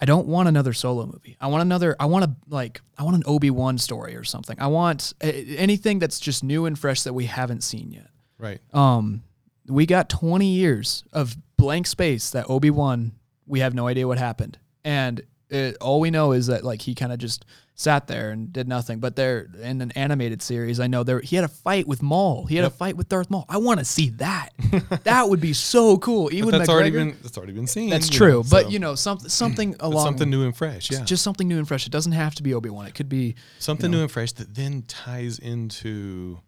I 0.00 0.06
don't 0.06 0.26
want 0.26 0.48
another 0.48 0.72
solo 0.72 1.06
movie. 1.06 1.36
I 1.40 1.48
want 1.48 1.62
another 1.62 1.94
I 2.00 2.06
want 2.06 2.24
a 2.24 2.34
like 2.48 2.80
I 2.98 3.02
want 3.02 3.16
an 3.16 3.22
Obi-Wan 3.26 3.78
story 3.78 4.16
or 4.16 4.24
something. 4.24 4.58
I 4.58 4.68
want 4.68 5.12
uh, 5.22 5.26
anything 5.26 5.98
that's 5.98 6.18
just 6.18 6.42
new 6.42 6.64
and 6.66 6.78
fresh 6.78 7.02
that 7.02 7.12
we 7.12 7.26
haven't 7.26 7.62
seen 7.62 7.90
yet. 7.92 8.08
right 8.38 8.60
Um 8.72 9.22
we 9.68 9.86
got 9.86 10.08
20 10.08 10.46
years 10.46 11.04
of 11.12 11.36
blank 11.56 11.86
space 11.86 12.30
that 12.30 12.48
Obi-Wan 12.48 13.12
we 13.46 13.60
have 13.60 13.74
no 13.74 13.86
idea 13.86 14.06
what 14.06 14.18
happened. 14.18 14.58
And 14.84 15.22
it, 15.50 15.76
all 15.80 16.00
we 16.00 16.10
know 16.10 16.32
is 16.32 16.46
that 16.46 16.64
like 16.64 16.82
he 16.82 16.94
kind 16.94 17.12
of 17.12 17.18
just 17.18 17.44
sat 17.80 18.06
there 18.06 18.30
and 18.30 18.52
did 18.52 18.68
nothing. 18.68 19.00
But 19.00 19.16
there 19.16 19.48
in 19.62 19.80
an 19.80 19.90
animated 19.92 20.42
series, 20.42 20.78
I 20.78 20.86
know 20.86 21.02
there 21.02 21.20
he 21.20 21.36
had 21.36 21.44
a 21.44 21.48
fight 21.48 21.88
with 21.88 22.02
Maul. 22.02 22.44
He 22.44 22.56
had 22.56 22.64
a 22.64 22.70
fight 22.70 22.96
with 22.96 23.08
Darth 23.08 23.30
Maul. 23.30 23.46
I 23.48 23.56
want 23.56 23.78
to 23.78 23.84
see 23.86 24.10
that. 24.10 24.50
that 25.04 25.28
would 25.28 25.40
be 25.40 25.54
so 25.54 25.96
cool. 25.98 26.24
but 26.24 26.34
Even 26.34 26.50
that's 26.50 26.68
already 26.68 26.90
been 26.90 27.16
that's 27.22 27.38
already 27.38 27.54
been 27.54 27.66
seen 27.66 27.90
that's 27.90 28.10
you 28.10 28.18
true, 28.18 28.30
know, 28.30 28.42
but 28.42 28.64
so 28.64 28.68
you 28.68 28.78
know, 28.78 28.94
something 28.94 29.28
something 29.40 29.76
along 29.80 30.04
something 30.04 30.28
new 30.30 30.44
and 30.44 30.56
fresh 30.56 30.90
yeah 30.90 31.02
just 31.04 31.22
something 31.22 31.48
new 31.48 31.58
and 31.58 31.66
fresh. 31.66 31.86
It 31.86 31.92
doesn't 31.92 32.12
have 32.12 32.34
to 32.36 32.42
be 32.42 32.52
Obi 32.52 32.68
Wan. 32.68 32.86
It 32.86 32.94
could 32.94 33.08
be 33.08 33.34
something 33.58 33.90
new 33.90 34.02
and 34.02 34.10
fresh 34.10 34.32
that 34.32 34.54
then 34.54 34.82
ties 34.82 35.38
into 35.38 36.38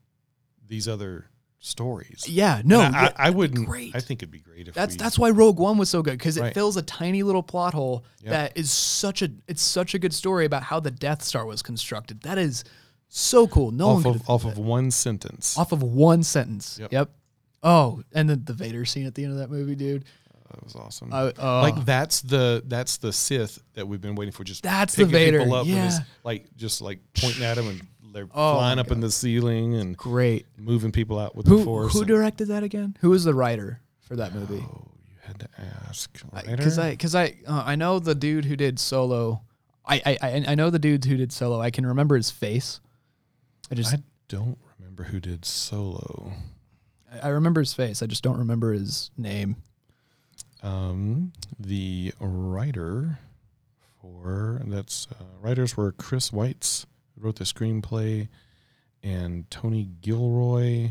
these 0.68 0.87
other 0.87 1.26
stories. 1.65 2.25
yeah. 2.29 2.61
No, 2.65 2.81
I, 2.81 2.89
yeah, 2.91 3.11
I, 3.17 3.27
I 3.29 3.31
wouldn't. 3.31 3.67
great. 3.67 3.95
I 3.97 4.01
think 4.01 4.21
it'd 4.23 4.33
be 4.33 4.41
great 4.41 4.69
if 4.69 4.75
that's 4.75 4.95
we, 4.95 4.99
that's 4.99 5.19
why 5.19 5.31
Rogue 5.31 5.59
One 5.59 5.79
was 5.79 5.89
so 5.89 6.03
good 6.03 6.19
because 6.19 6.37
it 6.37 6.43
Right. 6.43 6.53
fills 6.55 6.77
a 6.77 6.83
tiny 6.83 7.23
little 7.23 7.43
plot 7.43 7.73
hole 7.73 8.05
Yep. 8.23 8.31
that 8.31 8.59
is 8.59 8.71
such 8.71 9.23
a 9.23 9.31
it's 9.47 9.63
such 9.63 9.95
a 9.95 9.99
good 9.99 10.13
story 10.13 10.45
about 10.45 10.65
how 10.65 10.81
the 10.81 10.91
Death 10.91 11.23
Star 11.23 11.47
was 11.47 11.63
constructed. 11.63 12.21
That 12.23 12.37
is 12.37 12.65
so 13.09 13.47
cool. 13.47 13.71
No 13.71 13.91
off 13.91 14.05
one 14.05 14.15
of 14.17 14.29
off 14.31 14.45
of 14.45 14.59
one 14.59 14.91
sentence. 14.91 15.57
off 15.57 15.73
of 15.73 15.83
one 15.83 16.23
sentence. 16.25 16.79
Yep. 16.81 16.93
Yep. 16.93 17.11
Oh, 17.63 18.03
and 18.13 18.29
then 18.29 18.43
the 18.45 18.55
Vader 18.55 18.85
scene 18.85 19.07
at 19.07 19.15
the 19.15 19.23
end 19.23 19.33
of 19.33 19.39
that 19.39 19.49
movie, 19.51 19.77
dude. 19.77 20.05
That 20.51 20.65
was 20.65 20.75
awesome. 20.75 21.15
I- 21.15 21.33
oh. 21.39 21.61
like 21.63 21.85
that's 21.87 22.21
the 22.23 22.63
that's 22.67 22.99
the 22.99 23.13
Sith 23.13 23.59
that 23.75 23.87
we've 23.89 24.01
been 24.03 24.17
waiting 24.17 24.33
for. 24.33 24.45
Just 24.45 24.63
That's 24.63 24.95
the 24.97 25.07
Vader, 25.07 25.39
People 25.39 25.55
up 25.55 25.67
his- 25.67 25.75
yeah. 25.95 26.01
like 26.25 26.55
just 26.57 26.83
like 26.83 26.99
pointing 27.15 27.45
at 27.45 27.57
him 27.57 27.69
and 27.69 27.81
they're 28.13 28.29
Oh 28.35 28.55
flying 28.55 28.79
up 28.79 28.91
in 28.91 29.01
the 29.01 29.11
ceiling 29.11 29.75
and 29.75 29.97
Great. 29.97 30.47
moving 30.59 30.93
people 30.93 31.19
out 31.19 31.35
with 31.35 31.47
the 31.47 31.59
force. 31.65 31.93
who 31.93 32.05
directed 32.05 32.47
that 32.47 32.63
again? 32.63 32.97
Who 33.01 33.11
was 33.11 33.25
the 33.25 33.35
writer 33.35 33.81
for 34.01 34.17
that 34.17 34.35
movie? 34.35 34.65
oh, 34.67 34.89
you 35.07 35.15
had 35.23 35.39
to 35.41 35.49
ask. 35.89 36.11
because 36.47 36.79
I 36.79 36.91
because 36.91 37.15
I 37.15 37.37
uh, 37.47 37.63
I 37.67 37.75
know 37.77 37.99
the 37.99 38.15
dude 38.15 38.45
who 38.45 38.57
did 38.57 38.79
Solo. 38.79 39.43
I, 39.87 40.01
I 40.07 40.19
I 40.23 40.45
I 40.49 40.55
know 40.55 40.71
the 40.71 40.79
dude 40.79 41.05
who 41.05 41.17
did 41.17 41.33
Solo. 41.33 41.61
I 41.61 41.71
can 41.71 41.85
remember 41.87 42.17
his 42.17 42.31
face. 42.31 42.81
I 43.71 43.75
just 43.75 43.95
I 43.95 43.99
don't 44.29 44.59
remember 44.79 45.05
who 45.05 45.19
did 45.21 45.45
Solo. 45.45 46.33
I, 47.13 47.27
I 47.27 47.29
remember 47.31 47.61
his 47.61 47.75
face. 47.75 48.03
I 48.03 48.07
just 48.07 48.23
don't 48.23 48.39
remember 48.39 48.73
his 48.73 49.11
name. 49.17 49.57
Um, 50.63 51.33
the 51.59 52.13
writer 52.21 53.19
for 54.01 54.61
that's 54.67 55.09
uh, 55.11 55.25
writers 55.41 55.77
were 55.77 55.91
Chris 55.93 56.31
Weitz, 56.31 56.85
who 56.85 56.91
wrote 57.17 57.37
the 57.37 57.45
screenplay, 57.45 58.29
and 59.03 59.51
Tony 59.51 59.89
Gilroy, 60.01 60.91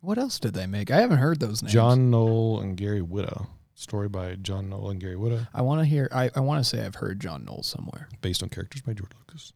What 0.00 0.18
else 0.18 0.38
did 0.38 0.54
they 0.54 0.66
make? 0.66 0.90
I 0.90 1.00
haven't 1.00 1.18
heard 1.18 1.40
those 1.40 1.62
names. 1.62 1.72
John 1.72 2.10
Knoll, 2.10 2.60
and 2.60 2.76
Gary 2.76 3.00
Whitta. 3.02 3.48
Story 3.74 4.08
by 4.08 4.34
John 4.34 4.68
Knoll 4.68 4.90
and 4.90 5.00
Gary 5.00 5.14
Whitta, 5.14 5.46
I 5.54 5.62
want 5.62 5.80
to 5.80 5.84
hear. 5.84 6.08
I, 6.12 6.30
I 6.34 6.40
want 6.40 6.64
to 6.64 6.68
say 6.68 6.84
I've 6.84 6.96
heard 6.96 7.20
John 7.20 7.44
Knowles 7.44 7.68
somewhere. 7.68 8.08
based 8.20 8.42
on 8.42 8.48
characters 8.48 8.82
by 8.82 8.92
George 8.92 9.12
Lucas. 9.16 9.52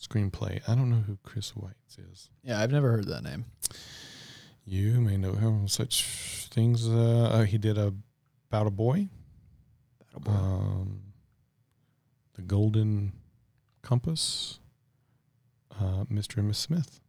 Screenplay. 0.00 0.62
I 0.66 0.74
don't 0.74 0.88
know 0.88 1.02
who 1.06 1.18
Chris 1.24 1.52
Weitz 1.52 1.98
is. 2.10 2.30
Yeah, 2.42 2.58
I've 2.60 2.70
never 2.70 2.90
heard 2.90 3.06
that 3.08 3.22
name. 3.22 3.44
You 4.64 5.00
may 5.00 5.16
know 5.18 5.32
him 5.32 5.58
from 5.58 5.68
such 5.68 6.04
things. 6.50 6.88
Uh, 6.88 7.30
uh, 7.32 7.42
he 7.44 7.58
did 7.58 7.76
a 7.76 7.92
about 8.50 8.66
a 8.66 8.70
boy. 8.70 9.08
Battle 10.00 10.20
Boy. 10.20 10.30
um, 10.32 11.00
the 12.34 12.42
Golden 12.42 13.12
Compass, 13.88 14.60
uh, 15.80 16.04
Mr. 16.12 16.36
and 16.38 16.48
Miss 16.48 16.58
Smith, 16.58 17.00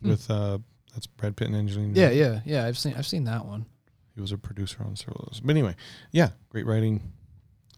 Hmm. 0.00 0.10
with 0.10 0.30
uh, 0.30 0.58
that's 0.94 1.06
Brad 1.08 1.36
Pitt 1.36 1.48
and 1.48 1.56
Angelina. 1.56 1.92
yeah, 1.98 2.10
yeah, 2.10 2.40
yeah. 2.44 2.66
I've 2.66 2.78
seen 2.78 2.94
I've 2.96 3.06
seen 3.06 3.24
that 3.24 3.44
one. 3.46 3.66
He 4.14 4.20
was 4.20 4.30
a 4.30 4.38
producer 4.38 4.78
on 4.84 4.94
several 4.94 5.22
of 5.24 5.32
those. 5.32 5.40
But 5.40 5.50
anyway, 5.50 5.74
yeah, 6.12 6.30
great 6.50 6.66
writing. 6.66 7.12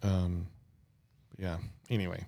Um, 0.02 0.48
yeah. 1.38 1.56
Anyway, 1.88 2.26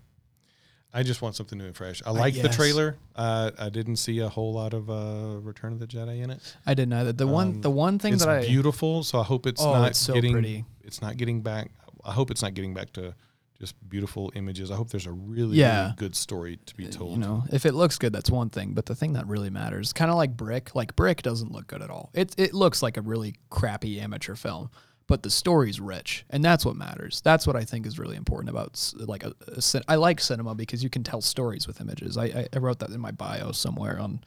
I 0.95 1.03
just 1.03 1.21
want 1.21 1.37
something 1.37 1.59
new 1.59 1.67
and 1.67 1.77
fresh. 1.77 2.03
I 2.07 2.11
like 2.11 2.41
the 2.41 2.49
trailer. 2.49 2.97
Uh, 3.15 3.51
I 3.59 3.69
didn't 3.69 3.97
see 3.97 4.19
a 4.21 4.29
whole 4.31 4.53
lot 4.55 4.73
of 4.73 4.89
uh, 4.89 5.39
Return 5.43 5.73
of 5.75 5.79
the 5.79 5.87
Jedi 5.87 6.23
in 6.23 6.31
it. 6.31 6.41
I 6.65 6.73
didn't 6.75 6.95
either. 6.95 7.13
The 7.13 7.27
one 7.27 7.49
Um, 7.49 7.61
the 7.61 7.71
one 7.71 7.99
thing 7.99 8.17
that 8.17 8.29
I 8.29 8.47
beautiful, 8.47 9.03
so 9.05 9.21
I 9.21 9.25
hope 9.25 9.47
it's 9.47 9.61
oh 9.63 9.73
not 9.75 9.91
it's 9.91 9.99
so 9.99 10.15
getting 10.15 10.33
pretty. 10.33 10.65
it's 10.83 11.03
not 11.03 11.17
getting 11.19 11.43
back. 11.43 11.71
I 12.03 12.13
hope 12.13 12.31
it's 12.31 12.41
not 12.43 12.55
getting 12.55 12.73
back 12.75 12.93
to 12.95 13.15
just 13.59 13.75
beautiful 13.89 14.33
images. 14.35 14.71
I 14.71 14.77
hope 14.77 14.91
there's 14.91 15.07
a 15.07 15.13
really, 15.13 15.57
Yeah. 15.59 15.83
really 15.85 15.95
good 15.97 16.17
story 16.17 16.59
to 16.67 16.75
be 16.77 16.87
told. 16.89 17.13
You 17.13 17.19
know, 17.19 17.45
if 17.53 17.65
it 17.65 17.73
looks 17.73 17.99
good, 17.99 18.13
that's 18.13 18.31
one 18.31 18.51
thing. 18.51 18.75
But 18.75 18.87
the 18.87 18.95
thing 18.95 19.13
that 19.15 19.27
really 19.27 19.51
matters, 19.51 19.93
kind 19.93 20.11
of 20.11 20.17
like 20.17 20.37
Brick, 20.37 20.75
like 20.75 20.97
Brick 20.97 21.23
doesn't 21.23 21.53
look 21.53 21.67
good 21.69 21.81
at 21.83 21.91
all. 21.91 22.11
It 22.15 22.35
it 22.37 22.53
looks 22.55 22.83
like 22.83 22.97
a 22.97 23.03
really 23.03 23.37
crappy 23.51 24.01
amateur 24.01 24.35
film, 24.35 24.71
but 25.07 25.23
the 25.23 25.31
story's 25.31 25.81
rich, 25.81 26.25
and 26.31 26.45
that's 26.45 26.65
what 26.67 26.75
matters. 26.77 27.21
That's 27.23 27.47
what 27.47 27.55
I 27.57 27.65
think 27.65 27.87
is 27.87 27.99
really 27.99 28.17
important 28.17 28.51
about 28.51 28.93
like 28.97 29.23
a, 29.25 29.33
a 29.49 29.63
cin- 29.63 29.85
I 29.87 29.97
like 29.97 30.21
cinema 30.21 30.55
because 30.55 30.83
you 30.83 30.91
can 30.91 31.05
tell 31.05 31.21
stories 31.21 31.67
with 31.69 31.81
images. 31.81 32.19
I, 32.19 32.49
I 32.53 32.59
wrote 32.59 32.81
that 32.81 32.91
in 32.91 33.01
my 33.01 33.13
bio 33.13 33.53
somewhere 33.53 34.01
on 34.01 34.21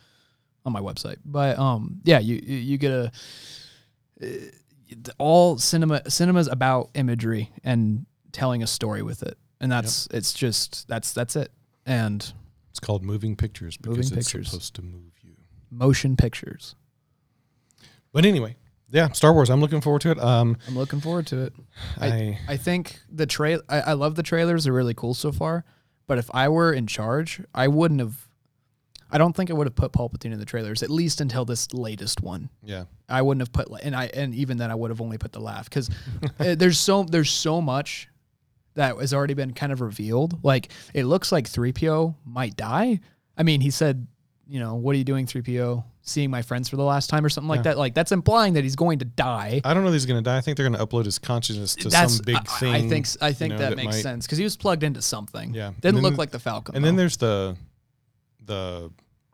on 0.65 0.71
my 0.73 0.81
website. 0.81 1.17
But 1.25 1.59
um, 1.59 1.99
yeah, 2.05 2.19
you 2.19 2.35
you 2.43 2.55
you 2.57 2.77
get 2.77 2.91
a 2.91 3.11
uh, 4.23 4.27
all 5.17 5.57
cinema 5.57 6.09
cinema's 6.09 6.47
about 6.47 6.89
imagery 6.93 7.51
and 7.63 8.05
telling 8.37 8.61
a 8.63 8.67
story 8.67 9.01
with 9.01 9.23
it, 9.23 9.37
and 9.59 9.71
that's 9.71 10.07
it's 10.11 10.31
just 10.33 10.87
that's 10.87 11.11
that's 11.13 11.35
it. 11.35 11.51
And 11.85 12.21
It's 12.69 12.79
called 12.79 13.03
moving 13.03 13.35
pictures 13.35 13.77
because 13.77 13.97
Moving 13.97 14.17
it's 14.17 14.27
pictures. 14.31 14.49
supposed 14.51 14.75
to 14.75 14.81
move 14.83 15.13
you. 15.23 15.33
motion 15.71 16.15
pictures. 16.15 16.75
But 18.13 18.25
anyway, 18.25 18.55
yeah, 18.89 19.11
Star 19.11 19.33
Wars. 19.33 19.49
I'm 19.49 19.59
looking 19.61 19.81
forward 19.81 20.01
to 20.01 20.11
it. 20.11 20.19
Um, 20.19 20.57
I'm 20.67 20.77
looking 20.77 21.01
forward 21.01 21.27
to 21.27 21.41
it. 21.43 21.53
I- 21.99 22.07
I, 22.07 22.39
I 22.49 22.57
think 22.57 22.99
the 23.11 23.25
trail. 23.25 23.61
I, 23.69 23.81
I 23.81 23.93
love 23.93 24.15
the 24.15 24.23
trailers; 24.23 24.63
they're 24.63 24.73
really 24.73 24.93
cool 24.93 25.13
so 25.13 25.31
far. 25.31 25.65
But 26.07 26.17
if 26.17 26.29
I 26.33 26.47
were 26.49 26.71
in 26.71 26.87
charge, 26.87 27.41
I 27.53 27.67
wouldn't 27.67 27.99
have. 27.99 28.27
I 29.09 29.17
don't 29.17 29.33
think 29.33 29.49
I 29.49 29.53
would 29.53 29.67
have 29.67 29.75
put 29.75 29.93
Palpatine 29.93 30.33
in 30.33 30.39
the 30.39 30.45
trailers 30.45 30.83
at 30.83 30.89
least 30.89 31.21
until 31.21 31.45
this 31.45 31.73
latest 31.73 32.21
one. 32.21 32.49
yeah, 32.63 32.85
I 33.07 33.21
wouldn't 33.21 33.41
have 33.41 33.53
put, 33.53 33.69
and 33.81 33.95
I 33.95 34.05
and 34.13 34.35
even 34.35 34.57
then 34.57 34.69
I 34.71 34.75
would 34.75 34.89
have 34.91 34.99
only 35.01 35.17
put 35.17 35.31
the 35.31 35.39
laugh 35.39 35.69
because 35.69 35.89
there's 36.37 36.77
so 36.77 37.03
there's 37.03 37.31
so 37.31 37.61
much 37.61 38.09
that 38.77 38.97
has 38.97 39.13
already 39.13 39.33
been 39.33 39.53
kind 39.53 39.71
of 39.71 39.81
revealed. 39.81 40.43
Like 40.43 40.71
it 40.93 41.03
looks 41.03 41.31
like 41.31 41.47
3PO 41.49 42.15
might 42.25 42.55
die. 42.55 42.99
I 43.37 43.43
mean, 43.43 43.61
he 43.61 43.69
said, 43.69 44.07
you 44.47 44.59
know, 44.59 44.75
what 44.75 44.95
are 44.95 44.97
you 44.97 45.03
doing, 45.03 45.25
3PO? 45.25 45.83
Seeing 46.01 46.31
my 46.31 46.41
friends 46.41 46.69
for 46.69 46.77
the 46.77 46.83
last 46.83 47.09
time 47.09 47.25
or 47.25 47.29
something 47.29 47.49
like 47.49 47.59
Yeah. 47.59 47.63
that. 47.73 47.77
Like 47.77 47.93
that's 47.93 48.13
implying 48.13 48.53
that 48.53 48.63
he's 48.63 48.77
going 48.77 48.99
to 48.99 49.05
die. 49.05 49.59
I 49.65 49.73
don't 49.73 49.83
know 49.83 49.89
that 49.91 49.95
he's 49.95 50.05
going 50.05 50.23
to 50.23 50.27
die. 50.27 50.37
I 50.37 50.41
think 50.41 50.55
they're 50.55 50.67
going 50.69 50.79
to 50.79 50.85
upload 50.85 51.03
his 51.05 51.19
consciousness 51.19 51.75
to 51.75 51.89
that's 51.89 52.15
some 52.15 52.23
big 52.25 52.37
I, 52.37 52.39
thing. 52.59 52.73
I 52.73 52.87
think 52.87 53.07
I 53.21 53.33
think 53.33 53.51
know, 53.53 53.59
that, 53.59 53.69
that 53.71 53.75
makes 53.75 53.97
might- 53.97 54.01
sense 54.03 54.25
because 54.25 54.37
he 54.37 54.45
was 54.45 54.55
plugged 54.55 54.83
into 54.83 55.01
something. 55.01 55.53
Yeah. 55.53 55.71
Didn't 55.81 55.95
then- 55.95 56.03
look 56.03 56.17
like 56.17 56.31
the 56.31 56.39
Falcon. 56.39 56.75
And 56.75 56.85
then 56.85 56.95
there's 56.95 57.17
the 57.17 57.57
the 58.45 58.89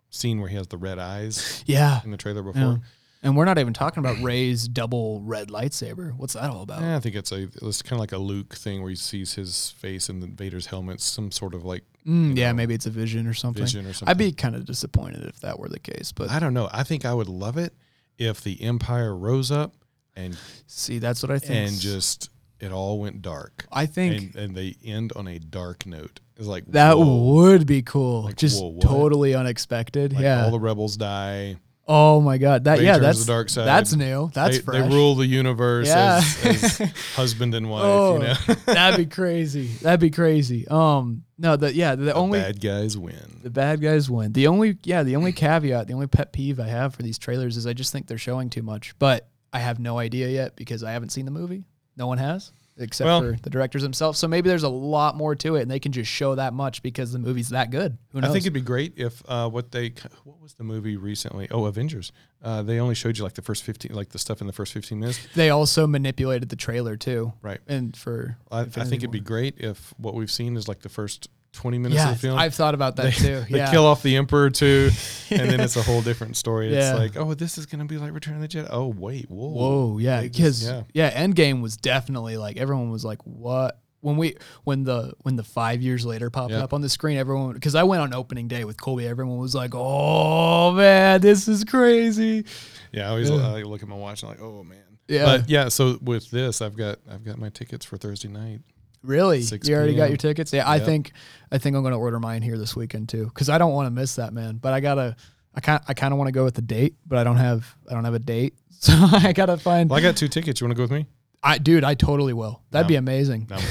scene 0.09 0.39
where 0.39 0.49
he 0.49 0.55
has 0.55 0.67
the 0.67 0.77
red 0.77 0.99
eyes 0.99 1.63
yeah, 1.67 2.01
in 2.03 2.11
the 2.11 2.17
trailer 2.17 2.43
yeah. 2.55 2.75
And 3.23 3.37
we're 3.37 3.45
not 3.45 3.57
even 3.57 3.73
talking 3.73 4.03
about 4.03 4.21
Rey's 4.21 4.67
double 4.67 5.21
red 5.21 5.47
lightsaber. 5.47 6.13
What's 6.15 6.33
that 6.33 6.49
all 6.49 6.61
about? 6.61 6.81
Yeah, 6.81 6.97
I 6.97 6.99
think 6.99 7.15
it's 7.15 7.31
a 7.31 7.47
it's 7.61 7.81
kind 7.81 7.93
of 7.93 7.99
like 7.99 8.11
a 8.11 8.17
Luke 8.17 8.53
thing 8.53 8.81
where 8.81 8.89
he 8.89 8.95
sees 8.95 9.33
his 9.33 9.71
face 9.71 10.09
in 10.09 10.19
the 10.19 10.27
Vader's 10.27 10.67
helmet, 10.67 10.99
some 11.01 11.31
sort 11.31 11.55
of 11.55 11.63
like 11.63 11.83
Mm, 12.05 12.37
yeah, 12.37 12.49
know, 12.49 12.55
maybe 12.55 12.73
it's 12.73 12.85
a 12.85 12.89
vision 12.89 13.27
or 13.27 13.33
something. 13.33 13.63
vision 13.63 13.85
or 13.85 13.93
something. 13.93 14.09
I'd 14.09 14.17
be 14.17 14.33
kind 14.33 14.55
of 14.55 14.65
disappointed 14.65 15.23
if 15.23 15.39
that 15.41 15.59
were 15.59 15.69
the 15.69 15.79
case, 15.79 16.11
but 16.11 16.29
I 16.29 16.39
don't 16.39 16.53
know. 16.53 16.69
I 16.71 16.83
think 16.83 17.05
I 17.05 17.13
would 17.13 17.29
love 17.29 17.57
it 17.57 17.73
if 18.17 18.41
the 18.41 18.61
Empire 18.61 19.15
rose 19.15 19.51
up 19.51 19.73
and 20.15 20.37
see, 20.67 20.99
that's 20.99 21.23
what 21.23 21.31
I 21.31 21.39
think. 21.39 21.69
and 21.69 21.79
just 21.79 22.29
it 22.59 22.71
all 22.71 22.99
went 22.99 23.21
dark, 23.21 23.65
I 23.71 23.85
think 23.85 24.35
and, 24.35 24.35
and 24.35 24.55
they 24.55 24.75
end 24.83 25.13
on 25.15 25.27
a 25.27 25.39
dark 25.39 25.85
note. 25.85 26.19
It's 26.35 26.47
like 26.47 26.65
that 26.67 26.97
whoa, 26.97 27.23
would 27.33 27.65
be 27.65 27.81
cool. 27.81 28.23
Like, 28.23 28.35
just 28.35 28.61
whoa, 28.61 28.79
totally 28.81 29.33
unexpected. 29.33 30.13
like 30.13 30.23
yeah. 30.23 30.43
all 30.43 30.51
the 30.51 30.59
rebels 30.59 30.97
die. 30.97 31.57
Oh 31.87 32.21
my 32.21 32.37
god. 32.37 32.63
That 32.65 32.81
yeah, 32.81 32.97
that's 32.97 33.25
the 33.25 33.31
dark 33.31 33.49
side. 33.49 33.65
that's 33.65 33.93
new. 33.95 34.29
That's 34.33 34.57
they, 34.57 34.63
fresh. 34.63 34.81
they 34.89 34.95
rule 34.95 35.15
the 35.15 35.25
universe 35.27 35.87
Yeah. 35.87 36.21
as, 36.43 36.79
as 36.79 36.91
husband 37.15 37.53
and 37.55 37.69
wife. 37.69 37.83
Oh, 37.83 38.13
you 38.15 38.19
know, 38.23 38.33
That'd 38.65 38.97
be 38.97 39.13
crazy. 39.13 39.67
That'd 39.81 39.99
be 39.99 40.09
crazy. 40.09 40.67
Um, 40.67 41.23
no, 41.37 41.55
the 41.55 41.73
yeah, 41.73 41.95
the, 41.95 42.05
the 42.05 42.13
only 42.13 42.39
bad 42.39 42.61
guys 42.61 42.97
win. 42.97 43.39
the 43.43 43.49
bad 43.49 43.81
guys 43.81 44.09
win. 44.09 44.33
The 44.33 44.47
only 44.47 44.77
yeah, 44.83 45.03
the 45.03 45.15
only 45.15 45.31
caveat, 45.33 45.87
the 45.87 45.93
only 45.93 46.07
pet 46.07 46.31
peeve 46.33 46.59
I 46.59 46.67
have 46.67 46.95
for 46.95 47.03
these 47.03 47.17
trailers 47.17 47.57
is 47.57 47.67
I 47.67 47.73
just 47.73 47.91
think 47.91 48.07
they're 48.07 48.17
showing 48.17 48.49
too 48.49 48.63
much. 48.63 48.97
But 48.99 49.27
I 49.51 49.59
have 49.59 49.79
no 49.79 49.97
idea 49.99 50.29
yet 50.29 50.55
because 50.55 50.83
I 50.83 50.91
haven't 50.93 51.09
seen 51.09 51.25
the 51.25 51.31
movie. 51.31 51.63
No 51.97 52.07
one 52.07 52.17
has. 52.17 52.51
Except 52.77 53.05
Well- 53.05 53.21
for 53.21 53.37
the 53.41 53.49
directors 53.49 53.83
themselves. 53.83 54.17
So 54.17 54.27
maybe 54.27 54.49
there's 54.49 54.63
a 54.63 54.69
lot 54.69 55.15
more 55.15 55.35
to 55.35 55.55
it 55.55 55.61
and 55.61 55.69
they 55.69 55.79
can 55.79 55.91
just 55.91 56.09
show 56.09 56.35
that 56.35 56.53
much 56.53 56.81
because 56.81 57.11
the 57.11 57.19
movie's 57.19 57.49
that 57.49 57.69
good. 57.69 57.97
Who 58.09 58.19
I 58.19 58.27
think 58.27 58.37
it'd 58.37 58.53
be 58.53 58.61
great 58.61 58.93
if 58.97 59.21
uh, 59.27 59.47
what 59.49 59.71
they 59.71 59.93
what 60.23 60.41
was 60.41 60.55
the 60.55 60.63
movie 60.63 60.97
recently? 60.97 61.47
Oh, 61.51 61.65
Avengers. 61.65 62.11
Uh, 62.41 62.61
they 62.63 62.79
only 62.79 62.95
showed 62.95 63.17
you 63.17 63.23
like 63.23 63.33
the 63.33 63.41
first 63.41 63.63
fifteen, 63.63 63.93
like 63.93 64.09
the 64.09 64.19
stuff 64.19 64.41
in 64.41 64.47
the 64.47 64.53
first 64.53 64.73
fifteen 64.73 64.99
minutes. 64.99 65.19
they 65.35 65.49
also 65.49 65.85
manipulated 65.87 66.49
the 66.49 66.55
trailer 66.55 66.97
too. 66.97 67.31
Right. 67.41 67.59
And 67.67 67.95
for 67.95 68.37
I, 68.51 68.61
I 68.61 68.65
think 68.65 68.95
it'd 68.95 69.11
be 69.11 69.19
great 69.19 69.59
if 69.59 69.93
what 69.97 70.15
we've 70.15 70.31
seen 70.31 70.57
is 70.57 70.67
like 70.67 70.81
the 70.81 70.89
first 70.89 71.29
twenty 71.53 71.77
minutes 71.77 72.01
yeah, 72.01 72.09
of 72.11 72.15
the 72.15 72.19
film. 72.27 72.37
I've 72.37 72.53
thought 72.53 72.73
about 72.73 72.97
that 72.97 73.05
they, 73.05 73.11
too. 73.11 73.45
they 73.49 73.65
kill 73.71 73.85
off 73.85 74.03
the 74.03 74.17
emperor 74.17 74.49
too, 74.49 74.89
and 75.29 75.49
then 75.49 75.59
it's 75.61 75.77
a 75.77 75.81
whole 75.83 76.01
different 76.09 76.35
story. 76.35 76.73
Yeah. 76.73 76.91
It's 76.91 76.99
like, 76.99 77.17
oh, 77.17 77.33
this 77.33 77.57
is 77.57 77.65
gonna 77.65 77.85
be 77.85 77.97
like 77.97 78.13
Return 78.13 78.35
of 78.35 78.41
the 78.41 78.47
Jedi. 78.47 78.67
Oh, 78.69 78.87
wait, 78.87 79.29
whoa, 79.29 79.47
Whoa, 79.49 79.97
yeah, 79.99 80.21
because 80.21 80.65
yeah. 80.65 80.83
yeah. 80.93 81.25
Endgame 81.25 81.61
was 81.61 81.77
definitely 81.77 82.35
like 82.37 82.57
everyone 82.57 82.89
was 82.89 83.05
like, 83.05 83.19
"What?" 83.23 83.79
When 84.01 84.17
we 84.17 84.35
when 84.65 84.83
the 84.83 85.13
when 85.21 85.37
the 85.37 85.43
five 85.45 85.81
years 85.81 86.05
later 86.05 86.29
popped 86.29 86.51
Yeah. 86.51 86.63
up 86.63 86.73
on 86.73 86.81
the 86.81 86.89
screen, 86.89 87.17
everyone 87.17 87.53
because 87.53 87.73
I 87.75 87.83
went 87.83 88.01
on 88.01 88.13
opening 88.13 88.49
day 88.49 88.65
with 88.65 88.75
Colby, 88.81 89.07
everyone 89.07 89.37
was 89.37 89.55
like, 89.55 89.71
"Oh 89.73 90.73
man, 90.73 91.21
this 91.21 91.47
is 91.47 91.63
crazy." 91.63 92.43
Yeah, 92.91 93.05
I 93.07 93.09
always 93.11 93.29
Yeah. 93.29 93.53
I 93.53 93.61
look 93.61 93.81
at 93.81 93.87
my 93.87 93.95
watch 93.95 94.21
and 94.23 94.31
I'm 94.31 94.37
like, 94.37 94.45
oh 94.45 94.63
man. 94.63 94.79
Yeah, 95.07 95.25
But 95.25 95.49
yeah, 95.49 95.67
so 95.69 95.97
with 96.01 96.31
this, 96.31 96.61
I've 96.61 96.75
got 96.77 96.99
I've 97.09 97.23
got 97.23 97.37
my 97.37 97.49
tickets 97.49 97.85
for 97.85 97.97
Thursday 97.97 98.27
night. 98.29 98.61
Really, 99.03 99.41
6 99.41 99.67
you 99.67 99.75
already 99.75 99.95
got 99.95 100.09
your 100.09 100.17
tickets? 100.17 100.51
Yeah, 100.53 100.67
I 100.67 100.77
Yep. 100.77 100.85
think 100.85 101.11
I 101.51 101.57
think 101.59 101.75
I'm 101.75 101.83
gonna 101.83 101.99
order 101.99 102.19
mine 102.19 102.41
here 102.41 102.57
this 102.57 102.75
weekend 102.75 103.09
too 103.09 103.25
because 103.25 103.49
I 103.49 103.57
don't 103.57 103.73
want 103.73 103.85
to 103.87 103.91
miss 103.91 104.15
that 104.15 104.33
man. 104.33 104.57
But 104.57 104.73
I 104.73 104.79
gotta, 104.79 105.15
I 105.55 105.59
kind 105.61 105.81
I 105.87 105.93
kind 105.93 106.13
of 106.13 106.17
want 106.17 106.27
to 106.29 106.31
go 106.31 106.43
with 106.43 106.55
the 106.55 106.61
date, 106.61 106.95
but 107.05 107.17
I 107.19 107.23
don't 107.23 107.37
have 107.37 107.75
I 107.89 107.93
don't 107.93 108.05
have 108.05 108.13
a 108.15 108.19
date, 108.19 108.55
so 108.79 108.93
I 108.93 109.33
gotta 109.33 109.57
find. 109.57 109.89
Well, 109.89 109.99
I 109.99 110.01
got 110.01 110.15
two 110.17 110.27
tickets. 110.27 110.59
You 110.61 110.65
want 110.67 110.71
to 110.71 110.77
go 110.77 110.83
with 110.83 110.91
me? 110.91 111.05
I 111.45 111.57
dude, 111.57 111.83
I 111.83 111.93
totally 111.93 112.31
will. 112.33 112.61
That'd 112.71 112.85
No. 112.85 112.89
be 112.89 112.95
amazing. 112.95 113.47
No, 113.49 113.57
I'm 113.57 113.61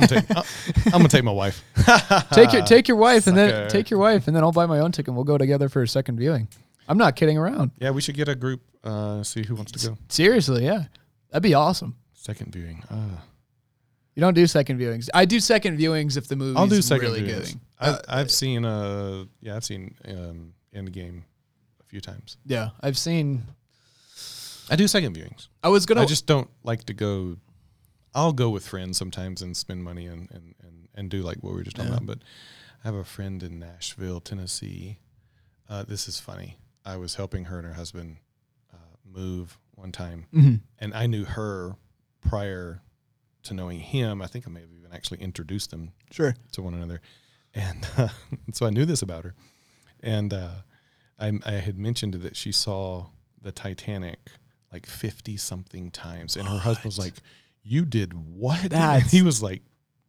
gonna 0.00 0.06
take. 0.08 0.24
I'm 0.28 0.36
gonna 0.36 0.42
take, 0.42 0.86
I'm 0.86 0.92
gonna 0.92 1.08
take 1.08 1.24
my 1.24 1.30
wife. 1.32 1.62
take 2.32 2.52
your 2.52 2.62
take 2.62 2.88
your 2.88 2.96
wife 2.96 3.26
and 3.28 3.36
then 3.36 3.68
take 3.70 3.88
your 3.88 4.00
wife 4.00 4.26
and 4.26 4.34
then 4.36 4.42
I'll 4.42 4.50
buy 4.52 4.66
my 4.66 4.80
own 4.80 4.90
ticket 4.92 5.08
and 5.08 5.16
we'll 5.16 5.24
go 5.24 5.38
together 5.38 5.68
for 5.68 5.82
a 5.82 5.88
second 5.88 6.16
viewing. 6.18 6.48
I'm 6.88 6.98
not 6.98 7.14
kidding 7.14 7.38
around. 7.38 7.70
Yeah, 7.78 7.90
we 7.92 8.00
should 8.00 8.16
get 8.16 8.28
a 8.28 8.34
group. 8.34 8.62
Uh, 8.82 9.22
see 9.22 9.44
who 9.44 9.54
wants 9.54 9.70
to 9.72 9.88
go. 9.90 9.96
Seriously, 10.08 10.64
yeah. 10.64 10.84
That'd 11.30 11.44
be 11.44 11.54
awesome. 11.54 11.94
Second 12.14 12.52
viewing. 12.52 12.82
Uh, 12.90 13.20
You 14.20 14.26
don't 14.26 14.34
do 14.34 14.46
second 14.46 14.78
viewings. 14.78 15.08
I 15.14 15.24
do 15.24 15.40
second 15.40 15.78
viewings 15.78 16.18
if 16.18 16.28
the 16.28 16.36
movie's 16.36 16.56
I'll 16.58 16.66
do 16.66 16.82
second 16.82 17.06
really 17.08 17.22
viewings. 17.22 17.52
good. 17.52 17.60
I, 17.78 17.88
Uh, 17.88 17.98
I've 18.06 18.30
seen. 18.30 18.66
Uh, 18.66 19.24
yeah, 19.40 19.56
I've 19.56 19.64
seen 19.64 19.94
um, 20.06 20.52
Endgame 20.76 21.22
a 21.80 21.84
few 21.86 22.02
times. 22.02 22.36
Yeah, 22.44 22.68
I've 22.82 22.98
seen 22.98 23.44
I 24.68 24.76
do 24.76 24.86
second 24.86 25.16
viewings. 25.16 25.48
I 25.64 25.70
was 25.70 25.86
gonna 25.86 26.02
I 26.02 26.04
just 26.04 26.26
don't 26.26 26.50
like 26.64 26.84
to 26.84 26.92
go. 26.92 27.38
I'll 28.14 28.34
go 28.34 28.50
with 28.50 28.66
friends 28.68 28.98
sometimes 28.98 29.40
and 29.40 29.56
spend 29.56 29.82
money 29.84 30.04
and 30.06 30.30
and 30.30 30.54
and, 30.62 30.88
and 30.94 31.08
do 31.10 31.22
like 31.22 31.38
what 31.38 31.52
we 31.54 31.56
were 31.56 31.64
just 31.64 31.76
talking 31.76 31.90
Yeah. 31.90 31.96
about. 31.96 32.06
But 32.06 32.18
I 32.84 32.88
have 32.88 32.94
a 32.96 33.04
friend 33.04 33.42
in 33.42 33.58
Nashville, 33.58 34.20
Tennessee. 34.20 34.98
Uh, 35.66 35.82
this 35.84 36.08
is 36.08 36.20
funny. 36.20 36.58
I 36.84 36.98
was 36.98 37.14
helping 37.14 37.46
her 37.46 37.56
and 37.56 37.66
her 37.66 37.72
husband 37.72 38.18
uh, 38.70 38.76
move 39.10 39.56
one 39.76 39.92
time, 39.92 40.26
hmm 40.30 40.56
and 40.78 40.92
I 40.92 41.06
knew 41.06 41.24
her 41.24 41.76
prior 42.20 42.82
to 43.44 43.54
knowing 43.54 43.80
him. 43.80 44.20
I 44.22 44.26
think 44.26 44.46
I 44.46 44.50
may 44.50 44.60
have 44.60 44.72
even 44.72 44.92
actually 44.92 45.18
introduced 45.20 45.70
them 45.70 45.92
Sure. 46.10 46.34
to 46.52 46.62
one 46.62 46.74
another, 46.74 47.00
and 47.54 47.86
uh, 47.96 48.08
so 48.52 48.66
I 48.66 48.70
knew 48.70 48.84
this 48.84 49.02
about 49.02 49.24
her. 49.24 49.34
And 50.02 50.32
uh, 50.32 50.50
I, 51.18 51.32
I 51.44 51.52
had 51.52 51.78
mentioned 51.78 52.14
that 52.14 52.36
she 52.36 52.52
saw 52.52 53.06
the 53.42 53.52
Titanic 53.52 54.18
like 54.72 54.86
fifty 54.86 55.36
something 55.36 55.90
times, 55.90 56.36
and 56.36 56.46
her 56.48 56.58
husband 56.58 56.86
was 56.86 56.98
like, 56.98 57.14
"You 57.62 57.84
did 57.84 58.12
what?" 58.14 58.72
And 58.72 59.02
he 59.04 59.22
was 59.22 59.42
like 59.42 59.62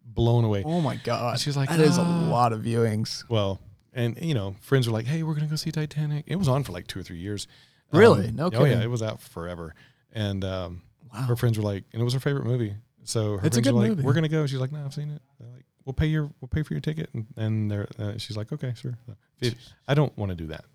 blown 0.05 0.43
away. 0.43 0.63
Oh 0.65 0.82
my 0.82 0.97
god. 0.97 1.39
She 1.39 1.49
was 1.49 1.57
like, 1.57 1.69
that 1.69 1.79
is 1.79 1.97
a 1.97 2.01
"Ah." 2.01 2.27
lot 2.29 2.53
of 2.53 2.61
viewings. 2.61 3.23
Well, 3.29 3.59
and 3.93 4.17
you 4.21 4.34
know, 4.34 4.55
friends 4.61 4.88
were 4.88 4.93
like, 4.93 5.05
"Hey, 5.05 5.23
we're 5.23 5.34
gonna 5.34 5.47
go 5.47 5.55
see 5.55 5.71
Titanic." 5.71 6.25
It 6.27 6.36
was 6.38 6.47
on 6.47 6.63
for 6.63 6.71
like 6.73 6.88
two 6.88 6.99
or 6.99 7.03
three 7.03 7.17
years. 7.19 7.47
Really? 7.91 8.27
Um, 8.29 8.36
No 8.36 8.45
Oh 8.47 8.49
kidding. 8.51 8.67
yeah, 8.77 8.84
it 8.84 8.89
was 8.89 9.01
out 9.01 9.21
forever. 9.21 9.73
And 10.13 10.43
um, 10.45 10.82
Wow. 11.13 11.21
her 11.23 11.36
friends 11.36 11.57
were 11.57 11.63
like, 11.65 11.84
and 11.91 12.01
it 12.01 12.05
was 12.05 12.13
her 12.13 12.19
favorite 12.21 12.45
movie. 12.45 12.75
So 13.03 13.37
her 13.37 13.45
It's 13.47 13.57
a 13.57 13.61
friends 13.61 13.67
were 13.67 13.71
good 13.71 13.73
like, 13.75 13.89
movie. 13.89 14.03
"We're 14.03 14.13
gonna 14.13 14.27
go." 14.29 14.45
She's 14.45 14.59
like, 14.59 14.71
"No, 14.71 14.83
I've 14.85 14.93
seen 14.93 15.09
it." 15.09 15.21
They're 15.39 15.49
like, 15.51 15.65
"We'll 15.85 15.93
pay 15.93 16.07
your 16.07 16.31
we'll 16.39 16.49
pay 16.49 16.63
for 16.63 16.73
your 16.73 16.81
ticket." 16.81 17.09
And, 17.13 17.25
and 17.37 17.71
they're 17.71 17.87
uh, 17.99 18.17
she's 18.17 18.37
like, 18.37 18.51
"Okay, 18.51 18.73
sure." 18.75 18.97
If- 19.39 19.55
I 19.87 19.93
don't 19.93 20.15
want 20.17 20.29
to 20.29 20.35
do 20.35 20.47
that. 20.47 20.65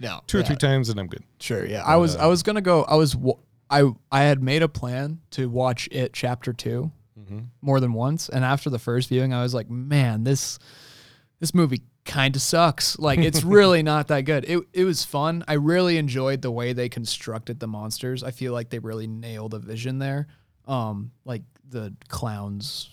No. 0.00 0.20
Two 0.26 0.38
or 0.38 0.42
three 0.42 0.56
times, 0.56 0.88
and 0.88 0.98
I'm 0.98 1.06
good. 1.06 1.22
Sure. 1.38 1.64
Yeah. 1.66 1.82
I 1.84 1.96
was 1.96 2.16
Uh, 2.16 2.20
I 2.20 2.26
was 2.26 2.42
gonna 2.42 2.62
go. 2.62 2.84
I 2.84 2.94
was 2.94 3.16
I 3.68 3.90
I 4.10 4.22
had 4.22 4.42
made 4.42 4.62
a 4.62 4.68
plan 4.68 5.20
to 5.32 5.48
watch 5.50 5.88
it 5.92 6.12
chapter 6.12 6.52
two 6.52 6.90
Mm-hmm. 7.18 7.40
more 7.62 7.80
than 7.80 7.92
once, 7.94 8.28
and 8.28 8.44
after 8.44 8.68
the 8.70 8.78
first 8.78 9.08
viewing, 9.08 9.32
I 9.34 9.42
was 9.42 9.52
like, 9.54 9.68
man, 9.70 10.24
this 10.24 10.58
this 11.40 11.54
movie 11.54 11.82
kind 12.04 12.36
of 12.36 12.42
sucks. 12.42 12.98
Like 12.98 13.18
it's 13.18 13.42
really 13.58 13.82
not 13.82 14.08
that 14.08 14.20
good. 14.22 14.44
It 14.48 14.60
it 14.72 14.84
was 14.84 15.04
fun. 15.04 15.42
I 15.48 15.54
really 15.54 15.96
enjoyed 15.98 16.40
the 16.42 16.50
way 16.50 16.72
they 16.72 16.88
constructed 16.88 17.58
the 17.58 17.66
monsters. 17.66 18.22
I 18.22 18.30
feel 18.30 18.52
like 18.52 18.68
they 18.70 18.78
really 18.78 19.06
nailed 19.06 19.54
a 19.54 19.58
vision 19.58 19.98
there. 19.98 20.26
Um, 20.66 21.10
like 21.24 21.42
the 21.70 21.94
clowns. 22.08 22.90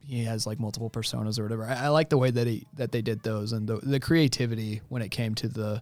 He 0.00 0.22
has 0.24 0.46
like 0.46 0.60
multiple 0.60 0.88
personas 0.88 1.38
or 1.38 1.42
whatever. 1.42 1.64
I, 1.66 1.86
I 1.86 1.88
like 1.88 2.10
the 2.10 2.18
way 2.18 2.30
that 2.30 2.46
he 2.46 2.66
that 2.74 2.92
they 2.92 3.02
did 3.02 3.22
those 3.22 3.52
and 3.52 3.66
the 3.66 3.76
the 3.78 3.98
creativity 4.00 4.80
when 4.88 5.02
it 5.02 5.10
came 5.10 5.34
to 5.36 5.48
the 5.48 5.80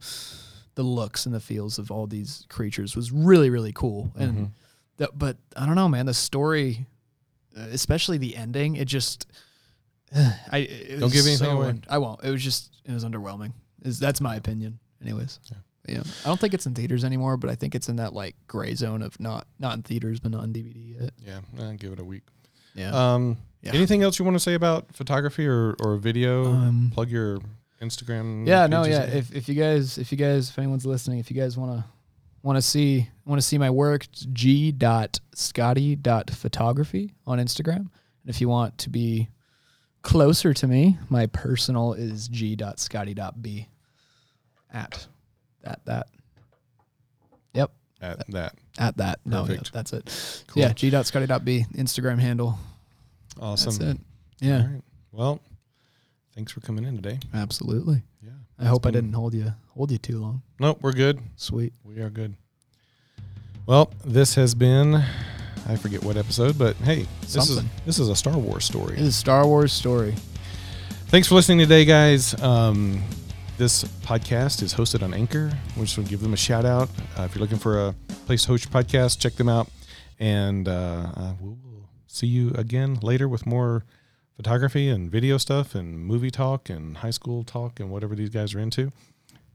the 0.76 0.82
looks 0.82 1.26
and 1.26 1.34
the 1.34 1.40
feels 1.40 1.78
of 1.78 1.90
all 1.90 2.06
these 2.06 2.46
creatures 2.48 2.96
was 2.96 3.12
really 3.12 3.50
really 3.50 3.72
cool. 3.72 4.10
And 4.16 4.32
Mhm. 4.36 4.50
the, 4.96 5.10
but 5.14 5.36
I 5.56 5.66
don't 5.66 5.74
know, 5.74 5.88
man. 5.88 6.06
The 6.06 6.14
story, 6.14 6.86
uh, 7.56 7.66
especially 7.72 8.18
the 8.18 8.34
ending, 8.36 8.76
it 8.76 8.86
just. 8.86 9.26
I 10.16 10.58
it 10.58 11.00
Don't 11.00 11.12
give 11.12 11.26
anything 11.26 11.46
so 11.46 11.56
away. 11.58 11.68
un- 11.68 11.84
I 11.88 11.98
won't. 11.98 12.22
It 12.24 12.30
was 12.30 12.42
just 12.42 12.70
it 12.84 12.92
was 12.92 13.04
underwhelming. 13.04 13.52
Is 13.82 13.98
that's 13.98 14.20
my 14.20 14.36
opinion, 14.36 14.78
anyways. 15.02 15.38
Yeah. 15.50 15.58
Yeah. 15.86 16.02
I 16.24 16.28
don't 16.28 16.40
think 16.40 16.54
it's 16.54 16.66
in 16.66 16.74
theaters 16.74 17.04
anymore, 17.04 17.36
but 17.36 17.50
I 17.50 17.54
think 17.54 17.74
it's 17.74 17.88
in 17.88 17.96
that 17.96 18.12
like 18.14 18.36
gray 18.46 18.74
zone 18.74 19.02
of 19.02 19.18
not 19.20 19.46
not 19.58 19.74
in 19.76 19.82
theaters 19.82 20.20
but 20.20 20.30
not 20.30 20.42
on 20.42 20.52
DVD 20.52 21.00
yet. 21.00 21.10
Yeah, 21.24 21.40
uh, 21.62 21.72
give 21.72 21.92
it 21.92 22.00
a 22.00 22.04
week. 22.04 22.22
Yeah. 22.74 22.90
Um, 22.90 23.36
Yeah. 23.62 23.72
Anything 23.74 24.02
else 24.02 24.18
you 24.18 24.24
want 24.24 24.34
to 24.36 24.40
say 24.40 24.54
about 24.54 24.94
photography 24.94 25.46
or 25.46 25.74
or 25.80 25.96
video? 25.96 26.46
Um, 26.46 26.90
Plug 26.94 27.10
your 27.10 27.38
Instagram. 27.82 28.46
yeah 28.46 28.66
no 28.66 28.84
yeah 28.84 29.02
if, 29.02 29.34
if 29.34 29.48
you 29.48 29.54
guys 29.54 29.98
if 29.98 30.10
you 30.10 30.16
guys 30.16 30.48
if 30.48 30.58
anyone's 30.58 30.86
listening 30.86 31.18
if 31.18 31.30
you 31.30 31.36
guys 31.38 31.56
want 31.58 31.70
to 31.72 31.84
want 32.42 32.56
to 32.56 32.62
see 32.62 33.10
want 33.26 33.38
to 33.40 33.46
see 33.46 33.58
my 33.58 33.68
work 33.68 34.04
it's 34.04 34.26
g 34.32 34.72
dot 34.72 35.20
scotty 35.34 35.94
dot 35.96 36.30
photography 36.30 37.12
on 37.26 37.38
instagram 37.38 37.76
and 37.76 37.88
if 38.28 38.40
you 38.40 38.48
want 38.48 38.78
to 38.78 38.88
be 38.88 39.28
closer 40.02 40.54
to 40.54 40.66
me 40.66 40.96
my 41.10 41.26
personal 41.26 41.92
is 41.92 42.28
g 42.28 42.56
dot 42.56 42.80
scotty 42.80 43.12
dot 43.12 43.42
b 43.42 43.68
at 45.64 45.84
that 45.86 46.06
yep 47.54 47.70
at 48.00 48.26
that. 48.30 48.54
at 48.78 48.96
that 48.98 49.18
no, 49.24 49.40
no 49.42 49.46
Perfect. 49.46 49.72
that's 49.72 49.92
it 49.92 50.44
Cool. 50.48 50.62
yeah 50.62 50.72
g 50.72 50.90
dot 50.90 51.06
scotty 51.06 51.26
dot 51.26 51.44
b 51.44 51.64
instagram 51.74 52.18
handle 52.18 52.58
Awesome. 53.40 53.74
that's 53.76 53.94
it 53.94 54.00
yeah 54.40 54.56
All 54.60 54.66
right. 54.68 54.82
Well, 55.12 55.40
thanks 56.34 56.52
for 56.52 56.60
coming 56.60 56.84
in 56.84 56.96
today. 56.96 57.18
absolutely 57.32 58.02
Yeah. 58.22 58.30
i 58.58 58.64
hope 58.66 58.86
i 58.86 58.90
didn't 58.90 59.12
hold 59.12 59.34
you 59.34 59.52
hold 59.74 59.90
you 59.90 59.98
too 59.98 60.18
long 60.18 60.42
Nope, 60.60 60.78
we're 60.82 60.92
good. 60.92 61.20
sweet 61.36 61.72
We 61.84 62.00
are 62.00 62.10
good. 62.10 62.34
Well, 63.66 63.90
this 64.04 64.34
has 64.34 64.54
been 64.54 64.94
I 65.66 65.76
forget 65.76 66.02
what 66.04 66.18
episode, 66.18 66.58
but 66.58 66.76
hey, 66.76 67.06
this 67.22 67.32
Something. 67.32 67.64
is 67.64 67.84
this 67.86 67.98
is 67.98 68.10
a 68.10 68.14
Star 68.16 68.36
Wars 68.36 68.66
story. 68.66 68.92
It 68.94 69.00
is 69.00 69.08
a 69.08 69.12
Star 69.12 69.46
Wars 69.46 69.72
story. 69.72 70.14
Thanks 71.06 71.26
for 71.28 71.34
listening 71.36 71.58
today, 71.60 71.86
guys. 71.86 72.38
Um, 72.42 73.02
this 73.56 73.84
podcast 74.02 74.62
is 74.62 74.74
hosted 74.74 75.02
on 75.02 75.14
Anchor. 75.14 75.50
We 75.76 75.84
just 75.84 75.96
want 75.96 76.08
to 76.08 76.10
give 76.10 76.20
them 76.20 76.32
a 76.32 76.36
shout 76.36 76.64
out. 76.64 76.88
Uh, 77.18 77.22
if 77.22 77.34
you're 77.34 77.40
looking 77.40 77.58
for 77.58 77.88
a 77.88 77.94
place 78.26 78.42
to 78.42 78.48
host 78.48 78.64
your 78.64 78.82
podcast, 78.82 79.20
check 79.20 79.34
them 79.34 79.48
out. 79.48 79.68
And 80.18 80.68
uh, 80.68 81.12
uh, 81.16 81.32
we'll 81.40 81.58
see 82.06 82.26
you 82.26 82.50
again 82.50 82.98
later 83.02 83.28
with 83.28 83.46
more 83.46 83.84
photography 84.36 84.88
and 84.88 85.10
video 85.10 85.38
stuff 85.38 85.74
and 85.74 85.98
movie 85.98 86.30
talk 86.30 86.68
and 86.68 86.98
high 86.98 87.10
school 87.10 87.44
talk 87.44 87.78
and 87.78 87.90
whatever 87.90 88.14
these 88.16 88.30
guys 88.30 88.54
are 88.54 88.60
into. 88.60 88.92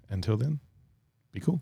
Until 0.09 0.37
then, 0.37 0.59
be 1.31 1.39
cool. 1.39 1.55
Be 1.55 1.61